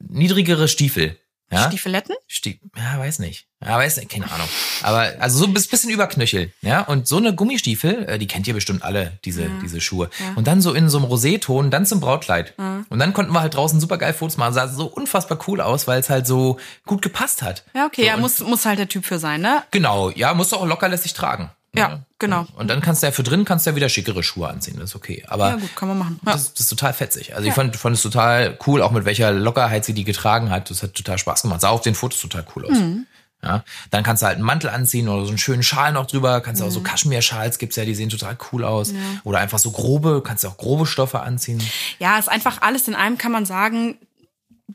niedrigere 0.00 0.68
Stiefel. 0.68 1.16
Ja? 1.50 1.68
Stiefeletten? 1.68 2.16
Stie 2.26 2.60
ja, 2.76 2.98
weiß 2.98 3.20
nicht. 3.20 3.46
Ja, 3.64 3.78
weiß 3.78 3.96
nicht, 3.98 4.10
keine 4.10 4.30
Ahnung. 4.30 4.48
Aber 4.82 5.12
also 5.20 5.38
so 5.38 5.46
ein 5.46 5.54
bisschen 5.54 5.90
über 5.90 6.06
Knöchel, 6.08 6.52
ja. 6.60 6.80
Und 6.82 7.06
so 7.06 7.16
eine 7.16 7.34
Gummistiefel, 7.34 8.04
äh, 8.08 8.18
die 8.18 8.26
kennt 8.26 8.46
ihr 8.46 8.54
bestimmt 8.54 8.82
alle, 8.82 9.18
diese, 9.24 9.48
diese 9.62 9.80
Schuhe. 9.80 10.10
Und 10.34 10.46
dann 10.46 10.60
so 10.60 10.74
in 10.74 10.88
so 10.88 10.98
einem 10.98 11.06
Roséton, 11.06 11.70
dann 11.70 11.86
zum 11.86 12.00
Brautkleid. 12.00 12.54
Und 12.90 12.98
dann 12.98 13.12
konnten 13.12 13.32
wir 13.32 13.40
halt 13.40 13.54
draußen 13.54 13.80
super 13.80 13.96
geil 13.96 14.12
Fotos 14.12 14.36
machen. 14.36 14.54
Sah 14.54 14.68
so 14.68 14.86
unfassbar 14.86 15.38
cool 15.46 15.60
aus, 15.60 15.86
weil 15.86 16.00
es 16.00 16.10
halt 16.10 16.26
so 16.26 16.58
gut 16.84 17.00
gepasst 17.00 17.42
hat. 17.42 17.64
Ja, 17.74 17.86
okay, 17.86 18.02
so, 18.02 18.06
ja, 18.06 18.16
muss, 18.16 18.40
muss 18.40 18.66
halt 18.66 18.78
der 18.78 18.88
Typ 18.88 19.06
für 19.06 19.18
sein, 19.18 19.40
ne? 19.40 19.62
Genau, 19.70 20.10
ja, 20.10 20.34
musst 20.34 20.52
du 20.52 20.56
auch 20.56 20.66
locker 20.66 20.88
lässig 20.88 21.14
tragen. 21.14 21.50
Ja, 21.78 22.00
genau. 22.18 22.46
Und 22.56 22.68
dann 22.68 22.80
kannst 22.80 23.02
du 23.02 23.06
ja 23.06 23.12
für 23.12 23.22
drin 23.22 23.44
kannst 23.44 23.66
du 23.66 23.70
ja 23.70 23.76
wieder 23.76 23.88
schickere 23.88 24.22
Schuhe 24.22 24.48
anziehen, 24.48 24.76
das 24.78 24.90
ist 24.90 24.96
okay. 24.96 25.24
Aber 25.28 25.50
Ja, 25.50 25.56
gut, 25.56 25.74
kann 25.76 25.88
man 25.88 25.98
machen. 25.98 26.20
Ja. 26.24 26.32
das, 26.32 26.52
das 26.52 26.60
ist 26.62 26.68
total 26.68 26.92
fetzig. 26.92 27.34
Also 27.34 27.48
ich 27.48 27.54
fand, 27.54 27.76
fand 27.76 27.96
es 27.96 28.02
total 28.02 28.58
cool, 28.66 28.82
auch 28.82 28.90
mit 28.92 29.04
welcher 29.04 29.30
Lockerheit 29.32 29.84
sie 29.84 29.92
die 29.94 30.04
getragen 30.04 30.50
hat. 30.50 30.70
Das 30.70 30.82
hat 30.82 30.94
total 30.94 31.18
Spaß 31.18 31.42
gemacht. 31.42 31.60
Sah 31.60 31.68
auf 31.70 31.80
den 31.82 31.94
Fotos 31.94 32.20
total 32.20 32.44
cool 32.56 32.66
aus. 32.66 32.78
Mhm. 32.78 33.06
Ja, 33.42 33.62
dann 33.90 34.02
kannst 34.02 34.22
du 34.22 34.26
halt 34.26 34.36
einen 34.36 34.44
Mantel 34.46 34.70
anziehen 34.70 35.08
oder 35.08 35.22
so 35.24 35.28
einen 35.28 35.38
schönen 35.38 35.62
Schal 35.62 35.92
noch 35.92 36.06
drüber. 36.06 36.40
Kannst 36.40 36.60
du 36.60 36.64
Mhm. 36.64 36.70
auch 36.70 36.74
so 36.74 36.80
Kaschmir-Schals 36.80 37.58
gibt's 37.58 37.76
ja, 37.76 37.84
die 37.84 37.94
sehen 37.94 38.08
total 38.08 38.36
cool 38.50 38.64
aus. 38.64 38.92
Oder 39.24 39.38
einfach 39.38 39.58
so 39.58 39.70
grobe, 39.70 40.22
kannst 40.24 40.42
du 40.42 40.48
auch 40.48 40.56
grobe 40.56 40.86
Stoffe 40.86 41.20
anziehen. 41.20 41.62
Ja, 41.98 42.18
ist 42.18 42.28
einfach 42.28 42.62
alles 42.62 42.88
in 42.88 42.94
einem, 42.94 43.18
kann 43.18 43.30
man 43.32 43.44
sagen, 43.46 43.98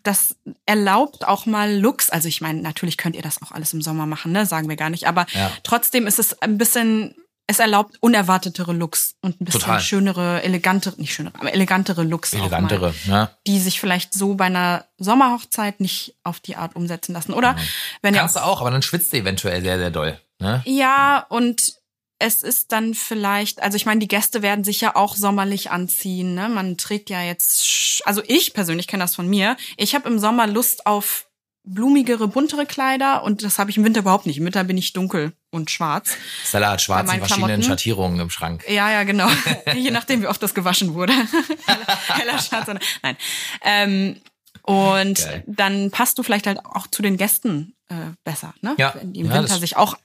das 0.04 0.36
erlaubt 0.66 1.28
auch 1.28 1.46
mal 1.46 1.74
Looks. 1.78 2.10
Also 2.10 2.28
ich 2.28 2.42
meine, 2.42 2.62
natürlich 2.62 2.98
könnt 2.98 3.16
ihr 3.16 3.22
das 3.22 3.42
auch 3.42 3.52
alles 3.52 3.74
im 3.74 3.82
Sommer 3.82 4.06
machen, 4.06 4.32
ne? 4.32 4.46
Sagen 4.46 4.70
wir 4.70 4.76
gar 4.78 4.90
nicht. 4.90 5.08
Aber 5.08 5.26
Ja. 5.34 5.52
trotzdem 5.64 6.08
ist 6.08 6.18
es 6.20 6.42
ein 6.42 6.58
bisschen, 6.58 7.16
es 7.48 7.60
erlaubt 7.60 7.98
unerwartetere 8.00 8.72
Looks 8.72 9.16
und 9.22 9.42
ein 9.42 9.46
bisschen 9.46 9.62
Total. 9.62 9.82
schönere, 9.82 10.44
elegantere, 10.44 10.96
nicht 11.00 11.14
schönere, 11.14 11.34
aber 11.40 11.54
elegantere 11.54 12.04
Looks 12.04 12.34
auch 12.34 12.40
Elegantere, 12.40 12.94
mal, 13.08 13.12
ja. 13.14 13.32
die 13.46 13.60
sich 13.60 13.80
vielleicht 13.82 14.14
so 14.14 14.36
bei 14.36 14.46
einer 14.46 14.86
Sommerhochzeit 14.98 15.82
nicht 15.82 16.16
auf 16.24 16.40
die 16.40 16.56
Art 16.56 16.76
umsetzen 16.78 17.12
lassen. 17.14 17.34
Oder 17.34 17.58
wenn 18.02 18.14
ihr 18.14 18.22
Kannst 18.22 18.38
du 18.38 18.44
auch, 18.44 18.62
aber 18.62 18.72
dann 18.72 18.82
schwitzt 18.82 19.12
du 19.12 19.18
eventuell 19.18 19.62
sehr, 19.62 19.78
sehr 19.78 19.92
doll. 19.92 20.18
Ne? 20.40 20.62
Ja, 20.66 21.26
und 21.30 21.74
es 22.22 22.44
ist 22.44 22.72
dann 22.72 22.94
vielleicht, 22.94 23.64
also 23.64 23.76
ich 23.76 23.86
meine, 23.88 24.00
die 24.00 24.08
Gäste 24.08 24.44
werden 24.44 24.64
sich 24.64 24.80
ja 24.80 24.96
auch 24.96 25.16
sommerlich 25.16 25.72
anziehen. 25.72 26.36
Ne? 26.36 26.50
Man 26.50 26.78
trägt 26.78 27.10
ja 27.10 27.22
jetzt, 27.24 28.02
also 28.06 28.22
ich 28.28 28.54
persönlich 28.54 28.88
kenne 28.88 29.04
das 29.04 29.16
von 29.16 29.28
mir. 29.28 29.58
Ich 29.76 29.96
habe 29.96 30.08
im 30.08 30.20
Sommer 30.20 30.46
Lust 30.46 30.86
auf 30.86 31.28
blumigere, 31.64 32.28
buntere 32.28 32.66
Kleider 32.66 33.24
und 33.24 33.44
das 33.44 33.58
habe 33.58 33.72
ich 33.72 33.78
im 33.78 33.84
Winter 33.84 34.02
überhaupt 34.02 34.28
nicht. 34.28 34.38
Im 34.38 34.46
Winter 34.46 34.64
bin 34.64 34.78
ich 34.78 34.94
dunkel 34.94 35.34
und 35.50 35.72
schwarz. 35.72 36.16
Stella 36.46 36.72
hat 36.72 36.82
schwarz 36.82 37.12
in 37.12 37.20
verschiedenen 37.20 37.48
Klamotten? 37.48 37.64
Schattierungen 37.64 38.20
im 38.20 38.30
Schrank. 38.30 38.66
Ja, 38.68 38.92
ja, 38.92 39.04
genau. 39.04 39.28
Je 39.76 39.92
nachdem, 39.92 40.22
wie 40.22 40.28
oft 40.28 40.42
das 40.42 40.54
gewaschen 40.54 40.94
wurde. 40.94 41.14
heller, 41.66 42.00
heller 42.08 42.40
Schwarz. 42.40 42.68
Nein. 43.02 43.18
Ähm, 43.64 44.22
und 44.64 45.18
Geil. 45.18 45.44
dann 45.48 45.90
passt 45.90 46.20
du 46.20 46.24
vielleicht 46.24 46.46
halt 46.46 46.64
auch 46.66 46.86
zu 46.88 47.02
den 47.02 47.18
Gästen 47.18 47.74
äh, 47.90 47.96
besser, 48.24 48.54
ne? 48.62 48.76
Ja. 48.78 48.94
Wenn 48.96 49.14
die 49.14 49.22
im 49.22 49.28
Ja, 49.28 49.36
Winter 49.36 49.58
sich 49.58 49.76
auch 49.76 49.98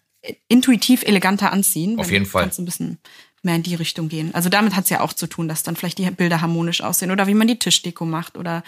intuitiv 0.49 1.03
eleganter 1.03 1.53
anziehen. 1.53 1.99
Auf 1.99 2.11
jeden 2.11 2.27
Fall. 2.27 2.43
Kannst 2.45 2.59
ein 2.59 2.65
bisschen 2.65 2.99
mehr 3.43 3.57
in 3.57 3.63
die 3.63 3.75
Richtung 3.75 4.09
gehen. 4.09 4.35
Also 4.35 4.49
damit 4.49 4.77
hat's 4.77 4.91
ja 4.91 5.01
auch 5.01 5.13
zu 5.13 5.27
tun, 5.27 5.49
dass 5.49 5.63
dann 5.63 5.77
vielleicht 5.77 5.99
die 5.99 6.11
Bilder 6.11 6.41
harmonisch 6.41 6.81
aussehen 6.83 7.11
oder 7.11 7.27
wie 7.27 7.35
man 7.35 7.47
die 7.47 7.59
Tischdeko 7.59 8.05
macht 8.05 8.37
oder 8.37 8.63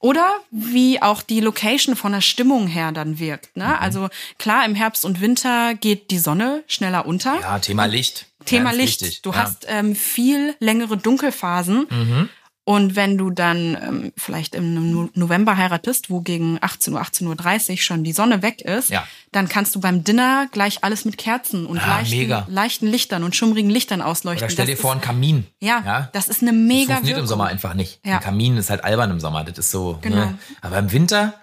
oder 0.00 0.40
wie 0.50 1.00
auch 1.00 1.22
die 1.22 1.40
Location 1.40 1.96
von 1.96 2.12
der 2.12 2.20
Stimmung 2.20 2.66
her 2.66 2.92
dann 2.92 3.18
wirkt. 3.18 3.56
Mhm. 3.56 3.62
Ne? 3.62 3.80
Also 3.80 4.08
klar, 4.38 4.66
im 4.66 4.74
Herbst 4.74 5.06
und 5.06 5.22
Winter 5.22 5.74
geht 5.74 6.10
die 6.10 6.18
Sonne 6.18 6.62
schneller 6.66 7.06
unter. 7.06 7.40
Ja, 7.40 7.58
Thema 7.58 7.86
Licht. 7.86 8.26
Thema 8.44 8.70
Ganz 8.70 8.76
Licht. 8.76 9.00
wichtig. 9.00 9.22
Du 9.22 9.30
ja. 9.30 9.36
hast 9.36 9.64
ähm, 9.66 9.96
viel 9.96 10.54
längere 10.58 10.98
Dunkelphasen. 10.98 11.86
Mhm. 11.88 12.28
Und 12.66 12.96
wenn 12.96 13.18
du 13.18 13.30
dann 13.30 13.76
ähm, 13.76 14.12
vielleicht 14.16 14.54
im 14.54 14.90
No- 14.92 15.10
November 15.12 15.58
heiratest, 15.58 16.08
wo 16.08 16.22
gegen 16.22 16.56
18 16.62 16.94
Uhr, 16.94 17.02
18.30 17.02 17.70
Uhr 17.72 17.76
schon 17.76 18.04
die 18.04 18.12
Sonne 18.14 18.40
weg 18.40 18.62
ist, 18.62 18.88
Ja. 18.88 19.06
dann 19.32 19.48
kannst 19.50 19.74
du 19.74 19.80
beim 19.80 20.02
Dinner 20.02 20.46
gleich 20.50 20.82
alles 20.82 21.04
mit 21.04 21.18
Kerzen 21.18 21.66
und 21.66 21.78
Ah, 21.78 21.98
leichten, 21.98 22.42
leichten 22.48 22.86
Lichtern 22.86 23.22
und 23.22 23.36
schummrigen 23.36 23.68
Lichtern 23.70 24.00
ausleuchten. 24.00 24.44
Oder 24.44 24.50
stell 24.50 24.66
Das 24.66 24.76
dir 24.76 24.80
vor, 24.80 24.92
einen 24.92 25.02
Kamin. 25.02 25.46
ja, 25.60 26.08
das 26.14 26.28
ist 26.28 26.40
eine 26.40 26.52
mega 26.52 26.70
Das 26.70 26.86
funktioniert 26.96 27.02
im 27.02 27.06
Wirkung. 27.16 27.26
Sommer 27.28 27.46
einfach 27.48 27.74
nicht. 27.74 28.00
Ja. 28.04 28.14
Ein 28.14 28.20
Kamin 28.20 28.56
ist 28.56 28.70
halt 28.70 28.82
albern 28.82 29.10
im 29.10 29.20
Sommer. 29.20 29.44
Das 29.44 29.58
ist 29.58 29.70
so. 29.70 29.98
Genau. 30.00 30.16
Ne? 30.16 30.38
Aber 30.62 30.78
im 30.78 30.90
Winter 30.90 31.34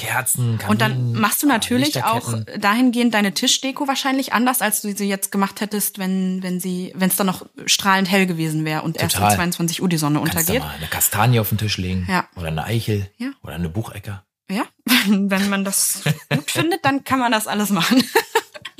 Kerzen, 0.00 0.56
Kamin. 0.58 0.70
Und 0.70 0.80
dann 0.80 1.12
machst 1.12 1.42
du 1.42 1.46
natürlich 1.46 2.02
auch 2.04 2.32
dahingehend 2.58 3.12
deine 3.12 3.32
Tischdeko 3.34 3.86
wahrscheinlich 3.86 4.32
anders, 4.32 4.62
als 4.62 4.80
du 4.80 4.96
sie 4.96 5.06
jetzt 5.08 5.30
gemacht 5.30 5.60
hättest, 5.60 5.98
wenn 5.98 6.42
wenn 6.42 6.58
sie 6.58 6.92
wenn 6.94 7.10
es 7.10 7.16
dann 7.16 7.26
noch 7.26 7.44
strahlend 7.66 8.10
hell 8.10 8.26
gewesen 8.26 8.64
wäre 8.64 8.82
und 8.82 8.96
erst 8.96 9.16
um 9.16 9.20
Total. 9.22 9.36
22 9.36 9.82
Uhr 9.82 9.88
die 9.88 9.98
Sonne 9.98 10.18
Kannst 10.20 10.34
du 10.34 10.38
untergeht. 10.38 10.62
mal 10.62 10.74
eine 10.74 10.86
Kastanie 10.86 11.38
auf 11.40 11.50
den 11.50 11.58
Tisch 11.58 11.76
legen. 11.76 12.06
Ja. 12.08 12.26
Oder 12.36 12.48
eine 12.48 12.64
Eichel. 12.64 13.10
Ja. 13.18 13.30
Oder 13.42 13.54
eine 13.54 13.68
Buchecker. 13.68 14.24
Ja, 14.50 14.64
wenn 15.06 15.48
man 15.48 15.64
das 15.64 16.02
gut 16.34 16.50
findet, 16.50 16.84
dann 16.84 17.04
kann 17.04 17.18
man 17.20 17.30
das 17.30 17.46
alles 17.46 17.70
machen. 17.70 18.02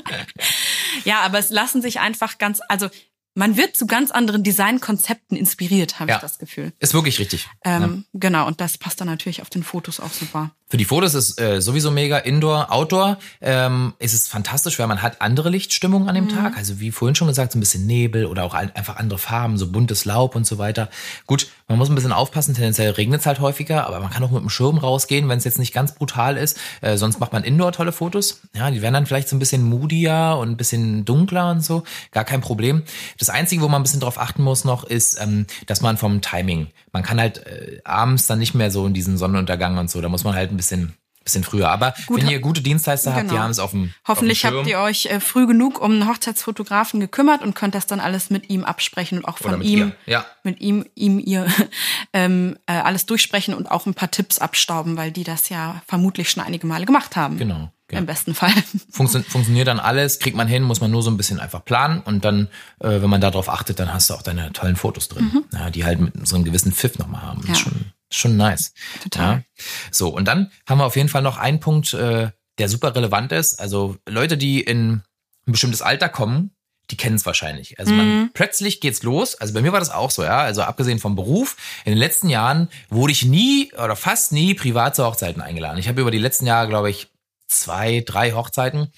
ja, 1.05 1.19
aber 1.21 1.39
es 1.39 1.49
lassen 1.49 1.81
sich 1.81 1.99
einfach 1.99 2.37
ganz, 2.37 2.59
also 2.67 2.89
man 3.33 3.55
wird 3.55 3.77
zu 3.77 3.87
ganz 3.87 4.11
anderen 4.11 4.43
Designkonzepten 4.43 5.37
inspiriert, 5.37 5.99
habe 6.01 6.09
Ja. 6.11 6.17
ich 6.17 6.21
das 6.21 6.37
Gefühl. 6.39 6.73
Ist 6.79 6.93
wirklich 6.93 7.19
richtig. 7.19 7.47
Ähm, 7.63 8.03
Genau, 8.13 8.45
und 8.47 8.59
das 8.59 8.77
passt 8.77 8.99
dann 8.99 9.07
natürlich 9.07 9.41
auf 9.41 9.49
den 9.49 9.63
Fotos 9.63 10.01
auch 10.01 10.11
super. 10.11 10.51
Für 10.71 10.77
die 10.77 10.85
Fotos 10.85 11.15
ist 11.15 11.37
äh, 11.37 11.61
sowieso 11.61 11.91
mega 11.91 12.17
Indoor, 12.17 12.71
Outdoor. 12.71 13.17
Ähm, 13.41 13.91
ist 13.99 14.13
es 14.13 14.29
fantastisch, 14.29 14.79
weil 14.79 14.87
man 14.87 15.01
hat 15.01 15.19
andere 15.19 15.49
Lichtstimmungen 15.49 16.07
an 16.07 16.15
dem 16.15 16.23
Mhm. 16.27 16.29
Tag. 16.29 16.55
Also 16.55 16.79
wie 16.79 16.91
vorhin 16.91 17.13
schon 17.13 17.27
gesagt, 17.27 17.51
so 17.51 17.57
ein 17.57 17.59
bisschen 17.59 17.85
Nebel 17.85 18.25
oder 18.25 18.45
auch 18.45 18.53
ein, 18.53 18.73
einfach 18.73 18.95
andere 18.95 19.19
Farben, 19.19 19.57
so 19.57 19.67
buntes 19.69 20.05
Laub 20.05 20.33
und 20.33 20.47
so 20.47 20.59
weiter. 20.59 20.89
Gut, 21.27 21.47
man 21.67 21.77
muss 21.77 21.89
ein 21.89 21.95
bisschen 21.95 22.13
aufpassen. 22.13 22.53
Tendenziell 22.53 22.91
regnet 22.91 23.19
es 23.19 23.25
halt 23.25 23.41
häufiger, 23.41 23.85
aber 23.85 23.99
man 23.99 24.11
kann 24.11 24.23
auch 24.23 24.31
mit 24.31 24.39
dem 24.41 24.49
Schirm 24.49 24.77
rausgehen, 24.77 25.27
wenn 25.27 25.39
es 25.39 25.43
jetzt 25.43 25.59
nicht 25.59 25.73
ganz 25.73 25.93
brutal 25.93 26.37
ist. 26.37 26.57
Äh, 26.79 26.95
sonst 26.95 27.19
macht 27.19 27.33
man 27.33 27.43
Indoor 27.43 27.73
tolle 27.73 27.91
Fotos. 27.91 28.39
Ja, 28.55 28.71
die 28.71 28.81
werden 28.81 28.93
dann 28.93 29.05
vielleicht 29.05 29.27
so 29.27 29.35
ein 29.35 29.39
bisschen 29.39 29.63
moodier 29.63 30.37
und 30.39 30.51
ein 30.51 30.55
bisschen 30.57 31.03
dunkler 31.03 31.51
und 31.51 31.65
so. 31.65 31.83
Gar 32.13 32.23
kein 32.23 32.39
Problem. 32.39 32.83
Das 33.19 33.29
Einzige, 33.29 33.61
wo 33.61 33.67
man 33.67 33.81
ein 33.81 33.83
bisschen 33.83 33.99
drauf 33.99 34.17
achten 34.17 34.41
muss 34.41 34.63
noch, 34.63 34.85
ist, 34.85 35.21
ähm, 35.21 35.47
dass 35.65 35.81
man 35.81 35.97
vom 35.97 36.21
Timing, 36.21 36.67
man 36.93 37.03
kann 37.03 37.19
halt 37.19 37.45
äh, 37.45 37.81
abends 37.83 38.27
dann 38.27 38.39
nicht 38.39 38.55
mehr 38.55 38.71
so 38.71 38.85
in 38.87 38.93
diesen 38.93 39.17
Sonnenuntergang 39.17 39.77
und 39.77 39.89
so. 39.89 39.99
Da 39.99 40.07
muss 40.07 40.23
man 40.23 40.33
halt 40.33 40.51
ein 40.51 40.60
bisschen, 40.61 40.93
bisschen 41.23 41.43
früher. 41.43 41.69
Aber 41.69 41.93
wenn 42.09 42.27
ihr 42.29 42.39
gute 42.39 42.61
Dienstleister 42.61 43.13
habt, 43.13 43.23
die 43.25 43.29
Genau. 43.29 43.41
haben 43.43 43.51
es 43.51 43.59
auf 43.59 43.71
dem 43.71 43.93
Hoffentlich 44.07 44.45
auf 44.45 44.51
dem 44.51 44.57
habt 44.59 44.67
ihr 44.67 44.79
euch 44.79 45.05
äh, 45.07 45.19
früh 45.19 45.45
genug 45.47 45.81
um 45.81 45.91
einen 45.91 46.07
Hochzeitsfotografen 46.07 46.99
gekümmert 46.99 47.41
und 47.41 47.55
könnt 47.55 47.75
das 47.75 47.85
dann 47.87 47.99
alles 47.99 48.29
mit 48.29 48.49
ihm 48.49 48.63
absprechen 48.63 49.19
und 49.19 49.25
auch 49.25 49.37
von 49.37 49.61
ihm, 49.61 49.79
ihr, 50.05 50.13
ja. 50.13 50.25
mit 50.43 50.61
ihm, 50.61 50.85
ihm, 50.95 51.19
ihr 51.19 51.45
ähm, 52.13 52.57
äh, 52.65 52.73
alles 52.73 53.05
durchsprechen 53.05 53.53
und 53.53 53.69
auch 53.69 53.85
ein 53.85 53.93
paar 53.93 54.11
Tipps 54.11 54.39
abstauben, 54.39 54.97
weil 54.97 55.11
die 55.11 55.23
das 55.23 55.49
ja 55.49 55.81
vermutlich 55.87 56.29
schon 56.29 56.43
einige 56.43 56.65
Male 56.67 56.85
gemacht 56.85 57.15
haben. 57.15 57.37
Genau. 57.37 57.71
Ja. 57.91 57.97
Im 57.99 58.05
besten 58.05 58.33
Fall. 58.33 58.53
Funktion, 58.89 59.21
funktioniert 59.25 59.67
dann 59.67 59.79
alles, 59.81 60.19
kriegt 60.19 60.37
man 60.37 60.47
hin, 60.47 60.63
muss 60.63 60.79
man 60.79 60.89
nur 60.91 61.03
so 61.03 61.11
ein 61.11 61.17
bisschen 61.17 61.41
einfach 61.41 61.65
planen 61.65 61.99
und 61.99 62.23
dann, 62.23 62.47
äh, 62.79 63.01
wenn 63.01 63.09
man 63.09 63.19
darauf 63.19 63.49
achtet, 63.49 63.79
dann 63.79 63.93
hast 63.93 64.09
du 64.09 64.13
auch 64.13 64.21
deine 64.21 64.53
tollen 64.53 64.77
Fotos 64.77 65.09
drin, 65.09 65.43
ja, 65.51 65.69
die 65.69 65.83
halt 65.83 65.99
mit 65.99 66.25
so 66.25 66.35
einem 66.37 66.45
gewissen 66.45 66.71
Pfiff 66.71 66.97
nochmal 66.97 67.21
haben. 67.21 67.41
Mhm. 67.41 67.47
Ja. 67.47 67.51
Ist 67.51 67.59
schon, 67.59 67.91
schon 68.11 68.37
nice. 68.37 68.73
Total. 69.03 69.37
Ja. 69.37 69.43
So, 69.91 70.09
und 70.09 70.25
dann 70.27 70.51
haben 70.67 70.79
wir 70.79 70.85
auf 70.85 70.95
jeden 70.95 71.09
Fall 71.09 71.21
noch 71.21 71.37
einen 71.37 71.59
Punkt, 71.59 71.93
äh, 71.93 72.29
der 72.57 72.69
super 72.69 72.95
relevant 72.95 73.31
ist. 73.31 73.59
Also 73.59 73.97
Leute, 74.07 74.37
die 74.37 74.61
in 74.61 75.01
ein 75.47 75.51
bestimmtes 75.51 75.81
Alter 75.81 76.09
kommen, 76.09 76.51
die 76.89 76.97
kennen 76.97 77.15
es 77.15 77.25
wahrscheinlich. 77.25 77.79
Also 77.79 77.93
man 77.93 78.05
Mhm. 78.23 78.29
plötzlich 78.33 78.81
geht's 78.81 79.01
los. 79.01 79.35
Also 79.35 79.53
bei 79.53 79.61
mir 79.61 79.71
war 79.71 79.79
das 79.79 79.89
auch 79.91 80.11
so, 80.11 80.23
ja. 80.23 80.39
Also 80.39 80.61
abgesehen 80.63 80.99
vom 80.99 81.15
Beruf, 81.15 81.55
in 81.85 81.91
den 81.93 81.97
letzten 81.97 82.27
Jahren 82.27 82.67
wurde 82.89 83.13
ich 83.13 83.23
nie 83.23 83.71
oder 83.73 83.95
fast 83.95 84.33
nie 84.33 84.53
privat 84.55 84.95
zu 84.97 85.05
Hochzeiten 85.05 85.41
eingeladen. 85.41 85.77
Ich 85.79 85.87
habe 85.87 86.01
über 86.01 86.11
die 86.11 86.17
letzten 86.17 86.45
Jahre, 86.45 86.67
glaube 86.67 86.89
ich, 86.89 87.07
zwei, 87.47 88.03
drei 88.05 88.33
Hochzeiten. 88.33 88.91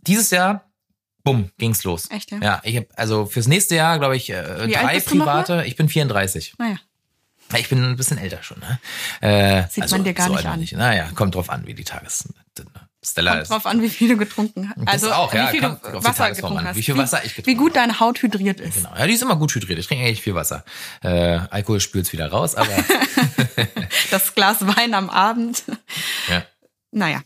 Dieses 0.00 0.30
Jahr 0.30 0.70
bumm, 1.24 1.50
ging's 1.58 1.82
los. 1.84 2.10
Echt, 2.10 2.30
ja? 2.30 2.38
Ja, 2.42 2.60
ich 2.64 2.76
habe 2.76 2.88
also 2.94 3.26
fürs 3.26 3.46
nächste 3.48 3.74
Jahr, 3.74 3.98
glaube 3.98 4.16
ich, 4.16 4.30
äh, 4.30 4.68
drei 4.68 5.00
private. 5.00 5.64
Ich 5.66 5.76
bin 5.76 5.88
34. 5.88 6.54
Naja. 6.58 6.76
Ich 7.56 7.68
bin 7.68 7.82
ein 7.82 7.96
bisschen 7.96 8.18
älter 8.18 8.42
schon, 8.42 8.58
ne? 8.60 8.78
Äh, 9.20 9.64
Sieht 9.70 9.90
man 9.90 10.04
dir 10.04 10.12
gar 10.12 10.26
so 10.28 10.34
nicht 10.34 10.46
an. 10.46 10.60
Nicht. 10.60 10.72
Naja, 10.74 11.08
kommt 11.14 11.34
drauf 11.34 11.48
an, 11.50 11.66
wie 11.66 11.74
die 11.74 11.84
Tages... 11.84 12.28
Stella 13.00 13.30
Kommt 13.30 13.42
ist. 13.44 13.50
drauf 13.52 13.66
an, 13.66 13.80
wie 13.80 13.88
viel 13.90 14.08
du 14.08 14.16
getrunken 14.16 14.68
hast. 14.70 14.76
Das 14.78 14.86
Also, 15.04 15.12
auch, 15.12 15.32
ja, 15.32 15.46
wie 15.46 15.50
viel 15.52 15.60
du 15.60 15.78
Wasser 16.04 16.30
getrunken 16.32 16.58
an. 16.58 16.66
hast. 16.66 16.76
Wie 16.76 16.82
viel 16.82 16.96
Wasser 16.96 17.24
ich 17.24 17.36
Wie 17.36 17.42
getrunken 17.42 17.58
gut 17.60 17.76
deine 17.76 18.00
Haut 18.00 18.20
hydriert 18.20 18.60
ist. 18.60 18.74
Genau. 18.74 18.92
Ja, 18.98 19.06
die 19.06 19.12
ist 19.12 19.22
immer 19.22 19.36
gut 19.36 19.54
hydriert. 19.54 19.78
Ich 19.78 19.86
trinke 19.86 20.04
eigentlich 20.04 20.20
viel 20.20 20.34
Wasser. 20.34 20.64
Äh, 21.02 21.38
Alkohol 21.50 21.78
spült's 21.78 22.12
wieder 22.12 22.28
raus, 22.28 22.56
aber 22.56 22.68
Das 24.10 24.34
Glas 24.34 24.66
Wein 24.66 24.94
am 24.94 25.10
Abend. 25.10 25.62
ja. 26.28 26.42
Naja. 26.90 27.22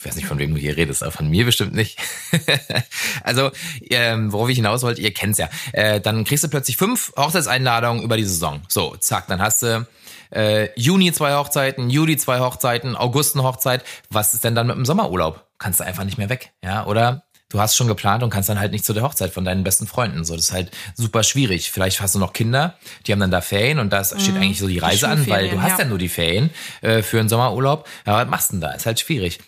Ich 0.00 0.06
weiß 0.06 0.16
nicht, 0.16 0.26
von 0.26 0.38
wem 0.38 0.54
du 0.54 0.58
hier 0.58 0.78
redest, 0.78 1.02
aber 1.02 1.12
von 1.12 1.28
mir 1.28 1.44
bestimmt 1.44 1.74
nicht. 1.74 1.98
also, 3.22 3.50
ähm, 3.90 4.32
worauf 4.32 4.48
ich 4.48 4.56
hinaus 4.56 4.82
wollte, 4.82 5.02
ihr 5.02 5.12
kennt's 5.12 5.36
ja. 5.38 5.50
Äh, 5.72 6.00
dann 6.00 6.24
kriegst 6.24 6.42
du 6.42 6.48
plötzlich 6.48 6.78
fünf 6.78 7.12
Hochzeitseinladungen 7.18 8.02
über 8.02 8.16
die 8.16 8.24
Saison. 8.24 8.62
So, 8.66 8.96
zack, 8.96 9.26
dann 9.26 9.42
hast 9.42 9.62
du 9.62 9.86
äh, 10.30 10.70
Juni 10.74 11.12
zwei 11.12 11.34
Hochzeiten, 11.34 11.90
Juli 11.90 12.16
zwei 12.16 12.40
Hochzeiten, 12.40 12.96
August 12.96 13.36
eine 13.36 13.44
Hochzeit. 13.44 13.84
Was 14.08 14.32
ist 14.32 14.42
denn 14.42 14.54
dann 14.54 14.68
mit 14.68 14.76
dem 14.76 14.86
Sommerurlaub? 14.86 15.46
Kannst 15.58 15.80
du 15.80 15.84
einfach 15.84 16.04
nicht 16.04 16.16
mehr 16.16 16.30
weg, 16.30 16.52
ja? 16.64 16.86
Oder 16.86 17.24
du 17.50 17.60
hast 17.60 17.76
schon 17.76 17.86
geplant 17.86 18.22
und 18.22 18.30
kannst 18.30 18.48
dann 18.48 18.58
halt 18.58 18.72
nicht 18.72 18.86
zu 18.86 18.94
der 18.94 19.02
Hochzeit 19.02 19.32
von 19.32 19.44
deinen 19.44 19.64
besten 19.64 19.86
Freunden. 19.86 20.24
So, 20.24 20.34
das 20.34 20.46
ist 20.46 20.52
halt 20.52 20.70
super 20.94 21.22
schwierig. 21.22 21.70
Vielleicht 21.70 22.00
hast 22.00 22.14
du 22.14 22.18
noch 22.18 22.32
Kinder, 22.32 22.78
die 23.06 23.12
haben 23.12 23.20
dann 23.20 23.30
da 23.30 23.42
Ferien 23.42 23.78
und 23.78 23.92
da 23.92 24.02
steht 24.02 24.36
eigentlich 24.36 24.60
so 24.60 24.66
die 24.66 24.78
Reise 24.78 25.08
an, 25.08 25.28
weil 25.28 25.50
du 25.50 25.60
hast 25.60 25.72
ja 25.72 25.78
ja. 25.80 25.84
nur 25.84 25.98
die 25.98 26.08
Ferien 26.08 26.48
äh, 26.80 27.02
für 27.02 27.20
einen 27.20 27.28
Sommerurlaub. 27.28 27.86
Ja, 28.06 28.14
was 28.14 28.28
machst 28.28 28.50
du 28.50 28.54
denn 28.54 28.62
da? 28.62 28.72
Ist 28.72 28.86
halt 28.86 28.98
schwierig. 28.98 29.40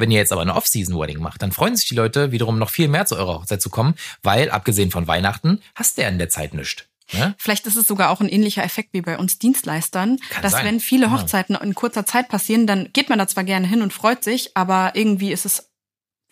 Wenn 0.00 0.10
ihr 0.10 0.18
jetzt 0.18 0.32
aber 0.32 0.42
eine 0.42 0.54
Off-Season-Wedding 0.54 1.20
macht, 1.20 1.42
dann 1.42 1.52
freuen 1.52 1.76
sich 1.76 1.88
die 1.88 1.94
Leute 1.94 2.32
wiederum 2.32 2.58
noch 2.58 2.70
viel 2.70 2.88
mehr 2.88 3.06
zu 3.06 3.16
eurer 3.16 3.34
Hochzeit 3.34 3.62
zu 3.62 3.70
kommen, 3.70 3.94
weil 4.22 4.50
abgesehen 4.50 4.90
von 4.90 5.06
Weihnachten 5.06 5.60
hast 5.74 5.96
du 5.98 6.02
ja 6.02 6.08
in 6.08 6.18
der 6.18 6.28
Zeit 6.30 6.54
nichts. 6.54 6.84
Ne? 7.12 7.34
Vielleicht 7.38 7.66
ist 7.66 7.76
es 7.76 7.88
sogar 7.88 8.10
auch 8.10 8.20
ein 8.20 8.28
ähnlicher 8.28 8.62
Effekt 8.64 8.90
wie 8.92 9.00
bei 9.00 9.18
uns 9.18 9.38
Dienstleistern, 9.38 10.18
Kann 10.30 10.42
dass 10.42 10.52
sein. 10.52 10.64
wenn 10.64 10.80
viele 10.80 11.06
Ja. 11.06 11.12
Hochzeiten 11.12 11.56
in 11.56 11.74
kurzer 11.74 12.06
Zeit 12.06 12.28
passieren, 12.28 12.66
dann 12.66 12.88
geht 12.92 13.08
man 13.08 13.18
da 13.18 13.26
zwar 13.26 13.42
gerne 13.44 13.66
hin 13.66 13.82
und 13.82 13.92
freut 13.92 14.22
sich, 14.22 14.56
aber 14.56 14.92
irgendwie 14.94 15.32
ist 15.32 15.44
es 15.44 15.69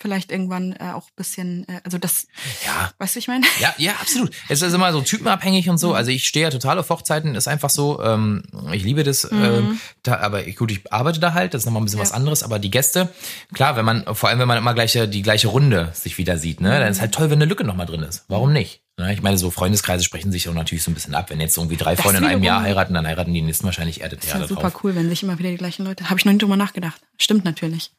vielleicht 0.00 0.30
irgendwann 0.32 0.72
äh, 0.72 0.92
auch 0.94 1.04
ein 1.06 1.16
bisschen, 1.16 1.68
äh, 1.68 1.80
also 1.84 1.98
das, 1.98 2.26
Ja, 2.66 2.90
weißt 2.98 3.14
du, 3.16 3.18
ich 3.18 3.28
meine? 3.28 3.44
Ja, 3.60 3.74
ja, 3.78 3.92
absolut. 4.00 4.30
Es 4.48 4.62
ist 4.62 4.72
immer 4.72 4.92
so 4.92 5.00
typenabhängig 5.00 5.68
und 5.68 5.78
so. 5.78 5.94
Also 5.94 6.10
ich 6.10 6.26
stehe 6.26 6.44
ja 6.46 6.50
total 6.50 6.78
auf 6.78 6.88
Hochzeiten, 6.90 7.34
ist 7.34 7.48
einfach 7.48 7.70
so. 7.70 8.02
Ähm, 8.02 8.42
ich 8.72 8.82
liebe 8.84 9.04
das. 9.04 9.28
Ähm, 9.30 9.80
da, 10.02 10.18
aber 10.18 10.46
ich, 10.46 10.56
gut, 10.56 10.70
ich 10.70 10.92
arbeite 10.92 11.20
da 11.20 11.34
halt, 11.34 11.54
das 11.54 11.62
ist 11.62 11.66
nochmal 11.66 11.82
ein 11.82 11.84
bisschen 11.84 11.98
Ja. 11.98 12.04
was 12.04 12.12
anderes. 12.12 12.42
Aber 12.42 12.58
die 12.58 12.70
Gäste, 12.70 13.12
klar, 13.52 13.76
wenn 13.76 13.84
man, 13.84 14.04
vor 14.14 14.28
allem 14.28 14.38
wenn 14.38 14.48
man 14.48 14.58
immer 14.58 14.74
gleiche, 14.74 15.08
die 15.08 15.22
gleiche 15.22 15.48
Runde 15.48 15.90
sich 15.94 16.18
wieder 16.18 16.38
sieht, 16.38 16.60
ne, 16.60 16.70
dann 16.80 16.90
ist 16.90 17.00
halt 17.00 17.12
toll, 17.12 17.30
wenn 17.30 17.38
eine 17.38 17.44
Lücke 17.46 17.64
nochmal 17.64 17.86
drin 17.86 18.02
ist. 18.02 18.24
Warum 18.28 18.52
nicht? 18.52 18.82
Ne, 18.98 19.12
ich 19.14 19.22
meine, 19.22 19.38
so 19.38 19.50
Freundeskreise 19.50 20.02
sprechen 20.02 20.32
sich 20.32 20.48
auch 20.48 20.54
natürlich 20.54 20.82
so 20.82 20.90
ein 20.90 20.94
bisschen 20.94 21.14
ab. 21.14 21.30
Wenn 21.30 21.40
jetzt 21.40 21.56
irgendwie 21.56 21.76
drei 21.76 21.94
Das 21.94 22.02
Freunde 22.04 22.18
in 22.20 22.26
einem 22.26 22.42
Jahr 22.42 22.62
heiraten, 22.62 22.94
dann 22.94 23.06
heiraten 23.06 23.32
die 23.32 23.42
nächsten 23.42 23.64
wahrscheinlich 23.64 24.00
eher 24.00 24.08
das 24.08 24.24
ist 24.24 24.32
ja 24.32 24.46
super 24.46 24.70
drauf. 24.70 24.82
cool, 24.84 24.94
wenn 24.96 25.08
sich 25.08 25.22
immer 25.22 25.38
wieder 25.38 25.50
die 25.50 25.56
gleichen 25.56 25.84
Leute. 25.84 26.10
Habe 26.10 26.18
ich 26.18 26.24
noch 26.24 26.32
nie 26.32 26.38
drüber 26.38 26.56
nachgedacht. 26.56 27.00
Stimmt 27.16 27.44
natürlich. 27.44 27.92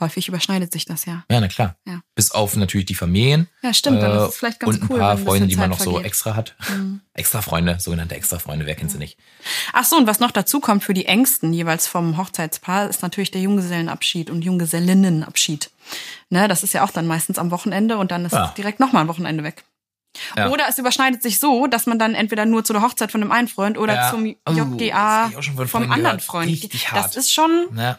Häufig 0.00 0.26
überschneidet 0.26 0.72
sich 0.72 0.84
das 0.84 1.04
ja. 1.04 1.22
Ja, 1.30 1.40
na 1.40 1.46
klar. 1.48 1.76
Ja. 1.86 2.00
Bis 2.14 2.32
auf 2.32 2.56
natürlich 2.56 2.86
die 2.86 2.94
Familien. 2.94 3.48
Ja, 3.62 3.72
stimmt, 3.72 4.02
dann 4.02 4.10
äh, 4.12 4.22
ist 4.24 4.30
es 4.30 4.36
vielleicht 4.36 4.58
ganz 4.60 4.74
Und 4.76 4.82
ein 4.82 4.88
cool, 4.90 4.98
paar 4.98 5.16
Freunde, 5.18 5.46
die 5.46 5.54
man 5.56 5.70
noch 5.70 5.78
so 5.78 5.92
vergeht. 5.92 6.00
Mhm. 6.00 6.06
extra 6.06 6.34
hat. 6.34 6.56
Extra 7.14 7.42
Freunde, 7.42 7.78
sogenannte 7.78 8.14
extra 8.16 8.38
Freunde, 8.38 8.64
wer 8.66 8.74
kennt 8.74 8.90
sie 8.90 8.96
nicht? 8.98 9.18
Ach 9.74 9.84
so, 9.84 9.96
und 9.96 10.06
was 10.06 10.18
noch 10.18 10.30
dazu 10.30 10.60
kommt 10.60 10.82
für 10.82 10.94
die 10.94 11.04
Ängsten 11.06 11.52
jeweils 11.52 11.86
vom 11.86 12.16
Hochzeitspaar, 12.16 12.88
ist 12.88 13.02
natürlich 13.02 13.30
der 13.30 13.42
Junggesellenabschied 13.42 14.30
und 14.30 14.42
Junggesellinnenabschied. 14.42 15.70
Ne, 16.30 16.48
das 16.48 16.62
ist 16.62 16.72
ja 16.72 16.84
auch 16.84 16.90
dann 16.90 17.06
meistens 17.06 17.38
am 17.38 17.50
Wochenende 17.50 17.98
und 17.98 18.10
dann 18.10 18.24
ist 18.24 18.32
Ja. 18.32 18.46
es 18.46 18.54
direkt 18.54 18.80
nochmal 18.80 19.02
ein 19.04 19.08
Wochenende 19.08 19.44
weg. 19.44 19.62
Ja. 20.36 20.48
Oder 20.50 20.64
es 20.68 20.78
überschneidet 20.78 21.22
sich 21.22 21.38
so, 21.38 21.66
dass 21.66 21.86
man 21.86 21.98
dann 21.98 22.14
entweder 22.14 22.44
nur 22.46 22.64
zu 22.64 22.72
der 22.72 22.82
Hochzeit 22.82 23.12
von 23.12 23.20
dem 23.20 23.30
einen 23.30 23.48
Freund 23.48 23.78
oder 23.78 23.94
Ja. 23.94 24.10
zum 24.10 24.34
Oh, 24.46 24.52
JGA 24.52 25.30
von 25.30 25.68
vom 25.68 25.82
anderen 25.84 26.02
gehört. 26.16 26.22
Freund. 26.22 26.50
Richtig 26.50 26.88
das 26.92 27.02
hart. 27.02 27.16
ist 27.16 27.32
schon, 27.32 27.68
Ne? 27.72 27.98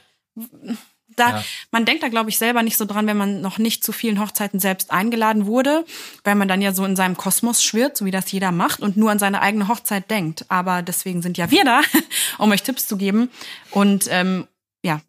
Da, 1.15 1.29
Ja. 1.29 1.43
man 1.71 1.85
denkt 1.85 2.03
da, 2.03 2.07
glaube 2.09 2.29
ich, 2.29 2.37
selber 2.37 2.63
nicht 2.63 2.77
so 2.77 2.85
dran, 2.85 3.07
wenn 3.07 3.17
man 3.17 3.41
noch 3.41 3.57
nicht 3.57 3.83
zu 3.83 3.91
vielen 3.91 4.19
Hochzeiten 4.19 4.59
selbst 4.59 4.91
eingeladen 4.91 5.45
wurde, 5.45 5.85
weil 6.23 6.35
man 6.35 6.47
dann 6.47 6.61
ja 6.61 6.73
so 6.73 6.85
in 6.85 6.95
seinem 6.95 7.17
Kosmos 7.17 7.63
schwirrt, 7.63 7.97
so 7.97 8.05
wie 8.05 8.11
das 8.11 8.31
jeder 8.31 8.51
macht 8.51 8.81
und 8.81 8.97
nur 8.97 9.11
an 9.11 9.19
seine 9.19 9.41
eigene 9.41 9.67
Hochzeit 9.67 10.09
denkt. 10.11 10.45
Aber 10.49 10.81
deswegen 10.81 11.21
sind 11.21 11.37
ja 11.37 11.51
wir 11.51 11.63
da, 11.65 11.81
um 12.37 12.51
euch 12.51 12.63
Tipps 12.63 12.87
zu 12.87 12.97
geben. 12.97 13.29
Und 13.71 14.07
ähm, 14.09 14.47
ja, 14.83 15.01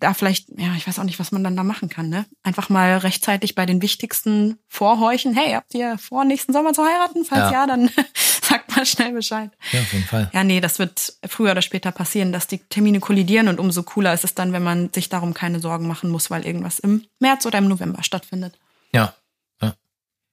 da 0.00 0.14
vielleicht, 0.14 0.48
ja, 0.58 0.74
ich 0.76 0.86
weiß 0.88 0.98
auch 0.98 1.04
nicht, 1.04 1.20
was 1.20 1.30
man 1.30 1.44
dann 1.44 1.54
da 1.56 1.62
machen 1.62 1.88
kann, 1.88 2.08
ne? 2.08 2.24
Einfach 2.42 2.68
mal 2.68 2.96
rechtzeitig 2.98 3.54
bei 3.54 3.66
den 3.66 3.80
wichtigsten 3.82 4.58
vorhorchen. 4.68 5.32
Hey, 5.32 5.52
habt 5.52 5.72
ihr 5.74 5.96
vor, 5.98 6.24
nächsten 6.24 6.52
Sommer 6.52 6.72
zu 6.72 6.84
heiraten? 6.84 7.24
Falls 7.24 7.52
Ja. 7.52 7.52
ja, 7.52 7.66
dann 7.68 7.88
sagt 8.52 8.76
mal 8.76 8.86
schnell 8.86 9.12
Bescheid. 9.12 9.50
Ja, 9.72 9.80
auf 9.80 9.92
jeden 9.92 10.04
Fall. 10.04 10.30
Ja, 10.32 10.44
nee, 10.44 10.60
das 10.60 10.78
wird 10.78 11.14
früher 11.26 11.52
oder 11.52 11.62
später 11.62 11.92
passieren, 11.92 12.32
dass 12.32 12.46
die 12.46 12.58
Termine 12.58 13.00
kollidieren 13.00 13.48
und 13.48 13.58
umso 13.58 13.82
cooler 13.82 14.12
ist 14.12 14.24
es 14.24 14.34
dann, 14.34 14.52
wenn 14.52 14.62
man 14.62 14.92
sich 14.92 15.08
darum 15.08 15.34
keine 15.34 15.60
Sorgen 15.60 15.86
machen 15.86 16.10
muss, 16.10 16.30
weil 16.30 16.46
irgendwas 16.46 16.78
im 16.78 17.04
März 17.18 17.46
oder 17.46 17.58
im 17.58 17.68
November 17.68 18.02
stattfindet. 18.02 18.58
Ja. 18.92 19.04
ja. 19.04 19.14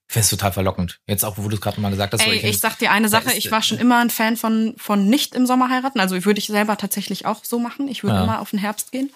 Ich 0.10 0.14
finde 0.14 0.24
es 0.24 0.30
total 0.32 0.52
verlockend. 0.52 1.00
Jetzt 1.06 1.24
auch, 1.24 1.38
wo 1.38 1.48
du 1.50 1.56
es 1.56 1.62
gerade 1.62 1.80
mal 1.80 1.92
gesagt 1.92 2.14
hast. 2.14 2.26
Ey, 2.26 2.34
ich 2.34 2.42
find's- 2.42 2.62
sag 2.62 2.80
dir 2.80 2.90
eine 2.92 3.10
Sache, 3.10 3.32
ich 3.38 3.52
war 3.52 3.62
schon 3.62 3.78
immer 3.78 4.00
ein 4.00 4.10
Fan 4.10 4.38
von, 4.38 4.74
von 4.80 5.06
nicht 5.06 5.36
im 5.36 5.46
Sommer 5.46 5.70
heiraten. 5.70 6.00
Also 6.00 6.26
würde 6.26 6.40
ich 6.40 6.48
selber 6.48 6.78
tatsächlich 6.78 7.28
auch 7.28 7.46
so 7.46 7.60
machen. 7.60 7.88
Ich 7.88 8.02
würde 8.02 8.16
Ja. 8.16 8.24
immer 8.24 8.40
auf 8.40 8.50
den 8.50 8.58
Herbst 8.58 8.92
gehen. 8.92 9.12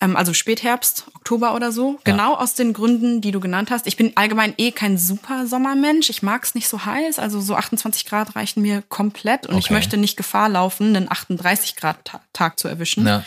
Ähm, 0.00 0.14
also 0.14 0.32
Spätherbst, 0.32 1.06
Oktober 1.16 1.52
oder 1.56 1.72
so. 1.72 1.98
Genau 2.04 2.34
aus 2.36 2.54
den 2.54 2.74
Gründen, 2.74 3.22
die 3.22 3.32
du 3.32 3.40
genannt 3.40 3.72
hast. 3.72 3.88
Ich 3.88 3.96
bin 3.96 4.12
allgemein 4.14 4.54
eh 4.56 4.70
kein 4.70 4.98
super 4.98 5.48
Sommermensch. 5.48 6.08
Ich 6.10 6.22
mag 6.22 6.44
es 6.44 6.54
nicht 6.54 6.68
so 6.68 6.84
heiß. 6.84 7.18
Also 7.18 7.40
so 7.40 7.56
28 7.56 8.04
Grad 8.04 8.36
reichen 8.36 8.62
mir 8.62 8.82
komplett. 8.88 9.48
Und 9.48 9.58
ich 9.58 9.64
Okay. 9.64 9.74
möchte 9.74 9.96
nicht 9.96 10.16
Gefahr 10.16 10.48
laufen, 10.48 10.94
einen 10.94 11.10
38 11.10 11.74
Grad 11.74 12.04
Ta- 12.04 12.20
Tag 12.32 12.60
zu 12.60 12.68
erwischen. 12.68 13.04
Ja. 13.04 13.24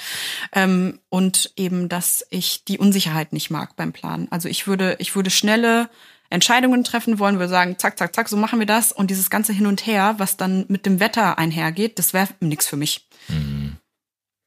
Ähm, 0.53 0.99
und 1.09 1.51
eben, 1.57 1.89
dass 1.89 2.25
ich 2.29 2.63
die 2.63 2.77
Unsicherheit 2.77 3.33
nicht 3.33 3.49
mag 3.49 3.75
beim 3.75 3.91
Planen. 3.91 4.29
Also 4.31 4.47
ich 4.47 4.67
würde, 4.67 4.95
ich 4.99 5.17
würde 5.17 5.31
schnelle 5.31 5.89
Entscheidungen 6.29 6.83
treffen 6.83 7.19
wollen, 7.19 7.35
würde 7.35 7.49
sagen, 7.49 7.77
zack, 7.77 7.97
zack, 7.97 8.15
zack, 8.15 8.29
so 8.29 8.37
machen 8.37 8.59
wir 8.59 8.65
das. 8.65 8.91
Und 8.91 9.09
dieses 9.09 9.29
ganze 9.29 9.53
Hin 9.53 9.67
und 9.67 9.85
Her, 9.85 10.15
was 10.17 10.37
dann 10.37 10.65
mit 10.67 10.85
dem 10.85 10.99
Wetter 10.99 11.37
einhergeht, 11.37 11.99
das 11.99 12.13
wäre 12.13 12.29
nichts 12.39 12.67
für 12.67 12.77
mich. 12.77 13.07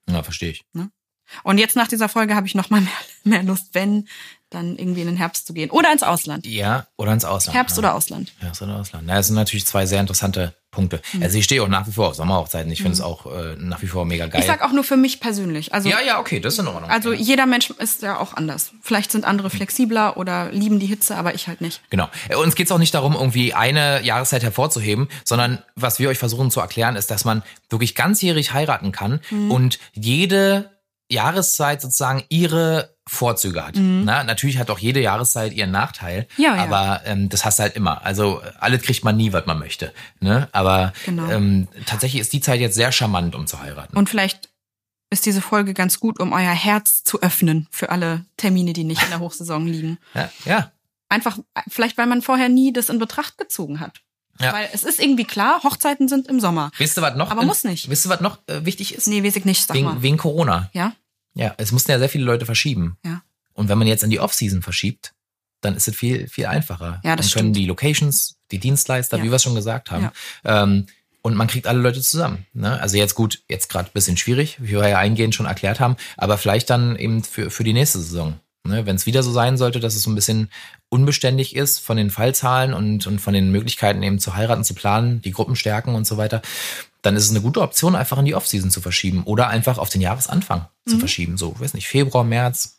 ja, 0.08 0.22
verstehe 0.22 0.50
ich. 0.50 0.64
Und 1.44 1.58
jetzt 1.58 1.76
nach 1.76 1.88
dieser 1.88 2.08
Folge 2.08 2.34
habe 2.34 2.46
ich 2.46 2.54
noch 2.54 2.70
mal 2.70 2.80
mehr, 2.80 2.92
mehr 3.24 3.42
Lust, 3.42 3.68
wenn, 3.72 4.08
dann 4.50 4.76
irgendwie 4.76 5.00
in 5.00 5.06
den 5.06 5.16
Herbst 5.16 5.46
zu 5.46 5.54
gehen. 5.54 5.70
Oder 5.70 5.92
ins 5.92 6.02
Ausland. 6.02 6.46
Ja, 6.46 6.86
oder 6.96 7.12
ins 7.12 7.24
Ausland. 7.24 7.56
Herbst 7.56 7.76
ja. 7.76 7.80
oder 7.80 7.94
Ausland. 7.94 8.32
Herbst 8.40 8.60
oder 8.62 8.76
Ausland. 8.76 9.04
Na, 9.06 9.14
das 9.16 9.28
sind 9.28 9.36
natürlich 9.36 9.64
zwei 9.66 9.86
sehr 9.86 10.00
interessante 10.00 10.54
Punkte. 10.72 11.00
Mhm. 11.12 11.22
Also 11.24 11.38
ich 11.38 11.44
stehe 11.44 11.62
auch 11.62 11.68
nach 11.68 11.86
wie 11.86 11.92
vor 11.92 12.08
auf 12.08 12.14
Sommerhochzeiten. 12.14 12.70
Ich 12.70 12.80
finde 12.82 12.94
es 12.94 13.00
auch 13.00 13.26
äh, 13.26 13.56
nach 13.56 13.82
wie 13.82 13.86
vor 13.88 14.04
mega 14.04 14.26
geil. 14.26 14.40
Ich 14.40 14.46
sag 14.46 14.62
auch 14.62 14.72
nur 14.72 14.84
für 14.84 14.96
mich 14.96 15.18
persönlich. 15.20 15.72
Also, 15.74 15.88
ja, 15.88 16.00
ja, 16.00 16.20
okay, 16.20 16.38
das 16.40 16.54
ist 16.54 16.58
in 16.60 16.68
Ordnung. 16.68 16.90
also 16.90 17.12
jeder 17.12 17.46
Mensch 17.46 17.70
ist 17.70 18.02
ja 18.02 18.18
auch 18.18 18.34
anders. 18.34 18.72
Vielleicht 18.82 19.10
sind 19.10 19.24
andere 19.24 19.50
flexibler 19.50 20.16
oder 20.16 20.50
lieben 20.52 20.78
die 20.78 20.86
Hitze, 20.86 21.16
aber 21.16 21.34
ich 21.34 21.48
halt 21.48 21.60
nicht. 21.60 21.80
Genau. 21.90 22.08
Uns 22.40 22.54
geht 22.54 22.66
es 22.66 22.72
auch 22.72 22.78
nicht 22.78 22.94
darum, 22.94 23.14
irgendwie 23.14 23.52
eine 23.54 24.02
Jahreszeit 24.02 24.42
hervorzuheben, 24.44 25.08
sondern 25.24 25.62
was 25.74 25.98
wir 25.98 26.08
euch 26.08 26.18
versuchen 26.18 26.50
zu 26.52 26.60
erklären, 26.60 26.94
ist, 26.96 27.10
dass 27.10 27.24
man 27.24 27.42
wirklich 27.68 27.94
ganzjährig 27.96 28.52
heiraten 28.52 28.92
kann 28.92 29.20
Mhm. 29.30 29.50
und 29.50 29.78
jede 29.92 30.70
Jahreszeit 31.08 31.82
sozusagen 31.82 32.22
ihre 32.28 32.94
Vorzüge 33.11 33.66
hat. 33.66 33.75
Na, 33.77 34.23
natürlich 34.23 34.59
hat 34.59 34.70
auch 34.70 34.79
jede 34.79 35.01
Jahreszeit 35.01 35.53
ihren 35.53 35.73
Nachteil, 35.73 36.29
Mhm. 36.37 36.44
Ja, 36.44 36.55
ja. 36.57 36.62
aber 36.62 37.00
ähm, 37.06 37.29
das 37.29 37.44
hast 37.44 37.58
du 37.58 37.65
halt 37.65 37.75
immer. 37.75 38.04
Also 38.04 38.40
alles 38.61 38.83
kriegt 38.83 39.02
man 39.04 39.17
nie, 39.17 39.33
was 39.33 39.46
man 39.46 39.58
möchte. 39.58 39.92
Ne? 40.21 40.48
Aber 40.52 40.92
Genau. 41.04 41.29
ähm, 41.29 41.67
tatsächlich 41.87 42.21
ist 42.21 42.33
die 42.33 42.40
Zeit 42.40 42.61
jetzt 42.61 42.77
sehr 42.77 42.92
charmant, 42.92 43.35
um 43.35 43.46
zu 43.48 43.61
heiraten. 43.61 43.96
Und 43.96 44.08
vielleicht 44.08 44.48
ist 45.11 45.27
diese 45.27 45.40
Folge 45.42 45.75
ganz 45.75 45.98
gut, 45.98 46.21
um 46.21 46.33
euer 46.33 46.52
Herz 46.54 47.02
zu 47.02 47.21
öffnen 47.21 47.67
für 47.73 47.90
alle 47.90 48.25
Termine, 48.37 48.73
die 48.75 48.85
nicht 48.85 49.02
in 49.02 49.08
der 49.11 49.19
Hochsaison 49.27 49.67
liegen. 49.67 49.98
ja, 50.15 50.31
ja, 50.44 50.71
Einfach, 51.08 51.37
vielleicht 51.69 51.98
weil 51.98 52.06
man 52.06 52.23
vorher 52.23 52.48
nie 52.48 52.73
das 52.73 52.88
in 52.88 53.00
Betracht 53.00 53.37
gezogen 53.38 53.81
hat. 53.81 54.00
Ja. 54.38 54.52
Weil 54.52 54.69
es 54.73 54.85
ist 54.85 55.00
irgendwie 55.00 55.25
klar, 55.25 55.63
Hochzeiten 55.65 56.06
sind 56.08 56.29
im 56.29 56.38
Sommer. 56.38 56.71
Wisst 56.79 56.96
ihr, 56.96 57.02
was 57.02 57.17
noch? 57.17 57.31
Aber 57.33 57.42
muss 57.42 57.65
nicht. 57.65 57.90
Wisst 57.90 58.06
ihr, 58.06 58.11
was 58.11 58.21
noch 58.21 58.38
äh, 58.46 58.65
wichtig 58.65 58.94
ist? 58.94 59.08
Nee, 59.08 59.23
weiß 59.25 59.35
ich 59.37 59.44
nicht, 59.44 59.67
sag 59.67 59.77
mal. 59.81 59.90
wegen, 59.94 60.02
wegen 60.02 60.17
Corona. 60.17 60.71
Ja? 60.73 60.92
Ja, 61.35 61.54
es 61.58 61.72
mussten 61.72 61.90
ja 61.90 61.98
sehr 61.98 62.08
viele 62.08 62.24
Leute 62.24 62.46
verschieben. 62.46 62.96
Ja. 63.04 63.22
Und 63.52 63.68
wenn 63.68 63.78
man 63.78 63.87
jetzt 63.88 64.02
in 64.02 64.10
die 64.10 64.20
Off-Season 64.20 64.62
verschiebt, 64.62 65.12
dann 65.60 65.76
ist 65.76 65.87
es 65.88 65.94
viel, 65.94 66.26
viel 66.28 66.46
einfacher. 66.46 67.00
Ja, 67.04 67.16
das 67.16 67.26
dann 67.26 67.33
können 67.35 67.54
stimmt. 67.54 67.56
die 67.56 67.66
Locations, 67.66 68.38
die 68.50 68.58
Dienstleister, 68.58 69.18
Ja. 69.18 69.22
wie 69.24 69.28
wir 69.31 69.37
es 69.37 69.42
schon 69.42 69.54
gesagt 69.54 69.90
haben, 69.90 70.10
ähm, 70.44 70.87
und 71.22 71.35
man 71.35 71.48
kriegt 71.48 71.66
alle 71.66 71.81
Leute 71.81 72.00
zusammen. 72.00 72.46
Ne? 72.54 72.81
Also 72.81 72.96
jetzt 72.96 73.14
gut, 73.14 73.42
jetzt 73.48 73.68
gerade 73.68 73.90
ein 73.90 73.92
bisschen 73.92 74.16
schwierig, 74.16 74.56
wie 74.60 74.70
wir 74.72 74.88
ja 74.88 74.98
eingehend 74.98 75.35
schon 75.35 75.44
erklärt 75.44 75.78
haben, 75.78 75.96
aber 76.16 76.38
vielleicht 76.38 76.70
dann 76.70 76.96
eben 76.96 77.22
für, 77.22 77.50
für 77.50 77.62
die 77.62 77.74
nächste 77.74 77.98
Saison. 77.98 78.40
Ne? 78.71 78.87
Wenn 78.87 78.96
es 78.96 79.06
wieder 79.06 79.23
so 79.23 79.31
sein 79.33 79.58
sollte, 79.58 79.81
dass 79.81 79.94
es 79.94 80.02
so 80.02 80.10
ein 80.10 80.14
bisschen 80.14 80.50
unbeständig 80.88 81.54
ist 81.54 81.79
von 81.81 81.96
den 81.96 82.10
Fallzahlen 82.10 82.73
und, 82.75 83.06
und 83.06 83.21
von 83.21 83.35
den 83.35 83.50
Möglichkeiten 83.50 84.02
eben 84.02 84.18
zu 84.18 84.35
heiraten, 84.35 84.64
zu 84.64 84.75
planen, 84.75 85.21
die 85.23 85.31
Gruppenstärken 85.33 85.94
und 85.94 86.06
so 86.06 86.16
weiter, 86.16 86.40
dann 87.02 87.16
ist 87.16 87.25
es 87.25 87.31
eine 87.31 87.40
gute 87.40 87.60
Option, 87.62 87.94
einfach 87.96 88.18
in 88.18 88.25
die 88.25 88.35
Off-Season 88.35 88.71
zu 88.71 88.81
verschieben 88.81 89.23
oder 89.25 89.48
einfach 89.48 89.79
auf 89.79 89.88
den 89.90 90.00
Jahresanfang 90.00 90.66
zu 90.87 90.96
Mhm. 90.96 91.00
verschieben. 91.00 91.37
So, 91.38 91.58
weiß 91.60 91.75
nicht, 91.75 91.88
Februar, 91.88 92.25
März. 92.25 92.79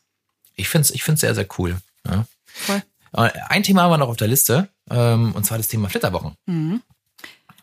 Ich 0.56 0.68
finde 0.70 0.86
es 0.86 0.92
ich 0.92 1.04
find's 1.04 1.22
sehr, 1.22 1.34
sehr 1.36 1.48
cool. 1.58 1.78
Ja. 2.08 2.26
Voll. 2.46 2.82
Äh, 3.14 3.30
Ein 3.50 3.64
Thema 3.64 3.84
haben 3.84 3.92
wir 3.92 3.98
noch 3.98 4.10
auf 4.10 4.18
der 4.18 4.28
Liste, 4.28 4.68
ähm, 4.90 5.34
und 5.34 5.46
zwar 5.46 5.58
das 5.58 5.68
Thema 5.70 5.90
Flitterwochen. 5.90 6.34
Mhm. 6.46 6.82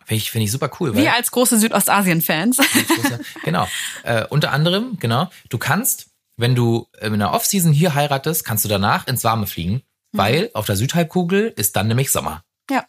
Finde 0.05 0.23
ich, 0.23 0.31
finde 0.31 0.45
ich 0.47 0.51
super 0.53 0.71
cool. 0.81 0.95
Wir 0.97 1.15
als 1.15 1.31
große 1.31 1.59
Südostasien-Fans. 1.59 2.57
genau. 3.45 3.69
Äh, 4.05 4.25
unter 4.31 4.53
anderem, 4.53 4.97
genau, 4.99 5.31
du 5.51 5.59
kannst, 5.59 6.07
wenn 6.39 6.55
du 6.55 6.87
in 7.01 7.19
der 7.19 7.33
Offseason 7.33 7.73
hier 7.73 7.95
heiratest, 7.95 8.45
kannst 8.45 8.65
du 8.65 8.69
danach 8.69 9.07
ins 9.07 9.25
Warme 9.25 9.47
fliegen, 9.47 9.83
weil 10.13 10.51
auf 10.55 10.65
der 10.67 10.77
Südhalbkugel 10.77 11.53
ist 11.55 11.77
dann 11.77 11.89
nämlich 11.89 12.11
Sommer. 12.11 12.45
Ja. 12.71 12.87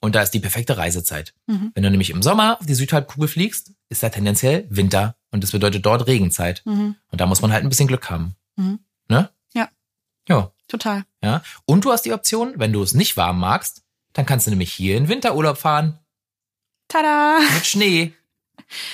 Und 0.00 0.14
da 0.14 0.22
ist 0.22 0.30
die 0.30 0.40
perfekte 0.40 0.78
Reisezeit. 0.78 1.34
Wenn 1.74 1.82
du 1.82 1.90
nämlich 1.90 2.10
im 2.10 2.22
Sommer 2.22 2.58
auf 2.58 2.66
die 2.66 2.74
Südhalbkugel 2.74 3.28
fliegst, 3.28 3.72
ist 3.88 4.02
da 4.02 4.08
tendenziell 4.08 4.66
Winter 4.70 5.16
und 5.30 5.44
das 5.44 5.52
bedeutet 5.52 5.84
dort 5.84 6.06
Regenzeit. 6.06 6.62
Und 6.64 6.96
da 7.10 7.26
muss 7.26 7.42
man 7.42 7.52
halt 7.52 7.64
ein 7.64 7.68
bisschen 7.68 7.88
Glück 7.88 8.08
haben. 8.08 8.36
Mhm. 8.56 8.80
Ne? 9.08 9.30
Ja. 9.52 9.68
Ja. 10.28 10.50
Total. 10.68 11.04
Ja. 11.22 11.42
Und 11.66 11.84
du 11.84 11.92
hast 11.92 12.02
die 12.02 12.12
Option, 12.12 12.54
wenn 12.56 12.72
du 12.72 12.82
es 12.82 12.94
nicht 12.94 13.16
warm 13.16 13.38
magst, 13.38 13.82
dann 14.14 14.26
kannst 14.26 14.46
du 14.46 14.50
nämlich 14.50 14.72
hier 14.72 14.96
in 14.96 15.08
Winterurlaub 15.08 15.58
fahren 15.58 15.98
Tada! 16.88 17.38
mit 17.54 17.66
Schnee. 17.66 18.14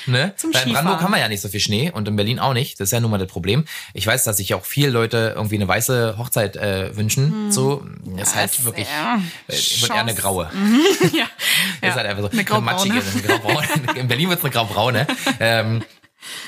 Ne? 0.06 0.32
Zum 0.36 0.52
Weil 0.54 0.66
in 0.66 0.72
Brandenburg 0.72 1.02
haben 1.02 1.12
wir 1.12 1.18
ja 1.20 1.28
nicht 1.28 1.40
so 1.40 1.48
viel 1.48 1.60
Schnee 1.60 1.90
und 1.90 2.06
in 2.08 2.16
Berlin 2.16 2.38
auch 2.38 2.52
nicht. 2.54 2.80
Das 2.80 2.88
ist 2.88 2.92
ja 2.92 3.00
nun 3.00 3.10
mal 3.10 3.18
das 3.18 3.28
Problem. 3.28 3.64
Ich 3.94 4.06
weiß, 4.06 4.24
dass 4.24 4.36
sich 4.38 4.54
auch 4.54 4.64
viele 4.64 4.90
Leute 4.90 5.34
irgendwie 5.36 5.56
eine 5.56 5.68
weiße 5.68 6.16
Hochzeit 6.18 6.56
äh, 6.56 6.96
wünschen. 6.96 7.50
So, 7.52 7.84
das 8.16 8.28
ist 8.30 8.36
halt 8.36 8.64
wirklich, 8.64 8.88
ja, 8.88 9.20
äh, 9.48 9.52
wird 9.52 9.90
eher 9.90 10.00
eine 10.00 10.14
graue. 10.14 10.50
ja. 11.12 11.24
Das 11.80 11.90
ist 11.90 11.96
halt 11.96 12.06
einfach 12.06 12.30
so 12.32 12.54
Eine 12.54 12.60
matschige, 12.60 12.94
eine 12.94 13.22
graubraune. 13.22 13.66
In 13.96 14.08
Berlin 14.08 14.28
wird 14.28 14.38
es 14.38 14.44
eine 14.44 14.52
graubraune. 14.52 15.06
ähm, 15.40 15.82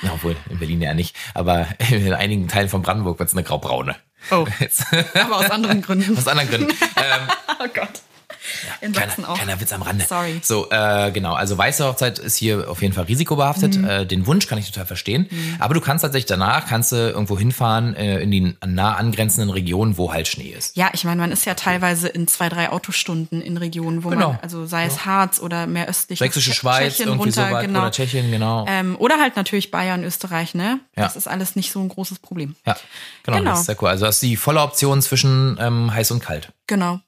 ja, 0.03 0.11
obwohl, 0.13 0.37
in 0.49 0.59
Berlin 0.59 0.83
ja 0.83 0.95
nicht. 0.95 1.17
Aber 1.35 1.67
in 1.91 2.13
einigen 2.13 2.49
Teilen 2.49 2.69
von 2.69 2.83
Brandenburg 2.83 3.19
wird 3.19 3.29
es 3.29 3.35
eine 3.35 3.45
graubraune. 3.45 3.97
Oh. 4.31 4.47
Jetzt, 4.59 4.85
Aber 5.15 5.39
aus 5.39 5.51
anderen 5.51 5.81
Gründen. 5.83 6.17
aus 6.19 6.27
anderen 6.27 6.49
Gründen. 6.51 6.71
Ähm, 6.97 7.29
Oh 7.63 7.69
Gott. 7.75 8.01
In 8.81 8.93
Kleiner, 8.93 9.07
Sachsen 9.09 9.25
auch. 9.25 9.35
kleiner 9.37 9.61
Witz 9.61 9.73
am 9.73 9.83
Rande. 9.83 10.05
Sorry. 10.09 10.41
So, 10.43 10.69
äh, 10.71 11.11
genau. 11.13 11.35
Also 11.35 11.57
weiße 11.59 11.85
Hochzeit 11.87 12.19
ist 12.19 12.37
hier 12.37 12.71
auf 12.71 12.83
jeden 12.83 12.95
Fall 12.95 13.05
risikobehaftet. 13.05 13.77
Mhm. 13.77 13.85
Äh, 13.85 14.07
den 14.07 14.27
Wunsch 14.27 14.47
kann 14.47 14.59
ich 14.59 14.67
total 14.71 14.87
verstehen. 14.87 15.29
Aber 15.59 15.75
du 15.75 15.81
kannst 15.81 16.03
tatsächlich 16.03 16.27
danach, 16.27 16.67
kannst 16.67 16.93
du 16.93 16.97
irgendwo 16.97 17.39
hinfahren 17.39 17.95
äh, 17.95 18.21
in 18.21 18.31
die 18.31 18.57
nah 18.67 18.95
angrenzenden 18.97 19.51
Regionen, 19.51 19.97
wo 19.99 20.13
halt 20.13 20.29
Schnee 20.29 20.49
ist. 20.51 20.77
Ja, 20.77 20.91
ich 20.93 21.05
meine, 21.05 21.21
man 21.21 21.33
ist 21.33 21.45
ja 21.47 21.55
teilweise 21.55 22.09
in 22.09 22.27
zwei, 22.29 22.49
drei 22.49 22.71
Autostunden 22.71 23.41
in 23.43 23.57
Regionen, 23.57 24.05
wo 24.05 24.09
Genau. 24.11 24.31
man, 24.31 24.39
also 24.43 24.67
sei 24.67 24.85
es 24.87 25.05
Harz 25.05 25.39
oder 25.41 25.67
mehr 25.67 25.89
östlich. 25.89 26.19
Sächsische 26.19 26.53
Schweiz, 26.55 26.93
Tschechien 26.95 27.09
irgendwie 27.09 27.29
runter, 27.31 27.49
so 27.49 27.55
weit. 27.55 27.67
genau. 27.67 27.81
Oder 27.81 27.91
Tschechien, 27.93 28.31
genau. 28.31 28.67
Ähm, 28.69 28.97
oder 28.99 29.19
halt 29.21 29.37
natürlich 29.37 29.71
Bayern, 29.71 30.05
Österreich, 30.05 30.55
ne? 30.55 30.81
Ja. 30.97 31.05
Das 31.05 31.17
ist 31.17 31.29
alles 31.29 31.57
nicht 31.57 31.73
so 31.73 31.81
ein 31.81 31.89
großes 31.89 32.19
Problem. 32.19 32.57
ja, 32.67 32.77
genau, 33.23 33.39
genau. 33.39 33.51
Das 33.53 33.61
ist 33.61 33.67
sehr 33.67 33.83
cool. 33.83 33.89
Also 33.89 34.07
das 34.07 34.17
ist 34.17 34.23
die 34.23 34.37
volle 34.37 34.61
Option 34.61 35.01
zwischen 35.03 35.59
ähm, 35.61 35.93
heiß 35.93 36.11
und 36.11 36.21
kalt, 36.23 36.53
Genau. 36.67 37.01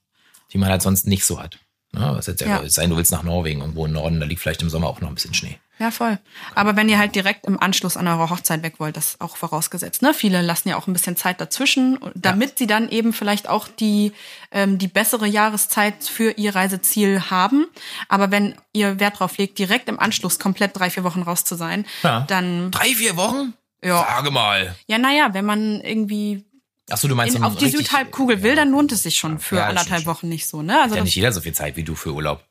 Die 0.53 0.59
man 0.59 0.69
halt 0.71 0.83
sonst 0.83 1.07
nicht 1.07 1.25
so 1.25 1.41
hat. 1.41 1.59
Ja, 1.95 2.17
was 2.17 2.27
jetzt 2.27 2.41
ja, 2.41 2.63
Ja. 2.63 2.69
sein, 2.71 2.89
du 2.89 2.97
willst 2.97 3.13
nach 3.13 3.23
Norwegen, 3.23 3.61
irgendwo 3.61 3.85
im 3.85 3.93
Norden, 3.93 4.19
da 4.19 4.25
liegt 4.27 4.41
vielleicht 4.41 4.63
im 4.63 4.71
Sommer 4.71 4.87
auch 4.89 5.01
noch 5.03 5.09
ein 5.09 5.15
bisschen 5.15 5.35
Schnee. 5.35 5.59
Ja, 5.79 5.91
voll. 5.91 6.19
Aber 6.55 6.75
wenn 6.77 6.89
ihr 6.89 6.97
halt 6.99 7.15
direkt 7.15 7.45
im 7.45 7.61
Anschluss 7.61 7.97
an 7.99 8.07
eurer 8.07 8.31
Hochzeit 8.31 8.63
weg 8.63 8.75
wollt, 8.79 8.97
das 8.97 9.09
ist 9.09 9.21
auch 9.21 9.37
vorausgesetzt. 9.37 10.01
Ne? 10.01 10.15
Viele 10.15 10.41
lassen 10.41 10.69
ja 10.69 10.77
auch 10.77 10.87
ein 10.87 10.93
bisschen 10.93 11.17
Zeit 11.17 11.41
dazwischen, 11.41 11.99
damit 12.15 12.57
sie 12.59 12.67
dann 12.67 12.89
eben 12.89 13.13
vielleicht 13.13 13.49
auch 13.49 13.69
die, 13.69 14.13
ähm, 14.53 14.79
die 14.79 14.87
bessere 14.87 15.27
Jahreszeit 15.27 16.05
für 16.05 16.31
ihr 16.33 16.55
Reiseziel 16.55 17.23
haben. 17.31 17.67
Aber 18.09 18.31
wenn 18.31 18.55
ihr 18.73 19.01
Wert 19.01 19.19
drauf 19.19 19.37
legt, 19.39 19.59
direkt 19.59 19.89
im 19.89 19.99
Anschluss 19.99 20.39
komplett 20.39 20.79
drei, 20.79 20.89
vier 20.89 21.05
Wochen 21.05 21.23
raus 21.23 21.45
zu 21.45 21.57
sein, 21.57 21.85
Ja. 22.03 22.21
dann, 22.29 22.71
Drei, 22.71 22.95
vier 22.95 23.17
Wochen? 23.17 23.53
Ja. 23.85 23.99
Sage 24.09 24.31
mal. 24.31 24.77
ja, 24.87 24.97
naja, 24.99 25.31
wenn 25.35 25.45
man 25.45 25.81
irgendwie 25.81 26.45
Achso, 26.91 27.09
du 27.09 27.15
meinst 27.15 27.35
in, 27.37 27.43
so 27.43 27.49
auf 27.49 27.57
die 27.57 27.71
Südhalbkugel 27.71 28.43
will, 28.43 28.57
dann 28.57 28.71
lohnt 28.71 28.93
es 28.93 29.03
sich 29.05 29.17
schon 29.17 29.39
für 29.39 29.57
Ja, 29.57 29.67
anderthalb 29.69 30.03
stimmt 30.03 30.07
Wochen 30.07 30.29
nicht 30.29 30.47
so. 30.47 30.63
Ne? 30.63 30.75
Also 30.81 30.91
Hat 30.93 30.97
ja 30.99 31.05
nicht 31.05 31.15
jeder 31.15 31.33
so 31.33 31.41
viel 31.41 31.53
Zeit 31.55 31.77
wie 31.77 31.85
du 31.85 31.95
für 31.95 32.13
Urlaub. 32.13 32.45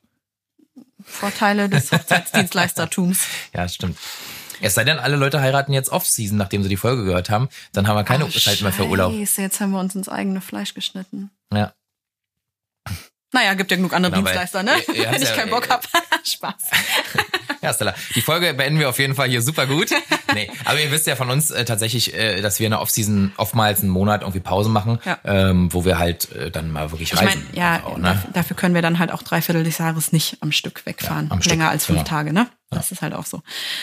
Vorteile 1.04 1.68
des 1.68 1.92
Hochzeitsdienstleistertums. 1.92 3.20
Ja, 3.54 3.68
stimmt. 3.68 3.98
Es 4.60 4.74
sei 4.74 4.84
denn, 4.84 4.98
alle 4.98 5.16
Leute 5.16 5.40
heiraten 5.40 5.72
jetzt 5.72 5.90
Off-Season, 5.90 6.38
nachdem 6.38 6.62
sie 6.62 6.68
die 6.68 6.76
Folge 6.76 7.04
gehört 7.04 7.30
haben. 7.30 7.48
Dann 7.72 7.88
haben 7.88 7.96
wir 7.96 8.04
keine 8.04 8.28
Zeit 8.30 8.60
mehr 8.62 8.72
für 8.72 8.86
Urlaub. 8.86 9.12
Oh, 9.12 9.18
Scheiße, 9.18 9.42
jetzt 9.42 9.60
haben 9.60 9.72
wir 9.72 9.80
uns 9.80 9.94
ins 9.96 10.08
eigene 10.08 10.40
Fleisch 10.40 10.72
geschnitten. 10.74 11.30
Ja. 11.52 11.72
Naja, 13.32 13.54
gibt 13.54 13.70
ja 13.70 13.76
genug 13.76 13.92
andere 13.92 14.12
Genau, 14.12 14.22
Dienstleister, 14.24 14.62
ne? 14.62 14.72
Wenn 14.86 15.22
ich 15.22 15.28
ja- 15.28 15.34
keinen 15.34 15.50
Bock 15.50 15.68
hab. 15.68 15.86
Spaß. 16.24 16.62
Ja, 17.62 17.72
Stella. 17.72 17.94
Die 18.14 18.20
Folge 18.20 18.52
beenden 18.54 18.78
wir 18.78 18.88
auf 18.88 18.98
jeden 18.98 19.14
Fall 19.14 19.28
hier 19.28 19.42
super 19.42 19.66
gut. 19.66 19.90
Nee, 20.34 20.50
aber 20.64 20.80
ihr 20.80 20.90
wisst 20.90 21.06
ja 21.06 21.14
von 21.14 21.28
uns 21.28 21.50
äh, 21.50 21.66
tatsächlich, 21.66 22.14
äh, 22.14 22.40
dass 22.40 22.58
wir 22.58 22.64
in 22.66 22.70
der 22.70 22.80
Off-Season 22.80 23.32
oftmals 23.36 23.80
einen 23.80 23.90
Monat 23.90 24.22
irgendwie 24.22 24.40
Pause 24.40 24.70
machen, 24.70 24.98
Ja. 25.04 25.18
ähm, 25.26 25.70
wo 25.74 25.84
wir 25.84 25.98
halt 25.98 26.32
äh, 26.32 26.50
dann 26.50 26.70
mal 26.72 26.90
wirklich 26.90 27.12
Ich 27.12 27.20
reisen. 27.20 27.44
meine, 27.52 27.58
ja, 27.60 27.84
auch, 27.84 27.98
ne? 27.98 28.22
dafür, 28.32 28.56
können 28.56 28.74
wir 28.74 28.80
dann 28.80 28.98
halt 28.98 29.12
auch 29.12 29.20
drei 29.20 29.42
Viertel 29.42 29.62
des 29.62 29.76
Jahres 29.76 30.10
nicht 30.10 30.38
am 30.40 30.50
Stück 30.50 30.86
wegfahren. 30.86 31.26
Ja, 31.26 31.32
am 31.32 31.42
Stück, 31.42 31.52
Länger 31.52 31.68
als 31.68 31.84
fünf 31.84 31.98
genau. 31.98 32.08
Tage, 32.08 32.32
ne? 32.32 32.48
Das 32.70 32.90
ist 32.92 33.02
halt 33.02 33.12
auch 33.12 33.26
so. 33.26 33.42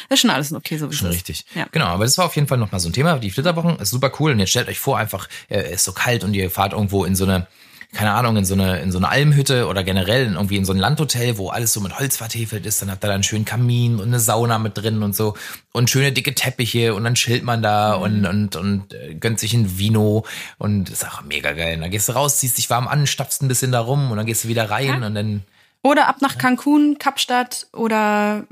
Das 0.09 0.15
ist 0.17 0.21
schon 0.21 0.31
alles 0.31 0.51
okay, 0.51 0.77
so 0.79 0.89
wie 0.89 0.95
Schon 0.95 1.09
es 1.09 1.13
richtig. 1.17 1.45
Ja. 1.53 1.67
Genau, 1.71 1.85
aber 1.85 2.05
das 2.05 2.17
war 2.17 2.25
auf 2.25 2.35
jeden 2.35 2.47
Fall 2.47 2.57
nochmal 2.57 2.79
so 2.79 2.89
ein 2.89 2.93
Thema. 2.93 3.19
Die 3.19 3.29
Flitterwochen 3.29 3.77
ist 3.77 3.91
super 3.91 4.11
cool. 4.19 4.31
Und 4.31 4.39
jetzt 4.39 4.49
stellt 4.49 4.69
euch 4.69 4.79
vor, 4.79 4.97
einfach, 4.97 5.29
äh, 5.49 5.59
es 5.59 5.73
ist 5.73 5.83
so 5.83 5.91
kalt 5.91 6.23
und 6.23 6.33
ihr 6.33 6.49
fahrt 6.49 6.73
irgendwo 6.73 7.05
in 7.05 7.15
so 7.15 7.25
eine, 7.25 7.45
keine 7.91 8.11
Ahnung, 8.13 8.37
in 8.37 8.45
so 8.45 8.53
eine, 8.53 8.79
in 8.81 8.91
so 8.91 8.99
eine 8.99 9.09
Almhütte 9.09 9.67
oder 9.67 9.83
generell 9.83 10.25
in- 10.27 10.33
irgendwie 10.33 10.57
in 10.57 10.65
so 10.65 10.73
ein 10.73 10.77
Landhotel, 10.77 11.37
wo 11.39 11.49
alles 11.49 11.73
so 11.73 11.81
mit 11.81 11.97
Holz 11.97 12.17
vertefelt 12.17 12.65
ist. 12.67 12.81
Dann 12.81 12.91
habt 12.91 13.03
ihr 13.03 13.07
da 13.07 13.13
einen 13.15 13.23
schönen 13.23 13.45
Kamin 13.45 13.95
und 13.95 14.07
eine 14.07 14.19
Sauna 14.19 14.59
mit 14.59 14.77
drin 14.77 15.01
und 15.01 15.15
so. 15.15 15.35
Und 15.71 15.89
schöne 15.89 16.11
dicke 16.11 16.35
Teppiche 16.35 16.93
und 16.93 17.03
dann 17.03 17.15
chillt 17.15 17.43
man 17.43 17.61
da 17.63 17.97
Mhm. 17.97 18.03
und, 18.03 18.25
und, 18.25 18.55
und 18.55 18.93
äh, 18.93 19.15
gönnt 19.15 19.39
sich 19.39 19.53
ein 19.55 19.79
Vino 19.79 20.23
und 20.59 20.89
ist 20.91 21.05
auch 21.07 21.23
mega 21.23 21.51
geil. 21.53 21.75
Und 21.75 21.81
dann 21.81 21.91
gehst 21.91 22.09
du 22.09 22.13
raus, 22.13 22.37
ziehst 22.37 22.57
dich 22.59 22.69
warm 22.69 22.87
an, 22.87 23.07
stapfst 23.07 23.41
ein 23.41 23.47
bisschen 23.47 23.71
da 23.71 23.79
rum 23.79 24.11
und 24.11 24.17
dann 24.17 24.25
gehst 24.27 24.43
du 24.43 24.47
wieder 24.49 24.69
rein 24.69 25.01
und 25.03 25.15
dann, 25.15 25.43
Oder 25.81 26.07
ab 26.07 26.17
nach 26.21 26.37
Cancun, 26.37 26.97
Kapstadt 26.99 27.65
oder 27.73 28.43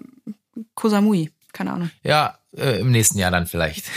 Koh 0.73 0.89
Samui. 0.89 1.29
Keine 1.53 1.73
Ahnung. 1.73 1.91
Ja, 2.03 2.36
äh, 2.55 2.79
im 2.79 2.91
nächsten 2.91 3.17
Jahr 3.17 3.31
dann 3.31 3.47
vielleicht. 3.47 3.85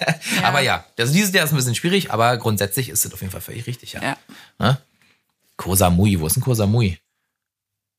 Aber 0.42 0.60
ja, 0.60 0.84
also 0.98 1.12
dieses 1.12 1.32
Jahr 1.32 1.44
ist 1.44 1.52
ein 1.52 1.56
bisschen 1.56 1.74
schwierig, 1.74 2.10
aber 2.10 2.36
grundsätzlich 2.38 2.88
ist 2.88 3.04
es 3.04 3.12
auf 3.12 3.20
jeden 3.20 3.30
Fall 3.32 3.40
völlig 3.40 3.66
richtig, 3.66 3.92
ja. 3.92 4.02
Ja. 4.02 4.16
Ne? 4.58 4.78
Koh 5.56 5.74
Samui, 5.74 6.18
wo 6.20 6.26
ist 6.26 6.36
denn 6.36 6.42
Koh 6.42 6.54
Samui? 6.54 6.98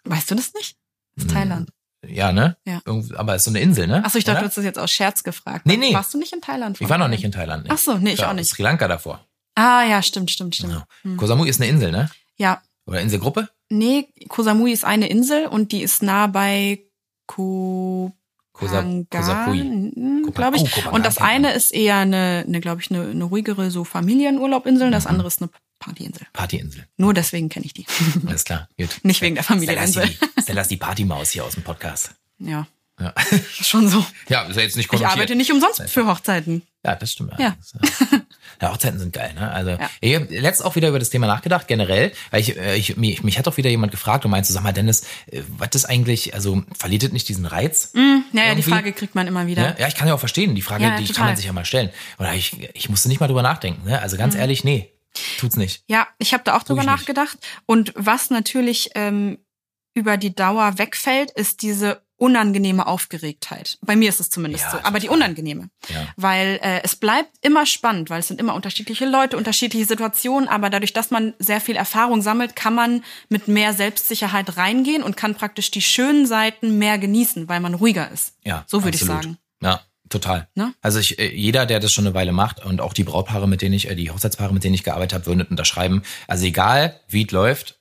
Weißt 0.04 0.32
du 0.32 0.36
das 0.36 0.54
nicht? 0.54 0.76
Das 1.16 1.24
Hm. 1.24 1.28
ist 1.30 1.34
Thailand. 1.34 1.70
Ja, 2.08 2.32
ne? 2.32 2.58
Ja. 2.66 2.82
Irgend- 2.86 3.16
aber 3.16 3.36
ist 3.36 3.44
so 3.44 3.52
eine 3.52 3.60
Insel, 3.62 3.86
ne? 3.88 4.04
Achso, 4.04 4.18
ich 4.18 4.24
dachte, 4.24 4.38
Oder? 4.38 4.42
du 4.46 4.48
hast 4.50 4.58
das 4.58 4.66
jetzt 4.66 4.80
aus 4.80 4.92
Scherz 4.92 5.24
gefragt. 5.24 5.66
Nee, 5.68 5.78
nee. 5.78 5.94
Warst 5.94 6.14
du 6.14 6.18
nicht 6.18 6.34
in 6.34 6.42
Thailand? 6.42 6.82
Ich 6.82 6.90
war 6.90 6.98
noch 6.98 7.08
nicht 7.08 7.24
in 7.24 7.32
Thailand. 7.32 7.68
Ach 7.70 7.78
so, 7.78 7.98
nee, 7.98 8.14
ich 8.14 8.20
war 8.20 8.30
auch 8.30 8.34
nicht. 8.34 8.50
Sri 8.50 8.64
Lanka 8.64 8.88
davor. 8.88 9.24
Ah, 9.56 9.84
ja, 9.84 10.02
stimmt, 10.02 10.32
stimmt, 10.32 10.56
stimmt. 10.56 10.74
Ja. 10.74 10.88
Hm. 11.04 11.18
Koh 11.18 11.28
Samui 11.28 11.48
ist 11.50 11.62
eine 11.62 11.70
Insel, 11.70 11.92
ne? 11.92 12.10
Ja. 12.38 12.62
Oder 12.88 13.02
Inselgruppe? 13.02 13.50
Nee, 13.70 14.08
Koh 14.30 14.42
Samui 14.42 14.72
ist 14.72 14.84
eine 14.86 15.08
Insel 15.10 15.46
und 15.46 15.72
die 15.72 15.84
ist 15.84 16.02
nah 16.02 16.26
bei 16.28 16.80
Koh 17.28 18.12
Koh 18.54 18.68
Sa- 18.68 18.84
Koh 18.84 19.22
Sapui. 19.22 19.92
glaube 20.34 20.58
ich. 20.58 20.64
Oh, 20.86 20.90
und 20.92 21.06
das 21.06 21.18
eine 21.18 21.54
ist 21.54 21.72
eher 21.74 21.98
eine, 21.98 22.44
eine 22.48 22.60
glaube 22.62 22.82
ich, 22.82 22.92
eine, 22.92 23.10
eine 23.10 23.24
ruhigere 23.24 23.72
so 23.72 23.84
Familienurlaubinsel. 23.84 24.88
Mhm. 24.88 24.92
Das 24.92 25.08
andere 25.08 25.28
ist 25.28 25.42
eine 25.42 25.50
Partyinsel. 25.80 26.28
Partyinsel. 26.34 26.86
Nur 26.98 27.14
deswegen 27.14 27.50
kenne 27.50 27.66
ich 27.66 27.74
die. 27.74 27.86
Alles 28.28 28.44
klar, 28.44 28.68
gut. 28.78 28.90
Nicht 29.04 29.22
wegen 29.22 29.36
der 29.36 29.44
Familieninsel. 29.44 30.06
die, 30.08 30.42
Stella 30.44 30.62
ist 30.62 30.70
die 30.72 30.78
Partymaus 30.78 31.30
hier 31.32 31.44
aus 31.46 31.54
dem 31.54 31.64
Podcast. 31.64 32.12
Ja, 32.40 32.68
Ja, 33.00 33.14
schon 33.50 33.88
so. 33.88 34.06
ja 34.30 34.44
ist 34.44 34.58
ja 34.58 34.62
jetzt 34.64 34.76
nicht 34.76 34.86
Ich 34.86 34.90
konnotiert. 34.90 35.12
arbeite 35.14 35.36
nicht 35.36 35.52
umsonst 35.52 35.82
für 35.90 36.06
Hochzeiten. 36.08 36.62
Ja, 36.84 36.96
das 36.96 37.12
stimmt. 37.12 37.34
Ja. 37.38 37.50
Äh, 37.82 38.20
ja, 38.62 38.72
Hochzeiten 38.74 39.00
sind 39.00 39.14
geil, 39.14 39.34
ne? 39.36 39.52
Also, 39.52 39.72
Ja. 39.72 39.90
ich 40.02 40.16
habe 40.16 40.26
letztens 40.26 40.62
auch 40.66 40.76
wieder 40.76 40.90
über 40.90 40.98
das 41.00 41.10
Thema 41.12 41.28
nachgedacht, 41.28 41.68
generell, 41.68 42.12
weil 42.32 42.42
ich, 42.42 42.58
äh, 42.58 42.76
ich 42.76 42.98
mich, 42.98 43.22
mich 43.24 43.38
hat 43.38 43.48
auch 43.48 43.58
wieder 43.58 43.70
jemand 43.70 43.92
gefragt 43.92 44.26
und 44.26 44.32
meinte, 44.32 44.52
sag 44.52 44.64
mal, 44.64 44.72
Dennis, 44.72 45.04
äh, 45.28 45.42
was 45.58 45.70
ist 45.74 45.86
eigentlich, 45.86 46.34
also 46.34 46.64
verliert 46.78 47.04
das 47.04 47.12
nicht 47.12 47.30
diesen 47.30 47.46
Reiz? 47.46 47.92
Hm, 47.94 48.26
naja, 48.34 48.54
die 48.56 48.62
Irgendwie- 48.62 48.70
Frage 48.72 48.94
kriegt 48.94 49.14
man 49.16 49.28
immer 49.28 49.46
wieder. 49.48 49.62
Ne? 49.62 49.76
Ja, 49.80 49.88
ich 49.88 49.96
kann 49.96 50.08
ja 50.08 50.16
auch 50.16 50.20
verstehen, 50.20 50.56
die 50.56 50.62
Frage, 50.64 50.84
Ja, 50.84 50.98
die 50.98 51.06
total. 51.06 51.16
kann 51.18 51.26
man 51.28 51.36
sich 51.36 51.46
ja 51.46 51.54
mal 51.54 51.66
stellen. 51.66 51.92
Oder 52.18 52.34
ich, 52.34 52.58
ich 52.74 52.90
musste 52.90 53.10
nicht 53.10 53.20
mal 53.20 53.28
drüber 53.28 53.44
nachdenken, 53.44 53.86
ne? 53.88 54.02
Also 54.02 54.16
Mhm. 54.16 54.20
ganz 54.22 54.36
ehrlich, 54.36 54.64
nee, 54.64 54.92
tut's 55.40 55.58
nicht. 55.58 55.84
Ja, 55.88 56.08
ich 56.18 56.34
habe 56.34 56.44
da 56.44 56.58
auch 56.58 56.64
drüber 56.64 56.82
ich 56.82 56.88
nicht. 56.88 56.98
nachgedacht. 56.98 57.38
Und 57.68 57.94
was 57.96 58.32
natürlich 58.32 58.90
ähm, 58.96 59.38
über 59.94 60.18
die 60.18 60.34
Dauer 60.34 60.78
wegfällt, 60.80 61.30
ist 61.32 61.62
diese 61.62 62.02
unangenehme 62.22 62.86
Aufgeregtheit. 62.86 63.80
Bei 63.82 63.96
mir 63.96 64.08
ist 64.08 64.20
es 64.20 64.30
zumindest 64.30 64.66
Ja, 64.66 64.72
so. 64.72 64.78
Aber 64.84 65.00
die 65.00 65.10
unangenehme. 65.10 65.70
Ja. 65.90 66.08
Weil 66.18 66.60
äh, 66.62 66.82
es 66.84 66.96
bleibt 66.96 67.32
immer 67.42 67.66
spannend, 67.66 68.12
weil 68.12 68.20
es 68.20 68.28
sind 68.28 68.40
immer 68.40 68.54
unterschiedliche 68.54 69.06
Leute, 69.06 69.38
unterschiedliche 69.38 69.86
Situationen. 69.86 70.48
Aber 70.48 70.70
dadurch, 70.70 70.94
dass 70.94 71.10
man 71.10 71.34
sehr 71.40 71.60
viel 71.60 71.76
Erfahrung 71.76 72.22
sammelt, 72.22 72.56
kann 72.56 72.76
man 72.76 73.04
mit 73.30 73.48
mehr 73.48 73.74
Selbstsicherheit 73.74 74.56
reingehen 74.56 75.02
und 75.02 75.18
kann 75.18 75.34
praktisch 75.34 75.72
die 75.72 75.82
schönen 75.82 76.28
Seiten 76.28 76.78
mehr 76.78 77.00
genießen, 77.00 77.50
weil 77.50 77.60
man 77.60 77.74
ruhiger 77.74 78.12
ist. 78.12 78.36
Ja, 78.46 78.66
So 78.68 78.84
würde 78.84 78.96
ich 78.96 79.04
sagen. 79.04 79.38
Ja, 79.60 79.82
total. 80.10 80.48
Ne? 80.54 80.76
Also 80.82 81.00
ich, 81.00 81.18
äh, 81.18 81.36
jeder, 81.36 81.66
der 81.66 81.80
das 81.80 81.92
schon 81.92 82.06
eine 82.06 82.14
Weile 82.14 82.34
macht 82.34 82.64
und 82.64 82.82
auch 82.82 82.94
die 82.94 83.04
Brautpaare, 83.04 83.48
mit 83.48 83.64
denen 83.64 83.74
ich, 83.74 83.90
äh, 83.90 83.96
die 83.96 84.12
Hochzeitspaare, 84.12 84.54
mit 84.54 84.64
denen 84.64 84.76
ich 84.76 84.84
gearbeitet 84.84 85.14
habe, 85.16 85.26
würden 85.26 85.48
unterschreiben. 85.48 86.04
Also 86.28 86.46
egal, 86.46 87.00
wie 87.08 87.26
es 87.26 87.32
läuft, 87.32 87.81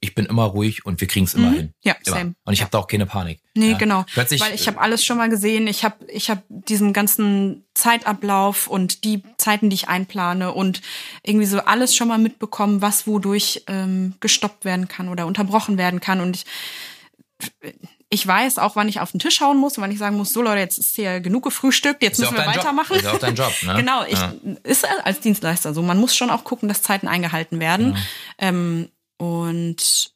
ich 0.00 0.14
bin 0.14 0.24
immer 0.26 0.44
ruhig 0.44 0.86
und 0.86 1.00
wir 1.00 1.08
kriegen 1.08 1.26
es 1.26 1.34
immer 1.34 1.50
Mhm. 1.50 1.54
hin. 1.56 1.72
Ja, 1.82 1.94
immer. 2.06 2.16
same. 2.16 2.34
Und 2.44 2.52
ich 2.54 2.60
Ja. 2.60 2.64
habe 2.64 2.70
da 2.72 2.78
auch 2.78 2.86
keine 2.86 3.04
Panik. 3.06 3.40
Nee, 3.54 3.72
ja. 3.72 3.76
genau. 3.76 4.04
Plötzlich, 4.14 4.40
Weil 4.40 4.54
ich 4.54 4.66
habe 4.66 4.80
alles 4.80 5.04
schon 5.04 5.18
mal 5.18 5.28
gesehen. 5.28 5.66
Ich 5.66 5.84
habe 5.84 5.96
ich 6.08 6.30
hab 6.30 6.42
diesen 6.48 6.92
ganzen 6.92 7.66
Zeitablauf 7.74 8.66
und 8.68 9.04
die 9.04 9.22
Zeiten, 9.36 9.68
die 9.70 9.74
ich 9.74 9.88
einplane 9.88 10.52
und 10.52 10.80
irgendwie 11.22 11.46
so 11.46 11.58
alles 11.60 11.94
schon 11.94 12.08
mal 12.08 12.18
mitbekommen, 12.18 12.80
was 12.82 13.06
wodurch 13.06 13.64
ähm, 13.66 14.14
gestoppt 14.20 14.64
werden 14.64 14.88
kann 14.88 15.08
oder 15.08 15.26
unterbrochen 15.26 15.76
werden 15.76 16.00
kann. 16.00 16.20
Und 16.20 16.36
ich, 16.36 17.74
ich 18.10 18.26
weiß 18.26 18.58
auch, 18.58 18.74
wann 18.74 18.88
ich 18.88 19.00
auf 19.00 19.10
den 19.10 19.20
Tisch 19.20 19.40
hauen 19.42 19.58
muss, 19.58 19.76
wann 19.78 19.92
ich 19.92 19.98
sagen 19.98 20.16
muss, 20.16 20.32
so 20.32 20.40
Leute, 20.40 20.60
jetzt 20.60 20.78
ist 20.78 20.96
hier 20.96 21.20
genug 21.20 21.44
gefrühstückt, 21.44 22.02
jetzt 22.02 22.18
ist 22.18 22.30
müssen 22.30 22.36
wir 22.42 22.46
weitermachen. 22.46 22.94
Job. 22.96 23.02
Ist 23.02 23.08
auch 23.08 23.18
dein 23.18 23.34
Job, 23.34 23.52
ne? 23.64 23.74
Genau, 23.76 24.02
ich 24.04 24.18
Ja. 24.18 24.32
ist 24.62 24.86
als 25.04 25.20
Dienstleister 25.20 25.74
so. 25.74 25.82
Man 25.82 25.98
muss 25.98 26.16
schon 26.16 26.30
auch 26.30 26.44
gucken, 26.44 26.68
dass 26.68 26.80
Zeiten 26.82 27.06
eingehalten 27.06 27.60
werden. 27.60 27.92
Genau. 27.92 27.98
Ähm, 28.38 28.88
und 29.18 30.12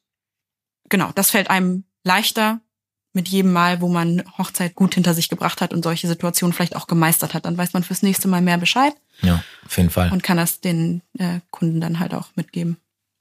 genau, 0.89 1.11
das 1.15 1.31
fällt 1.31 1.51
einem 1.51 1.85
leichter 2.05 2.61
mit 3.13 3.29
jedem 3.29 3.53
Mal, 3.53 3.81
wo 3.83 3.89
man 3.89 4.23
Hochzeit 4.39 4.75
gut 4.75 4.95
hinter 4.95 5.13
sich 5.13 5.29
gebracht 5.29 5.61
hat 5.61 5.75
und 5.75 5.83
solche 5.83 6.09
Situationen 6.09 6.55
vielleicht 6.55 6.77
auch 6.77 6.87
gemeistert 6.87 7.35
hat. 7.35 7.45
Dann 7.45 7.59
weiß 7.59 7.75
man 7.75 7.83
fürs 7.83 8.03
nächste 8.03 8.27
Mal 8.27 8.41
mehr 8.41 8.57
Bescheid 8.57 8.95
Ja, 9.21 9.45
auf 9.67 9.77
jeden 9.77 9.91
Fall. 9.91 10.11
und 10.13 10.23
kann 10.23 10.39
das 10.39 10.61
den 10.61 11.03
äh, 11.19 11.41
Kunden 11.51 11.81
dann 11.81 11.99
halt 11.99 12.15
auch 12.15 12.29
mitgeben. 12.37 12.79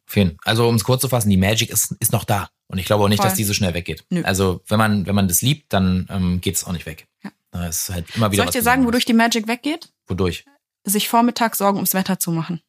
Auf 0.07 0.15
jeden. 0.15 0.37
Also 0.45 0.67
um 0.67 0.75
es 0.75 0.83
kurz 0.85 1.01
zu 1.01 1.09
fassen, 1.09 1.29
die 1.29 1.37
Magic 1.37 1.69
ist, 1.69 1.95
ist 1.99 2.13
noch 2.13 2.23
da. 2.23 2.49
Und 2.67 2.77
ich 2.77 2.85
glaube 2.85 3.03
auch 3.03 3.09
nicht, 3.09 3.19
Voll. 3.19 3.29
dass 3.29 3.37
die 3.37 3.43
so 3.43 3.53
schnell 3.53 3.73
weggeht. 3.73 4.05
Nö. 4.09 4.23
Also 4.23 4.61
wenn 4.67 4.77
man, 4.77 5.05
wenn 5.05 5.15
man 5.15 5.27
das 5.27 5.41
liebt, 5.41 5.73
dann 5.73 6.07
ähm, 6.09 6.39
geht 6.39 6.55
es 6.55 6.63
auch 6.63 6.71
nicht 6.71 6.85
weg. 6.85 7.07
Ja. 7.23 7.31
Da 7.51 7.67
ist 7.67 7.89
halt 7.89 8.15
immer 8.15 8.31
wieder 8.31 8.43
Soll 8.43 8.49
ich 8.49 8.55
dir 8.55 8.63
sagen, 8.63 8.85
wodurch 8.85 9.03
die 9.05 9.13
Magic 9.13 9.47
weggeht? 9.47 9.89
Wodurch? 10.07 10.45
Sich 10.85 11.09
vormittags 11.09 11.57
Sorgen 11.57 11.77
ums 11.77 11.93
Wetter 11.93 12.17
zu 12.17 12.31
machen. 12.31 12.61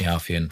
Ja, 0.00 0.16
auf 0.16 0.28
jeden. 0.28 0.48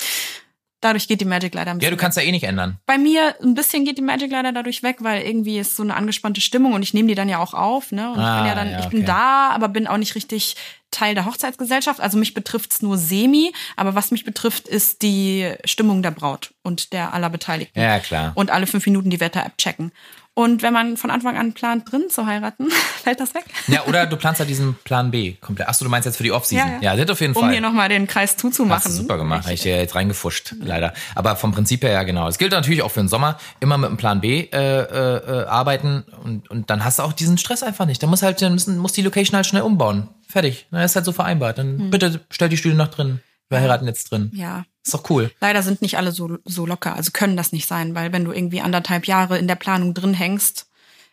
Dadurch 0.86 1.08
geht 1.08 1.20
die 1.20 1.24
Magic 1.24 1.52
leider 1.54 1.72
ein 1.72 1.76
Ja, 1.76 1.78
bisschen 1.80 1.90
du 1.96 2.00
kannst 2.00 2.16
ja 2.16 2.22
eh 2.22 2.30
nicht 2.30 2.44
ändern. 2.44 2.78
bei 2.86 2.96
mir 2.96 3.34
ein 3.42 3.54
bisschen 3.54 3.84
geht 3.84 3.98
die 3.98 4.02
Magic 4.02 4.30
leider 4.30 4.52
dadurch 4.52 4.82
weg, 4.84 4.98
weil 5.00 5.22
irgendwie 5.26 5.58
ist 5.58 5.74
so 5.76 5.82
eine 5.82 5.96
angespannte 5.96 6.40
Stimmung 6.40 6.74
und 6.74 6.82
ich 6.82 6.94
nehme 6.94 7.08
die 7.08 7.14
dann 7.16 7.28
ja 7.28 7.38
auch 7.38 7.54
auf, 7.54 7.90
ne? 7.90 8.08
Und 8.10 8.20
ich 8.20 8.24
Ah, 8.24 8.38
bin 8.38 8.46
ja 8.46 8.54
dann, 8.54 8.70
ja, 8.70 8.78
ich 8.80 8.86
bin 8.86 9.00
okay. 9.00 9.06
da, 9.06 9.50
aber 9.50 9.68
bin 9.68 9.86
auch 9.88 9.96
nicht 9.96 10.14
richtig 10.14 10.54
Teil 10.92 11.14
der 11.16 11.24
Hochzeitsgesellschaft. 11.24 12.00
Also 12.00 12.16
mich 12.16 12.32
betrifft's 12.34 12.80
nur 12.82 12.96
semi, 12.98 13.52
aber 13.74 13.94
was 13.96 14.12
mich 14.12 14.24
betrifft, 14.24 14.68
ist 14.68 15.02
die 15.02 15.52
Stimmung 15.64 16.02
der 16.02 16.12
Braut 16.12 16.54
und 16.62 16.92
der 16.92 17.12
aller 17.12 17.28
Beteiligten. 17.30 17.80
Ja, 17.80 17.98
klar. 17.98 18.30
Und 18.36 18.50
alle 18.52 18.66
fünf 18.68 18.86
Minuten 18.86 19.10
die 19.10 19.18
Wetter-App 19.20 19.58
checken. 19.58 19.90
Und 20.38 20.60
wenn 20.62 20.74
man 20.74 20.98
von 20.98 21.10
Anfang 21.10 21.38
an 21.38 21.54
plant, 21.54 21.90
drin 21.90 22.04
zu 22.10 22.26
heiraten, 22.26 22.68
fällt 23.02 23.20
das 23.20 23.34
weg. 23.34 23.44
Ja, 23.68 23.84
oder 23.86 24.04
du 24.04 24.18
planst 24.18 24.38
halt 24.38 24.50
diesen 24.50 24.74
Plan 24.84 25.10
B 25.10 25.32
komplett. 25.40 25.66
Achso, 25.66 25.82
du 25.82 25.90
meinst 25.90 26.04
jetzt 26.04 26.18
für 26.18 26.24
die 26.24 26.30
Off-Season. 26.32 26.68
Ja, 26.82 26.92
Ja, 26.92 26.94
ja. 26.94 27.04
das 27.06 27.12
auf 27.14 27.20
jeden 27.22 27.34
Um 27.34 27.40
Fall. 27.44 27.52
hier 27.52 27.62
nochmal 27.62 27.88
den 27.88 28.06
Kreis 28.06 28.36
zuzumachen. 28.36 28.84
Hast 28.84 28.86
du 28.98 29.02
super 29.02 29.16
gemacht. 29.16 29.44
Habe 29.44 29.54
ich 29.54 29.62
dir 29.62 29.78
jetzt 29.78 29.94
reingefuscht, 29.94 30.54
leider. 30.60 30.92
Aber 31.14 31.36
vom 31.36 31.52
Prinzip 31.52 31.82
her 31.84 31.90
ja 31.92 32.02
genau. 32.02 32.26
Das 32.26 32.36
gilt 32.36 32.52
natürlich 32.52 32.82
auch 32.82 32.90
für 32.90 33.00
den 33.00 33.08
Sommer. 33.08 33.38
Immer 33.60 33.78
mit 33.78 33.88
einem 33.88 33.96
Plan 33.96 34.20
B 34.20 34.40
äh, 34.42 34.58
äh, 34.58 35.16
äh, 35.42 35.46
arbeiten 35.46 36.04
und, 36.22 36.50
und 36.50 36.68
dann 36.68 36.84
hast 36.84 36.98
du 36.98 37.04
auch 37.04 37.14
diesen 37.14 37.38
Stress 37.38 37.62
einfach 37.62 37.86
nicht. 37.86 38.02
Dann 38.02 38.10
muss 38.10 38.20
halt, 38.22 38.42
dann 38.42 38.52
müssen, 38.52 38.76
muss 38.76 38.92
die 38.92 39.00
Location 39.02 39.36
halt 39.36 39.46
schnell 39.46 39.62
umbauen. 39.62 40.08
Fertig. 40.28 40.66
Dann 40.70 40.82
ist 40.82 40.94
halt 40.96 41.06
so 41.06 41.12
vereinbart. 41.12 41.56
Dann 41.56 41.78
Hm. 41.78 41.90
bitte 41.90 42.20
stell 42.30 42.50
die 42.50 42.58
Stühle 42.58 42.74
noch 42.74 42.88
drin. 42.88 43.20
Wir 43.48 43.58
heiraten 43.60 43.86
jetzt 43.86 44.10
drin. 44.10 44.30
Ja, 44.34 44.64
Ist 44.86 44.94
doch 44.94 45.10
cool. 45.10 45.32
Leider 45.40 45.62
sind 45.62 45.82
nicht 45.82 45.98
alle 45.98 46.12
so, 46.12 46.38
so 46.44 46.64
locker, 46.64 46.94
also 46.94 47.10
können 47.12 47.36
das 47.36 47.52
nicht 47.52 47.66
sein, 47.66 47.94
weil 47.94 48.12
wenn 48.12 48.24
du 48.24 48.32
irgendwie 48.32 48.60
anderthalb 48.60 49.06
Jahre 49.06 49.36
in 49.36 49.48
der 49.48 49.56
Planung 49.56 49.94
drin 49.94 50.14
hängst, 50.14 50.66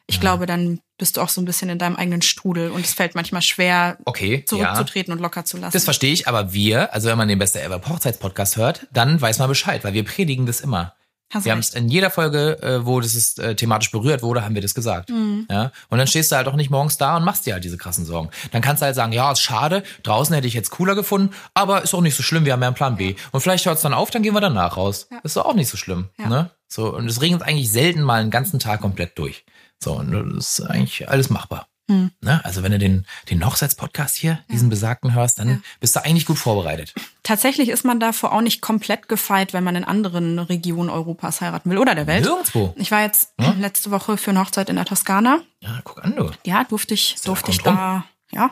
ich 0.05 0.19
glaube, 0.19 0.45
dann 0.45 0.79
bist 0.97 1.17
du 1.17 1.21
auch 1.21 1.29
so 1.29 1.41
ein 1.41 1.45
bisschen 1.45 1.69
in 1.69 1.79
deinem 1.79 1.95
eigenen 1.95 2.21
Strudel 2.21 2.71
und 2.71 2.85
es 2.85 2.93
fällt 2.93 3.15
manchmal 3.15 3.41
schwer, 3.41 3.97
Okay, 4.05 4.39
ja. 4.41 4.45
zurückzutreten 4.45 5.13
und 5.13 5.19
locker 5.19 5.45
zu 5.45 5.57
lassen. 5.57 5.73
Das 5.73 5.85
verstehe 5.85 6.13
ich, 6.13 6.27
aber 6.27 6.53
wir, 6.53 6.93
also 6.93 7.09
wenn 7.09 7.17
man 7.17 7.27
den 7.27 7.39
Beste 7.39 7.61
Ever 7.61 7.81
Hochzeitspodcast 7.87 8.57
hört, 8.57 8.87
dann 8.91 9.19
weiß 9.19 9.39
man 9.39 9.47
Bescheid, 9.47 9.83
weil 9.83 9.93
wir 9.93 10.03
predigen 10.03 10.45
das 10.45 10.61
immer. 10.61 10.93
Hast 11.31 11.45
wir 11.45 11.51
haben 11.51 11.59
es 11.59 11.71
in 11.71 11.89
jeder 11.89 12.11
Folge, 12.11 12.61
äh, 12.61 12.85
wo 12.85 12.99
das 12.99 13.15
ist, 13.15 13.39
äh, 13.39 13.55
thematisch 13.55 13.91
berührt 13.91 14.21
wurde, 14.21 14.43
haben 14.43 14.53
wir 14.53 14.61
das 14.61 14.75
gesagt. 14.75 15.09
Mhm. 15.09 15.47
Ja? 15.49 15.71
Und 15.89 15.97
dann 15.97 16.07
stehst 16.07 16.31
du 16.31 16.35
halt 16.35 16.47
auch 16.47 16.55
nicht 16.55 16.69
morgens 16.69 16.97
da 16.97 17.17
und 17.17 17.23
machst 17.23 17.45
dir 17.45 17.53
halt 17.53 17.63
diese 17.63 17.77
krassen 17.77 18.05
Sorgen. 18.05 18.29
Dann 18.51 18.61
kannst 18.61 18.81
du 18.81 18.85
halt 18.85 18.95
sagen, 18.95 19.13
ja, 19.13 19.31
ist 19.31 19.41
schade, 19.41 19.83
draußen 20.03 20.35
hätte 20.35 20.47
ich 20.47 20.53
jetzt 20.53 20.69
cooler 20.69 20.95
gefunden, 20.95 21.33
aber 21.53 21.81
ist 21.81 21.93
auch 21.93 22.01
nicht 22.01 22.15
so 22.15 22.23
schlimm, 22.23 22.45
wir 22.45 22.53
haben 22.53 22.61
ja 22.61 22.67
einen 22.67 22.75
Plan 22.75 22.97
B. 22.97 23.15
Und 23.31 23.41
vielleicht 23.41 23.65
hört 23.65 23.77
es 23.77 23.81
dann 23.81 23.93
auf, 23.93 24.11
dann 24.11 24.21
gehen 24.21 24.33
wir 24.33 24.41
danach 24.41 24.77
raus. 24.77 25.07
Ist 25.23 25.35
doch 25.35 25.45
auch 25.45 25.55
nicht 25.55 25.69
so 25.69 25.77
schlimm. 25.77 26.09
Ja. 26.19 26.29
Ne? 26.29 26.49
So, 26.67 26.95
und 26.95 27.07
es 27.07 27.21
regnet 27.21 27.41
eigentlich 27.41 27.71
selten 27.71 28.01
mal 28.01 28.21
einen 28.21 28.31
ganzen 28.31 28.59
Tag 28.59 28.81
komplett 28.81 29.17
durch. 29.17 29.45
So, 29.83 29.93
und 29.93 30.11
das 30.11 30.59
ist 30.59 30.65
eigentlich 30.65 31.09
alles 31.09 31.29
machbar. 31.29 31.67
Hm. 31.89 32.11
Ne? 32.21 32.43
Also 32.45 32.63
wenn 32.63 32.71
du 32.71 32.79
den, 32.79 33.05
den 33.29 33.45
Hochzeitspodcast 33.45 34.15
hier, 34.15 34.39
diesen 34.49 34.69
besagten 34.69 35.13
hörst, 35.13 35.39
dann 35.39 35.63
bist 35.79 35.95
du 35.95 36.03
eigentlich 36.03 36.25
gut 36.25 36.37
vorbereitet. 36.37 36.93
Tatsächlich 37.23 37.69
ist 37.69 37.83
man 37.83 37.99
davor 37.99 38.31
auch 38.31 38.41
nicht 38.41 38.61
komplett 38.61 39.09
gefeit, 39.09 39.53
wenn 39.53 39.63
man 39.63 39.75
in 39.75 39.83
anderen 39.83 40.39
Regionen 40.39 40.89
Europas 40.89 41.41
heiraten 41.41 41.69
will 41.69 41.77
oder 41.77 41.93
der 41.95 42.07
Welt. 42.07 42.23
Nirgendwo. 42.23 42.73
Ich 42.77 42.91
war 42.91 43.01
jetzt 43.01 43.33
letzte 43.59 43.91
Woche 43.91 44.17
für 44.17 44.31
eine 44.31 44.39
Hochzeit 44.39 44.69
in 44.69 44.77
der 44.77 44.85
Toskana. 44.85 45.41
Ja, 45.59 45.81
guck 45.83 46.03
an, 46.03 46.15
du. 46.15 46.31
Ja, 46.45 46.63
durfte 46.63 46.93
ich, 46.93 47.15
durfte 47.23 47.51
ich 47.51 47.59
da, 47.59 48.05
ja, 48.31 48.51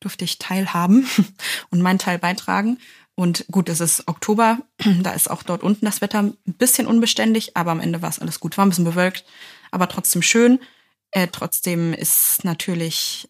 durfte 0.00 0.24
ich 0.24 0.38
teilhaben 0.38 1.06
und 1.70 1.82
meinen 1.82 1.98
Teil 1.98 2.18
beitragen. 2.18 2.78
Und 3.14 3.44
gut, 3.50 3.68
es 3.68 3.80
ist 3.80 4.08
Oktober, 4.08 4.58
da 5.02 5.12
ist 5.12 5.30
auch 5.30 5.42
dort 5.42 5.62
unten 5.62 5.84
das 5.84 6.00
Wetter 6.00 6.20
ein 6.22 6.36
bisschen 6.44 6.86
unbeständig, 6.86 7.56
aber 7.56 7.70
am 7.70 7.80
Ende 7.80 8.00
war 8.00 8.08
es 8.08 8.18
alles 8.18 8.40
gut. 8.40 8.56
War 8.56 8.64
ein 8.64 8.70
bisschen 8.70 8.84
bewölkt, 8.84 9.24
aber 9.70 9.88
trotzdem 9.88 10.22
schön. 10.22 10.58
Äh, 11.12 11.28
trotzdem 11.30 11.92
ist 11.94 12.44
natürlich 12.44 13.28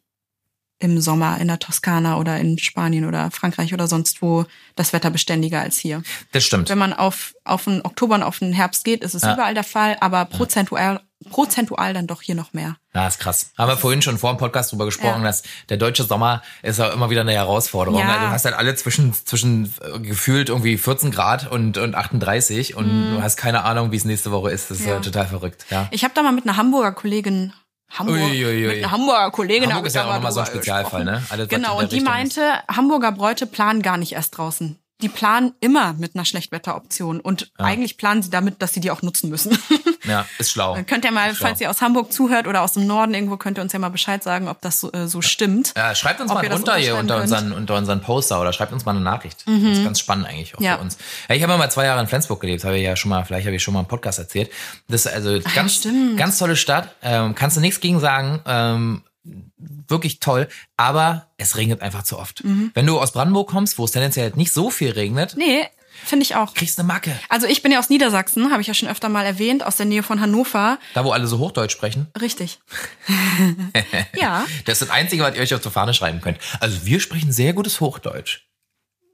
im 0.78 1.00
Sommer 1.00 1.38
in 1.38 1.46
der 1.46 1.60
Toskana 1.60 2.16
oder 2.16 2.38
in 2.38 2.58
Spanien 2.58 3.04
oder 3.04 3.30
Frankreich 3.30 3.72
oder 3.72 3.86
sonst 3.86 4.20
wo 4.20 4.46
das 4.74 4.92
Wetter 4.92 5.10
beständiger 5.10 5.60
als 5.60 5.78
hier. 5.78 6.02
Das 6.32 6.42
stimmt. 6.44 6.68
Wenn 6.70 6.78
man 6.78 6.92
auf, 6.92 7.34
auf 7.44 7.64
den 7.64 7.84
Oktober 7.84 8.16
und 8.16 8.24
auf 8.24 8.40
den 8.40 8.52
Herbst 8.52 8.84
geht, 8.84 9.02
ist 9.04 9.14
es 9.14 9.22
Ja. 9.22 9.34
überall 9.34 9.54
der 9.54 9.62
Fall, 9.62 9.96
aber 10.00 10.24
prozentual, 10.24 11.00
prozentual 11.30 11.94
dann 11.94 12.08
doch 12.08 12.20
hier 12.20 12.34
noch 12.34 12.52
mehr. 12.52 12.74
Ja, 12.94 13.06
ist 13.06 13.20
krass. 13.20 13.52
Haben 13.56 13.68
wir 13.68 13.76
vorhin 13.76 14.02
schon 14.02 14.18
vor 14.18 14.34
dem 14.34 14.38
Podcast 14.38 14.72
drüber 14.72 14.86
gesprochen, 14.86 15.20
Ja. 15.20 15.28
dass 15.28 15.44
der 15.68 15.76
deutsche 15.76 16.02
Sommer 16.02 16.42
ist 16.64 16.80
ja 16.80 16.88
immer 16.88 17.10
wieder 17.10 17.20
eine 17.20 17.32
Herausforderung. 17.32 18.00
Ja. 18.00 18.08
Also 18.08 18.26
Du 18.26 18.32
hast 18.32 18.44
halt 18.44 18.56
alle 18.56 18.74
zwischen, 18.74 19.14
zwischen 19.14 19.72
äh, 19.82 20.00
gefühlt 20.00 20.48
irgendwie 20.48 20.76
14 20.78 21.12
Grad 21.12 21.48
und, 21.48 21.78
und 21.78 21.94
38 21.94 22.74
und 22.74 23.14
du 23.14 23.22
hast 23.22 23.36
keine 23.36 23.62
Ahnung, 23.62 23.92
wie 23.92 23.96
es 23.98 24.04
nächste 24.04 24.32
Woche 24.32 24.50
ist. 24.50 24.68
Das 24.68 24.80
ist 24.80 24.86
ja. 24.86 24.98
total 24.98 25.28
verrückt. 25.28 25.64
Ja. 25.70 25.86
Ich 25.92 26.02
habe 26.02 26.12
da 26.12 26.24
mal 26.24 26.32
mit 26.32 26.42
einer 26.44 26.56
Hamburger 26.56 26.90
Kollegin 26.90 27.52
Hamburg, 27.98 28.16
Uiuiui. 28.16 28.66
mit 28.68 28.76
einer 28.78 28.90
Hamburger 28.92 29.30
Kollegin 29.30 29.68
Hamburg 29.70 29.86
ist 29.86 29.94
ja 29.94 30.04
auch 30.04 30.08
mal 30.08 30.14
nochmal 30.14 30.32
so 30.32 30.40
ein 30.40 30.46
Spezialfall, 30.46 31.04
gesprochen. 31.04 31.20
ne? 31.20 31.26
Alles, 31.30 31.48
Genau, 31.48 31.78
und 31.78 31.92
die 31.92 32.00
meinte, 32.00 32.40
Hamburger 32.68 33.12
Bräute 33.12 33.46
planen 33.46 33.82
gar 33.82 33.98
nicht 33.98 34.12
erst 34.12 34.38
draußen. 34.38 34.78
Die 35.02 35.08
planen 35.08 35.52
immer 35.60 35.92
mit 35.94 36.14
einer 36.14 36.24
Schlechtwetteroption 36.24 37.20
und 37.20 37.50
eigentlich 37.58 37.96
planen 37.98 38.22
sie 38.22 38.30
damit, 38.30 38.62
dass 38.62 38.72
sie 38.72 38.80
die 38.80 38.90
auch 38.90 39.02
nutzen 39.02 39.28
müssen. 39.30 39.56
Ja, 40.04 40.26
ist 40.38 40.50
schlau. 40.50 40.76
Könnt 40.88 41.04
ihr 41.04 41.12
mal, 41.12 41.32
Schlau. 41.32 41.46
falls 41.46 41.60
ihr 41.60 41.70
aus 41.70 41.80
Hamburg 41.80 42.12
zuhört 42.12 42.48
oder 42.48 42.62
aus 42.62 42.72
dem 42.72 42.88
Norden 42.88 43.14
irgendwo, 43.14 43.36
könnt 43.36 43.56
ihr 43.56 43.62
uns 43.62 43.72
ja 43.72 43.78
mal 43.78 43.88
Bescheid 43.88 44.20
sagen, 44.20 44.48
ob 44.48 44.60
das 44.60 44.80
so, 44.80 44.90
äh, 44.90 45.06
so 45.06 45.22
stimmt. 45.22 45.72
Ja, 45.76 45.94
schreibt 45.94 46.20
uns 46.20 46.28
Ob 46.32 46.42
mal 46.42 46.52
runter 46.52 46.74
hier 46.74 46.96
unter 46.96 47.22
unseren, 47.22 47.52
unter 47.52 47.76
unseren 47.76 48.00
Poster 48.00 48.40
oder 48.40 48.52
schreibt 48.52 48.72
uns 48.72 48.84
mal 48.84 48.90
eine 48.96 49.00
Nachricht. 49.00 49.44
Das 49.46 49.54
ist 49.54 49.84
ganz 49.84 50.00
spannend 50.00 50.26
eigentlich 50.26 50.56
auch 50.56 50.60
Ja. 50.60 50.74
für 50.76 50.82
uns. 50.82 50.98
Ja, 51.28 51.36
ich 51.36 51.42
habe 51.44 51.52
ja 51.52 51.56
mal 51.58 51.70
zwei 51.70 51.84
Jahre 51.84 52.00
in 52.00 52.08
Flensburg 52.08 52.40
gelebt, 52.40 52.64
habe 52.64 52.78
ich 52.78 52.82
ja 52.84 52.96
schon 52.96 53.10
mal, 53.10 53.24
vielleicht 53.24 53.46
habe 53.46 53.54
ich 53.54 53.62
schon 53.62 53.74
mal 53.74 53.80
im 53.80 53.86
Podcast 53.86 54.18
erzählt. 54.18 54.50
Das 54.88 55.06
ist 55.06 55.12
also 55.12 55.38
ganz, 55.54 55.76
stimmt. 55.76 56.16
ganz 56.16 56.36
tolle 56.36 56.56
Stadt. 56.56 56.96
Ähm, 57.02 57.36
kannst 57.36 57.56
du 57.56 57.60
nichts 57.60 57.78
gegen 57.78 58.00
sagen. 58.00 58.40
Ähm, 58.44 59.02
wirklich 59.24 60.20
toll, 60.20 60.48
aber 60.76 61.30
es 61.36 61.56
regnet 61.56 61.80
einfach 61.82 62.02
zu 62.02 62.18
oft. 62.18 62.44
Mhm. 62.44 62.70
Wenn 62.74 62.86
du 62.86 62.98
aus 62.98 63.12
Brandenburg 63.12 63.48
kommst, 63.48 63.78
wo 63.78 63.84
es 63.84 63.92
tendenziell 63.92 64.24
halt 64.24 64.36
nicht 64.36 64.52
so 64.52 64.70
viel 64.70 64.90
regnet, 64.90 65.36
Nee, 65.36 65.68
finde 66.04 66.24
ich 66.24 66.34
auch. 66.34 66.54
kriegst 66.54 66.78
eine 66.78 66.86
Macke. 66.88 67.18
Also 67.28 67.46
ich 67.46 67.62
bin 67.62 67.70
ja 67.70 67.78
aus 67.78 67.88
Niedersachsen, 67.88 68.50
habe 68.50 68.62
ich 68.62 68.68
ja 68.68 68.74
schon 68.74 68.88
öfter 68.88 69.08
mal 69.08 69.24
erwähnt, 69.24 69.64
aus 69.64 69.76
der 69.76 69.86
Nähe 69.86 70.02
von 70.02 70.20
Hannover. 70.20 70.78
Da, 70.94 71.04
wo 71.04 71.12
alle 71.12 71.26
so 71.26 71.38
Hochdeutsch 71.38 71.72
sprechen. 71.72 72.08
Richtig. 72.20 72.58
ja. 74.16 74.44
Das 74.64 74.80
ist 74.80 74.82
das 74.82 74.90
Einzige, 74.90 75.22
was 75.22 75.34
ihr 75.36 75.42
euch 75.42 75.54
auf 75.54 75.60
die 75.60 75.70
Fahne 75.70 75.94
schreiben 75.94 76.20
könnt. 76.20 76.38
Also 76.60 76.84
wir 76.84 76.98
sprechen 76.98 77.30
sehr 77.32 77.52
gutes 77.52 77.80
Hochdeutsch. 77.80 78.46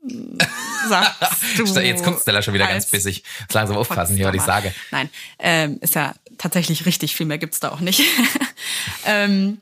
Sagst 0.88 1.58
du 1.58 1.64
Jetzt 1.80 2.04
kommt 2.04 2.20
Stella 2.20 2.40
schon 2.40 2.54
wieder 2.54 2.66
ganz 2.66 2.86
bissig. 2.86 3.24
Jetzt 3.40 3.54
langsam 3.54 3.76
aufpassen 3.76 4.16
hier, 4.16 4.28
was 4.28 4.34
ich 4.34 4.42
sage. 4.42 4.72
Nein, 4.90 5.10
ähm, 5.38 5.78
ist 5.80 5.94
ja 5.94 6.14
tatsächlich 6.38 6.86
richtig, 6.86 7.16
viel 7.16 7.26
mehr 7.26 7.38
gibt's 7.38 7.60
da 7.60 7.70
auch 7.70 7.80
nicht. 7.80 8.02
ähm, 9.04 9.60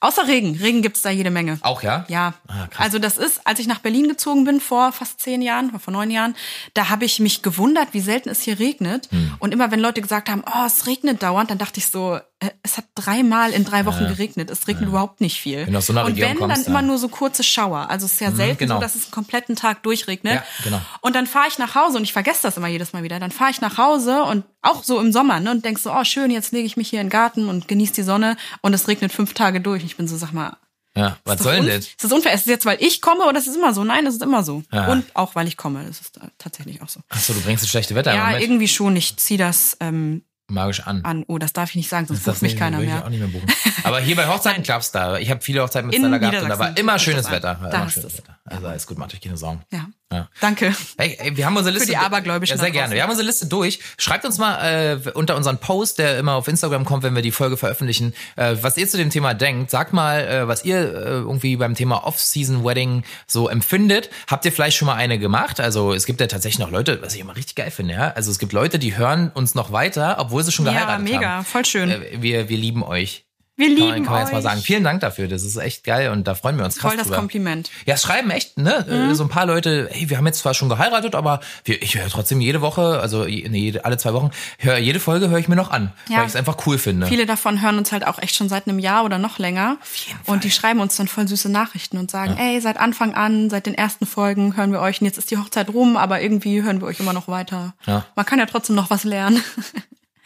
außer 0.00 0.26
Regen. 0.26 0.56
Regen 0.56 0.82
gibt's 0.82 1.02
da 1.02 1.10
jede 1.10 1.30
Menge. 1.30 1.58
Auch 1.62 1.82
ja? 1.82 2.04
Ja, 2.08 2.34
Ah, 2.48 2.68
also 2.78 2.98
das 2.98 3.18
ist, 3.18 3.46
als 3.46 3.58
ich 3.58 3.66
nach 3.66 3.80
Berlin 3.80 4.08
gezogen 4.08 4.44
bin 4.44 4.60
vor 4.60 4.92
fast 4.92 5.20
zehn 5.20 5.42
Jahren, 5.42 5.78
vor 5.78 5.92
neun 5.92 6.10
Jahren, 6.10 6.34
da 6.74 6.88
habe 6.88 7.04
ich 7.04 7.18
mich 7.18 7.42
gewundert, 7.42 7.88
wie 7.92 8.00
selten 8.00 8.28
es 8.28 8.42
hier 8.42 8.58
regnet. 8.58 9.08
Hm. 9.10 9.34
Und 9.38 9.52
immer 9.52 9.70
wenn 9.70 9.80
Leute 9.80 10.00
gesagt 10.00 10.28
haben, 10.28 10.42
oh, 10.46 10.66
es 10.66 10.86
regnet 10.86 11.22
dauernd, 11.22 11.50
dann 11.50 11.58
dachte 11.58 11.78
ich 11.80 11.88
so, 11.88 12.18
äh, 12.38 12.50
es 12.62 12.76
hat 12.76 12.84
dreimal 12.94 13.52
in 13.52 13.64
drei 13.64 13.86
Wochen 13.86 14.06
geregnet. 14.08 14.50
Es 14.50 14.68
regnet 14.68 14.88
überhaupt 14.88 15.20
nicht 15.20 15.40
viel. 15.40 15.66
Wenn 15.66 15.72
du 15.72 15.78
aus 15.78 15.86
so 15.86 15.92
einer 15.92 16.04
Und 16.04 16.12
Region 16.12 16.30
wenn, 16.30 16.38
kommst, 16.38 16.56
dann 16.56 16.62
ja. 16.64 16.68
immer 16.68 16.82
nur 16.82 16.98
so 16.98 17.08
kurze 17.08 17.42
Schauer. 17.42 17.88
Also 17.88 18.06
es 18.06 18.12
ist 18.12 18.20
ja 18.20 18.30
selten 18.30 18.58
genau. 18.58 18.74
so, 18.74 18.80
dass 18.80 18.94
es 18.94 19.04
einen 19.04 19.12
kompletten 19.12 19.56
Tag 19.56 19.82
durchregnet. 19.82 20.34
Ja, 20.34 20.44
genau. 20.62 20.80
Und 21.00 21.16
dann 21.16 21.26
fahre 21.26 21.48
ich 21.48 21.58
nach 21.58 21.74
Hause 21.74 21.96
und 21.96 22.04
ich 22.04 22.12
vergesse 22.12 22.42
das 22.42 22.56
immer 22.58 22.68
jedes 22.68 22.92
Mal 22.92 23.02
wieder. 23.02 23.18
Dann 23.18 23.30
fahre 23.30 23.50
ich 23.50 23.60
nach 23.60 23.78
Hause 23.78 24.22
und 24.24 24.44
auch 24.60 24.82
so 24.82 25.00
im 25.00 25.12
Sommer 25.12 25.40
ne, 25.40 25.50
und 25.50 25.64
denk 25.64 25.78
so, 25.78 25.92
oh 25.92 26.04
schön, 26.04 26.30
jetzt 26.30 26.52
lege 26.52 26.66
ich 26.66 26.76
mich 26.76 26.90
hier 26.90 27.00
in 27.00 27.06
den 27.06 27.10
Garten 27.10 27.48
und 27.48 27.68
genieße 27.68 27.94
die 27.94 28.02
Sonne 28.02 28.36
und 28.60 28.74
es 28.74 28.88
regnet 28.88 29.12
fünf 29.12 29.32
Tage 29.32 29.60
durch. 29.60 29.84
Ich 29.86 29.96
bin 29.96 30.06
so, 30.08 30.16
sag 30.16 30.32
mal, 30.32 30.56
Ja, 30.96 31.16
was 31.24 31.40
soll 31.42 31.56
denn 31.56 31.66
das? 31.66 31.86
Ist 31.86 32.04
das 32.04 32.12
unfair? 32.12 32.32
Ist 32.34 32.42
es 32.42 32.46
jetzt, 32.46 32.66
weil 32.66 32.78
ich 32.82 33.00
komme 33.00 33.24
oder 33.26 33.38
ist 33.38 33.46
es 33.46 33.56
immer 33.56 33.72
so? 33.74 33.84
Nein, 33.84 34.06
es 34.06 34.14
ist 34.16 34.22
immer 34.22 34.42
so. 34.44 34.62
Ja. 34.72 34.86
Und 34.88 35.04
auch, 35.14 35.34
weil 35.34 35.46
ich 35.48 35.56
komme. 35.56 35.84
Das 35.86 36.00
ist 36.00 36.20
tatsächlich 36.38 36.82
auch 36.82 36.88
so. 36.88 37.00
Achso, 37.08 37.32
du 37.32 37.40
bringst 37.40 37.62
das 37.62 37.70
schlechte 37.70 37.94
Wetter 37.94 38.14
Ja, 38.14 38.24
Moment 38.26 38.42
irgendwie 38.42 38.68
schon. 38.68 38.96
Ich 38.96 39.16
ziehe 39.16 39.38
das 39.38 39.76
ähm, 39.80 40.22
magisch 40.48 40.80
an. 40.86 41.04
an. 41.04 41.24
Oh, 41.28 41.38
das 41.38 41.52
darf 41.52 41.70
ich 41.70 41.76
nicht 41.76 41.88
sagen, 41.88 42.06
sonst 42.06 42.26
Das 42.26 42.34
bucht 42.36 42.42
mich 42.42 42.52
nicht- 42.52 42.58
keiner 42.58 42.78
mehr. 42.78 43.04
auch 43.04 43.08
nicht 43.10 43.18
mehr 43.20 43.28
buchen. 43.28 43.46
Aber 43.84 44.00
hier 44.00 44.16
bei 44.16 44.26
Hochzeiten 44.32 44.62
klappt's 44.62 44.90
da. 44.92 45.18
Ich 45.18 45.30
habe 45.30 45.40
viele 45.42 45.62
Hochzeiten 45.62 45.86
mit 45.86 45.96
In 45.96 46.02
Stella 46.02 46.18
gehabt 46.18 46.42
und 46.42 46.48
da 46.48 46.58
war 46.58 46.76
immer 46.76 46.98
schönes. 46.98 47.30
Wetter. 47.30 47.58
War 47.60 47.72
immer 47.74 47.90
schönes. 47.90 48.16
Wetter. 48.18 48.38
Also 48.44 48.66
alles 48.66 48.86
gut, 48.86 48.96
macht 48.98 49.12
euch 49.14 49.20
keine 49.20 49.36
Sorgen. 49.36 49.62
Ja. 49.72 49.86
Ja. 50.12 50.28
Danke. 50.40 50.72
Hey, 50.98 51.16
ey, 51.18 51.36
wir 51.36 51.46
haben 51.46 51.56
unsere 51.56 51.74
Liste. 51.74 51.90
die 51.90 51.96
Abergläubischen 51.96 52.56
Ja, 52.56 52.62
sehr 52.62 52.70
gerne. 52.70 52.94
Wir 52.94 53.02
haben 53.02 53.10
unsere 53.10 53.26
Liste 53.26 53.46
durch. 53.46 53.80
Schreibt 53.98 54.24
uns 54.24 54.38
mal 54.38 55.00
äh, 55.04 55.10
unter 55.14 55.34
unseren 55.34 55.58
Post, 55.58 55.98
der 55.98 56.16
immer 56.18 56.34
auf 56.34 56.46
Instagram 56.46 56.84
kommt, 56.84 57.02
wenn 57.02 57.16
wir 57.16 57.22
die 57.22 57.32
Folge 57.32 57.56
veröffentlichen, 57.56 58.14
äh, 58.36 58.54
was 58.60 58.76
ihr 58.76 58.86
zu 58.86 58.98
dem 58.98 59.10
Thema 59.10 59.34
denkt. 59.34 59.72
Sagt 59.72 59.92
mal, 59.92 60.20
äh, 60.20 60.46
was 60.46 60.64
ihr 60.64 60.76
äh, 60.78 61.00
irgendwie 61.08 61.56
beim 61.56 61.74
Thema 61.74 62.04
Off-Season-Wedding 62.06 63.02
so 63.26 63.48
empfindet. 63.48 64.08
Habt 64.28 64.44
ihr 64.44 64.52
vielleicht 64.52 64.76
schon 64.76 64.86
mal 64.86 64.94
eine 64.94 65.18
gemacht? 65.18 65.58
Also 65.58 65.92
es 65.92 66.06
gibt 66.06 66.20
ja 66.20 66.28
tatsächlich 66.28 66.60
noch 66.60 66.70
Leute, 66.70 67.02
was 67.02 67.14
ich 67.14 67.20
immer 67.20 67.34
richtig 67.34 67.56
geil 67.56 67.72
finde. 67.72 67.94
Ja? 67.94 68.12
Also 68.12 68.30
es 68.30 68.38
gibt 68.38 68.52
Leute, 68.52 68.78
die 68.78 68.96
hören 68.96 69.32
uns 69.34 69.56
noch 69.56 69.72
weiter, 69.72 70.16
obwohl 70.20 70.44
sie 70.44 70.52
schon 70.52 70.66
Ja, 70.66 70.72
geheiratet 70.72 71.04
mega. 71.04 71.28
haben. 71.28 71.44
Voll 71.44 71.64
schön. 71.64 71.90
Äh, 71.90 72.22
wir, 72.22 72.48
wir 72.48 72.56
lieben 72.58 72.84
euch. 72.84 73.25
Wir 73.58 73.68
Kann 73.68 73.78
man, 73.78 73.94
lieben 73.94 74.04
kann 74.04 74.12
man 74.12 74.22
jetzt 74.22 74.32
mal 74.32 74.42
sagen. 74.42 74.60
Vielen 74.60 74.84
Dank 74.84 75.00
dafür. 75.00 75.28
Das 75.28 75.42
ist 75.42 75.56
echt 75.56 75.82
geil 75.82 76.10
und 76.10 76.26
da 76.28 76.34
freuen 76.34 76.58
wir 76.58 76.66
uns 76.66 76.76
krass 76.76 76.90
Voll 76.90 76.98
das 76.98 77.06
drüber. 77.06 77.16
Kompliment. 77.16 77.70
Ja, 77.86 77.94
es 77.94 78.02
schreiben 78.02 78.30
echt, 78.30 78.58
ne? 78.58 78.84
Mhm. 78.86 79.14
So 79.14 79.24
ein 79.24 79.30
paar 79.30 79.46
Leute, 79.46 79.88
hey, 79.90 80.10
wir 80.10 80.18
haben 80.18 80.26
jetzt 80.26 80.40
zwar 80.40 80.52
schon 80.52 80.68
geheiratet, 80.68 81.14
aber 81.14 81.40
wir, 81.64 81.80
ich 81.82 81.96
höre 81.98 82.06
trotzdem 82.10 82.42
jede 82.42 82.60
Woche, 82.60 83.00
also 83.00 83.24
nee, 83.24 83.46
jede, 83.48 83.86
alle 83.86 83.96
zwei 83.96 84.12
Wochen, 84.12 84.30
hör, 84.58 84.76
jede 84.76 85.00
Folge 85.00 85.30
höre 85.30 85.38
ich 85.38 85.48
mir 85.48 85.56
noch 85.56 85.70
an, 85.70 85.92
Ja. 86.10 86.18
weil 86.18 86.24
ich 86.24 86.30
es 86.32 86.36
einfach 86.36 86.66
cool 86.66 86.76
finde. 86.76 87.06
Viele 87.06 87.24
davon 87.24 87.62
hören 87.62 87.78
uns 87.78 87.92
halt 87.92 88.06
auch 88.06 88.18
echt 88.20 88.34
schon 88.36 88.50
seit 88.50 88.68
einem 88.68 88.78
Jahr 88.78 89.04
oder 89.04 89.16
noch 89.16 89.38
länger. 89.38 89.78
Und 90.26 90.44
die 90.44 90.50
schreiben 90.50 90.80
uns 90.80 90.96
dann 90.96 91.08
voll 91.08 91.26
süße 91.26 91.48
Nachrichten 91.50 91.96
und 91.96 92.10
sagen, 92.10 92.36
ey, 92.36 92.60
seit 92.60 92.76
Anfang 92.76 93.14
an, 93.14 93.48
seit 93.48 93.64
den 93.64 93.74
ersten 93.74 94.04
Folgen 94.04 94.54
hören 94.58 94.70
wir 94.70 94.80
euch 94.80 95.00
und 95.00 95.06
jetzt 95.06 95.16
ist 95.16 95.30
die 95.30 95.38
Hochzeit 95.38 95.70
rum, 95.70 95.96
aber 95.96 96.20
irgendwie 96.20 96.62
hören 96.62 96.82
wir 96.82 96.88
euch 96.88 97.00
immer 97.00 97.14
noch 97.14 97.26
weiter. 97.28 97.72
Ja. 97.86 98.04
Man 98.16 98.26
kann 98.26 98.38
ja 98.38 98.44
trotzdem 98.44 98.76
noch 98.76 98.90
was 98.90 99.04
lernen. 99.04 99.42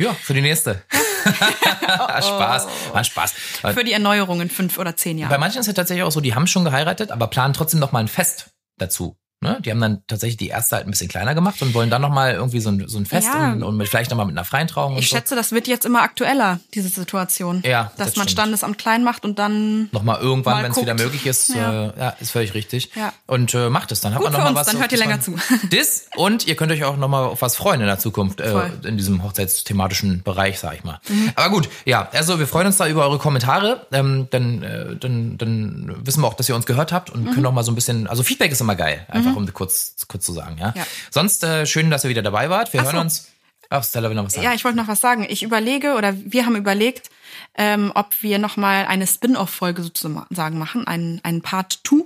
Ja, 0.00 0.14
für 0.14 0.32
die 0.32 0.40
nächste. 0.40 0.82
Spaß, 1.24 2.66
war 2.92 3.04
Spaß. 3.04 3.34
Für 3.74 3.84
die 3.84 3.92
Erneuerung 3.92 4.40
in 4.40 4.48
fünf 4.48 4.78
oder 4.78 4.96
zehn 4.96 5.18
Bei 5.18 5.22
Jahren. 5.22 5.40
manchen 5.40 5.60
ist 5.60 5.68
es 5.68 5.74
tatsächlich 5.74 6.04
auch 6.04 6.10
so, 6.10 6.22
die 6.22 6.34
haben 6.34 6.46
schon 6.46 6.64
geheiratet, 6.64 7.10
aber 7.10 7.26
planen 7.26 7.52
trotzdem 7.52 7.80
noch 7.80 7.92
mal 7.92 7.98
ein 7.98 8.08
Fest 8.08 8.50
dazu. 8.78 9.19
Ne? 9.42 9.58
Die 9.64 9.70
haben 9.70 9.80
dann 9.80 10.02
tatsächlich 10.06 10.36
die 10.36 10.48
erste 10.48 10.76
halt 10.76 10.86
ein 10.86 10.90
bisschen 10.90 11.08
kleiner 11.08 11.34
gemacht 11.34 11.62
und 11.62 11.72
wollen 11.72 11.88
dann 11.88 12.02
noch 12.02 12.10
mal 12.10 12.34
irgendwie 12.34 12.60
so 12.60 12.68
ein, 12.68 12.86
so 12.86 12.98
ein 12.98 13.06
Fest 13.06 13.26
Ja. 13.32 13.52
und, 13.52 13.62
und 13.62 13.74
mit, 13.78 13.88
vielleicht 13.88 14.10
noch 14.10 14.18
mal 14.18 14.26
mit 14.26 14.36
einer 14.36 14.44
freien 14.44 14.68
Trauung 14.68 14.98
Ich 14.98 15.08
so. 15.08 15.16
schätze, 15.16 15.34
das 15.34 15.50
wird 15.52 15.66
jetzt 15.66 15.86
immer 15.86 16.02
aktueller, 16.02 16.60
diese 16.74 16.90
Situation. 16.90 17.62
Ja, 17.64 17.84
Dass 17.96 18.08
das 18.08 18.16
man 18.16 18.24
stimmt. 18.28 18.30
Standesamt 18.32 18.76
klein 18.76 19.02
macht 19.02 19.24
und 19.24 19.38
dann 19.38 19.88
noch 19.92 20.02
mal 20.02 20.20
irgendwann, 20.20 20.62
wenn 20.62 20.72
es 20.72 20.76
wieder 20.82 20.92
möglich 20.92 21.24
ist, 21.24 21.54
Ja. 21.54 21.86
äh, 21.86 21.92
ja 21.98 22.08
ist 22.20 22.32
völlig 22.32 22.52
richtig. 22.52 22.90
Ja. 22.94 23.14
Und 23.26 23.54
äh, 23.54 23.70
macht 23.70 23.92
es, 23.92 24.02
dann 24.02 24.12
hat 24.12 24.18
Gut 24.20 24.24
man 24.24 24.32
noch 24.34 24.38
für 24.40 24.44
mal 24.44 24.50
uns, 24.50 24.58
was. 24.60 24.66
dann 24.74 24.78
hört 24.82 24.92
ihr 24.92 24.98
länger 24.98 25.12
man- 25.12 25.22
zu. 25.22 25.36
Das 25.70 26.04
und 26.16 26.46
ihr 26.46 26.54
könnt 26.56 26.70
euch 26.72 26.84
auch 26.84 26.98
noch 26.98 27.08
mal 27.08 27.24
auf 27.24 27.40
was 27.40 27.56
freuen 27.56 27.80
in 27.80 27.86
der 27.86 27.98
Zukunft 27.98 28.42
äh, 28.42 28.52
in 28.84 28.98
diesem 28.98 29.22
hochzeitsthematischen 29.22 30.22
Bereich, 30.22 30.58
sag 30.60 30.74
ich 30.74 30.84
mal. 30.84 31.00
Mhm. 31.08 31.32
Aber 31.36 31.48
gut, 31.48 31.70
ja, 31.86 32.10
also 32.12 32.38
wir 32.38 32.46
freuen 32.46 32.66
uns 32.66 32.76
da 32.76 32.86
über 32.86 33.04
eure 33.06 33.16
Kommentare. 33.18 33.86
Ähm, 33.90 34.28
dann, 34.30 34.62
äh, 34.62 34.96
dann, 34.96 35.38
dann 35.38 35.94
wissen 36.04 36.20
wir 36.22 36.26
auch, 36.28 36.34
dass 36.34 36.46
ihr 36.46 36.54
uns 36.56 36.66
gehört 36.66 36.92
habt 36.92 37.08
und 37.08 37.32
können 37.32 37.46
auch 37.46 37.52
mal 37.52 37.62
so 37.64 37.72
ein 37.72 37.74
bisschen. 37.74 38.06
Also 38.06 38.22
Feedback 38.22 38.52
ist 38.52 38.60
immer 38.60 38.76
geil, 38.76 39.06
einfach 39.08 39.29
um 39.36 39.52
kurz 39.52 39.96
kurz 40.08 40.24
zu 40.24 40.32
sagen, 40.32 40.56
ja. 40.58 40.72
Ja. 40.76 40.86
Sonst 41.10 41.44
äh, 41.44 41.66
schön, 41.66 41.90
dass 41.90 42.04
ihr 42.04 42.10
wieder 42.10 42.22
dabei 42.22 42.50
wart. 42.50 42.72
Wir 42.72 42.80
Ach 42.80 42.84
hören 42.86 42.96
so. 42.96 43.00
uns. 43.00 43.30
Ach, 43.72 43.84
Stella 43.84 44.08
will 44.08 44.16
noch 44.16 44.24
was 44.24 44.32
sagen. 44.32 44.44
Ja, 44.44 44.52
ich 44.52 44.64
wollte 44.64 44.76
noch 44.76 44.88
was 44.88 45.00
sagen. 45.00 45.24
Ich 45.28 45.44
überlege 45.44 45.94
oder 45.94 46.14
wir 46.16 46.44
haben 46.44 46.56
überlegt, 46.56 47.08
ähm, 47.54 47.92
ob 47.94 48.20
wir 48.20 48.38
noch 48.38 48.56
mal 48.56 48.84
eine 48.86 49.06
Spin-off-Folge 49.06 49.84
sozusagen 49.84 50.58
machen, 50.58 50.88
einen, 50.88 51.20
einen 51.22 51.40
Part 51.40 51.78
2, 51.86 52.04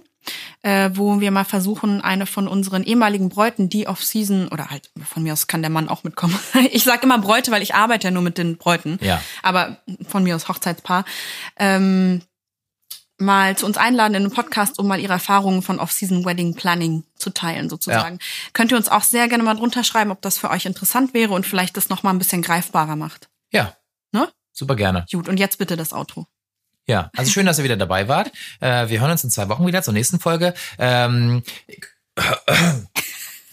äh, 0.62 0.90
wo 0.92 1.20
wir 1.20 1.30
mal 1.30 1.44
versuchen, 1.46 2.02
eine 2.02 2.26
von 2.26 2.48
unseren 2.48 2.84
ehemaligen 2.84 3.30
Bräuten, 3.30 3.70
die 3.70 3.88
off-season 3.88 4.48
oder 4.48 4.68
halt 4.68 4.90
von 5.02 5.22
mir 5.22 5.32
aus 5.32 5.46
kann 5.46 5.62
der 5.62 5.70
Mann 5.70 5.88
auch 5.88 6.04
mitkommen. 6.04 6.38
Ich 6.70 6.84
sag 6.84 7.02
immer 7.02 7.18
Bräute, 7.18 7.50
weil 7.50 7.62
ich 7.62 7.74
arbeite 7.74 8.08
ja 8.08 8.10
nur 8.10 8.22
mit 8.22 8.36
den 8.36 8.58
Bräuten. 8.58 8.98
Ja. 9.00 9.22
Aber 9.42 9.78
von 10.06 10.22
mir 10.22 10.36
aus 10.36 10.48
Hochzeitspaar. 10.48 11.06
Ähm, 11.58 12.20
mal 13.18 13.56
zu 13.56 13.64
uns 13.66 13.76
einladen 13.76 14.14
in 14.14 14.22
einen 14.24 14.32
Podcast, 14.32 14.78
um 14.78 14.86
mal 14.88 14.98
ihre 15.00 15.12
Erfahrungen 15.12 15.62
von 15.62 15.78
Off-Season 15.78 16.24
Wedding 16.24 16.54
Planning 16.54 17.04
zu 17.16 17.30
teilen, 17.30 17.68
sozusagen. 17.68 18.18
Könnt 18.52 18.72
ihr 18.72 18.76
uns 18.76 18.88
auch 18.88 19.02
sehr 19.02 19.28
gerne 19.28 19.44
mal 19.44 19.54
drunter 19.54 19.84
schreiben, 19.84 20.10
ob 20.10 20.20
das 20.22 20.38
für 20.38 20.50
euch 20.50 20.66
interessant 20.66 21.14
wäre 21.14 21.32
und 21.32 21.46
vielleicht 21.46 21.76
das 21.76 21.88
noch 21.88 22.02
mal 22.02 22.10
ein 22.10 22.18
bisschen 22.18 22.42
greifbarer 22.42 22.96
macht. 22.96 23.28
ja, 23.52 23.74
Ne? 24.12 24.28
super 24.52 24.76
gerne. 24.76 25.04
Gut, 25.10 25.28
und 25.28 25.38
jetzt 25.40 25.58
bitte 25.58 25.76
das 25.76 25.92
Outro. 25.92 26.26
Ja, 26.86 27.10
also 27.16 27.30
schön, 27.30 27.46
dass 27.46 27.58
ihr 27.58 27.64
wieder 27.64 27.76
dabei 27.76 28.08
wart. 28.08 28.30
Äh, 28.60 28.88
wir 28.88 29.00
hören 29.00 29.10
uns 29.10 29.24
in 29.24 29.30
zwei 29.30 29.48
Wochen 29.48 29.66
wieder 29.66 29.82
zur 29.82 29.94
nächsten 29.94 30.20
Folge. 30.20 30.54
Ähm, 30.78 31.42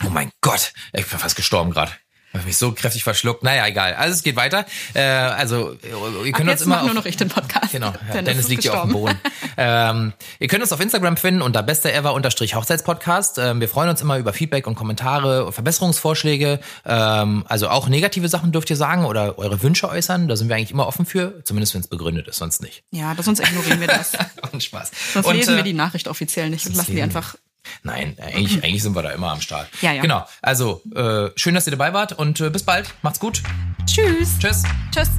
oh 0.04 0.10
mein 0.10 0.32
Gott, 0.42 0.74
ich 0.94 1.08
bin 1.08 1.18
fast 1.18 1.36
gestorben 1.36 1.72
gerade. 1.72 1.92
Ich 2.34 2.38
habe 2.38 2.46
mich 2.46 2.58
so 2.58 2.72
kräftig 2.72 3.04
verschluckt. 3.04 3.44
Naja, 3.44 3.68
egal. 3.68 3.94
Also 3.94 4.14
es 4.14 4.24
geht 4.24 4.38
weiter. 4.38 4.66
Äh, 4.94 5.02
also 5.02 5.74
ihr 5.74 6.32
könnt 6.32 6.36
Ab 6.36 6.40
uns 6.40 6.50
jetzt 6.52 6.62
immer 6.62 6.76
macht 6.76 6.84
nur 6.84 6.92
auf, 6.92 6.96
noch 6.96 7.06
ich 7.06 7.18
den 7.18 7.28
Podcast. 7.28 7.74
Genau, 7.74 7.92
Dennis 8.14 8.26
Dennis 8.26 8.48
liegt 8.48 8.64
ja 8.64 8.74
auf 8.74 8.84
dem. 8.84 8.94
Boden. 8.94 9.20
ähm, 9.58 10.14
ihr 10.40 10.48
könnt 10.48 10.62
uns 10.62 10.72
auf 10.72 10.80
Instagram 10.80 11.18
finden 11.18 11.42
unter 11.42 11.62
besteever-hochzeitspodcast. 11.62 13.38
Ähm, 13.38 13.60
wir 13.60 13.68
freuen 13.68 13.90
uns 13.90 14.02
immer 14.02 14.18
über 14.18 14.32
Feedback 14.32 14.66
und 14.66 14.76
Kommentare, 14.76 15.52
Verbesserungsvorschläge. 15.52 16.62
Ähm, 16.86 17.44
also 17.50 17.68
auch 17.68 17.90
negative 17.90 18.30
Sachen 18.30 18.54
dürft 18.54 18.70
ihr 18.70 18.78
sagen 18.78 19.04
oder 19.04 19.38
eure 19.38 19.62
Wünsche 19.62 19.90
äußern. 19.90 20.30
Da 20.30 20.38
sind 20.38 20.48
wir 20.48 20.56
eigentlich 20.56 20.72
immer 20.72 20.88
offen 20.88 21.06
für, 21.06 21.44
zumindest 21.44 21.74
wenn 21.74 21.82
es 21.82 21.88
begründet 21.88 22.30
ist, 22.30 22.38
sonst 22.38 22.62
nicht. 22.62 22.84
Ja, 22.92 23.14
das 23.14 23.26
sonst 23.26 23.42
ignorieren 23.42 23.82
wir 23.82 23.88
das. 23.88 24.14
Und 24.54 24.64
Spaß. 24.64 24.92
Sonst 25.14 25.28
und, 25.28 25.36
lesen 25.36 25.54
äh, 25.54 25.58
wir 25.58 25.64
die 25.64 25.74
Nachricht 25.74 26.08
offiziell 26.08 26.50
nicht 26.50 26.66
und 26.66 26.76
lassen 26.76 26.96
die 26.96 27.02
einfach. 27.02 27.36
Nein, 27.84 28.18
eigentlich, 28.20 28.54
eigentlich 28.64 28.84
sind 28.84 28.96
wir 28.96 29.04
da 29.04 29.12
immer 29.12 29.32
am 29.32 29.42
Start. 29.42 29.68
Ja, 29.82 29.92
ja. 29.92 30.02
Genau. 30.02 30.26
Also, 30.42 30.82
äh, 30.96 31.30
schön, 31.36 31.56
dass 31.56 31.68
ihr 31.68 31.72
dabei 31.72 31.94
wart 31.94 32.14
und 32.14 32.40
äh, 32.40 32.50
bis 32.50 32.64
bald. 32.64 32.94
Macht's 33.02 33.20
gut. 33.20 33.42
Tschüss. 33.86 34.38
Tschüss. 34.40 34.64
Tschüss. 34.94 35.10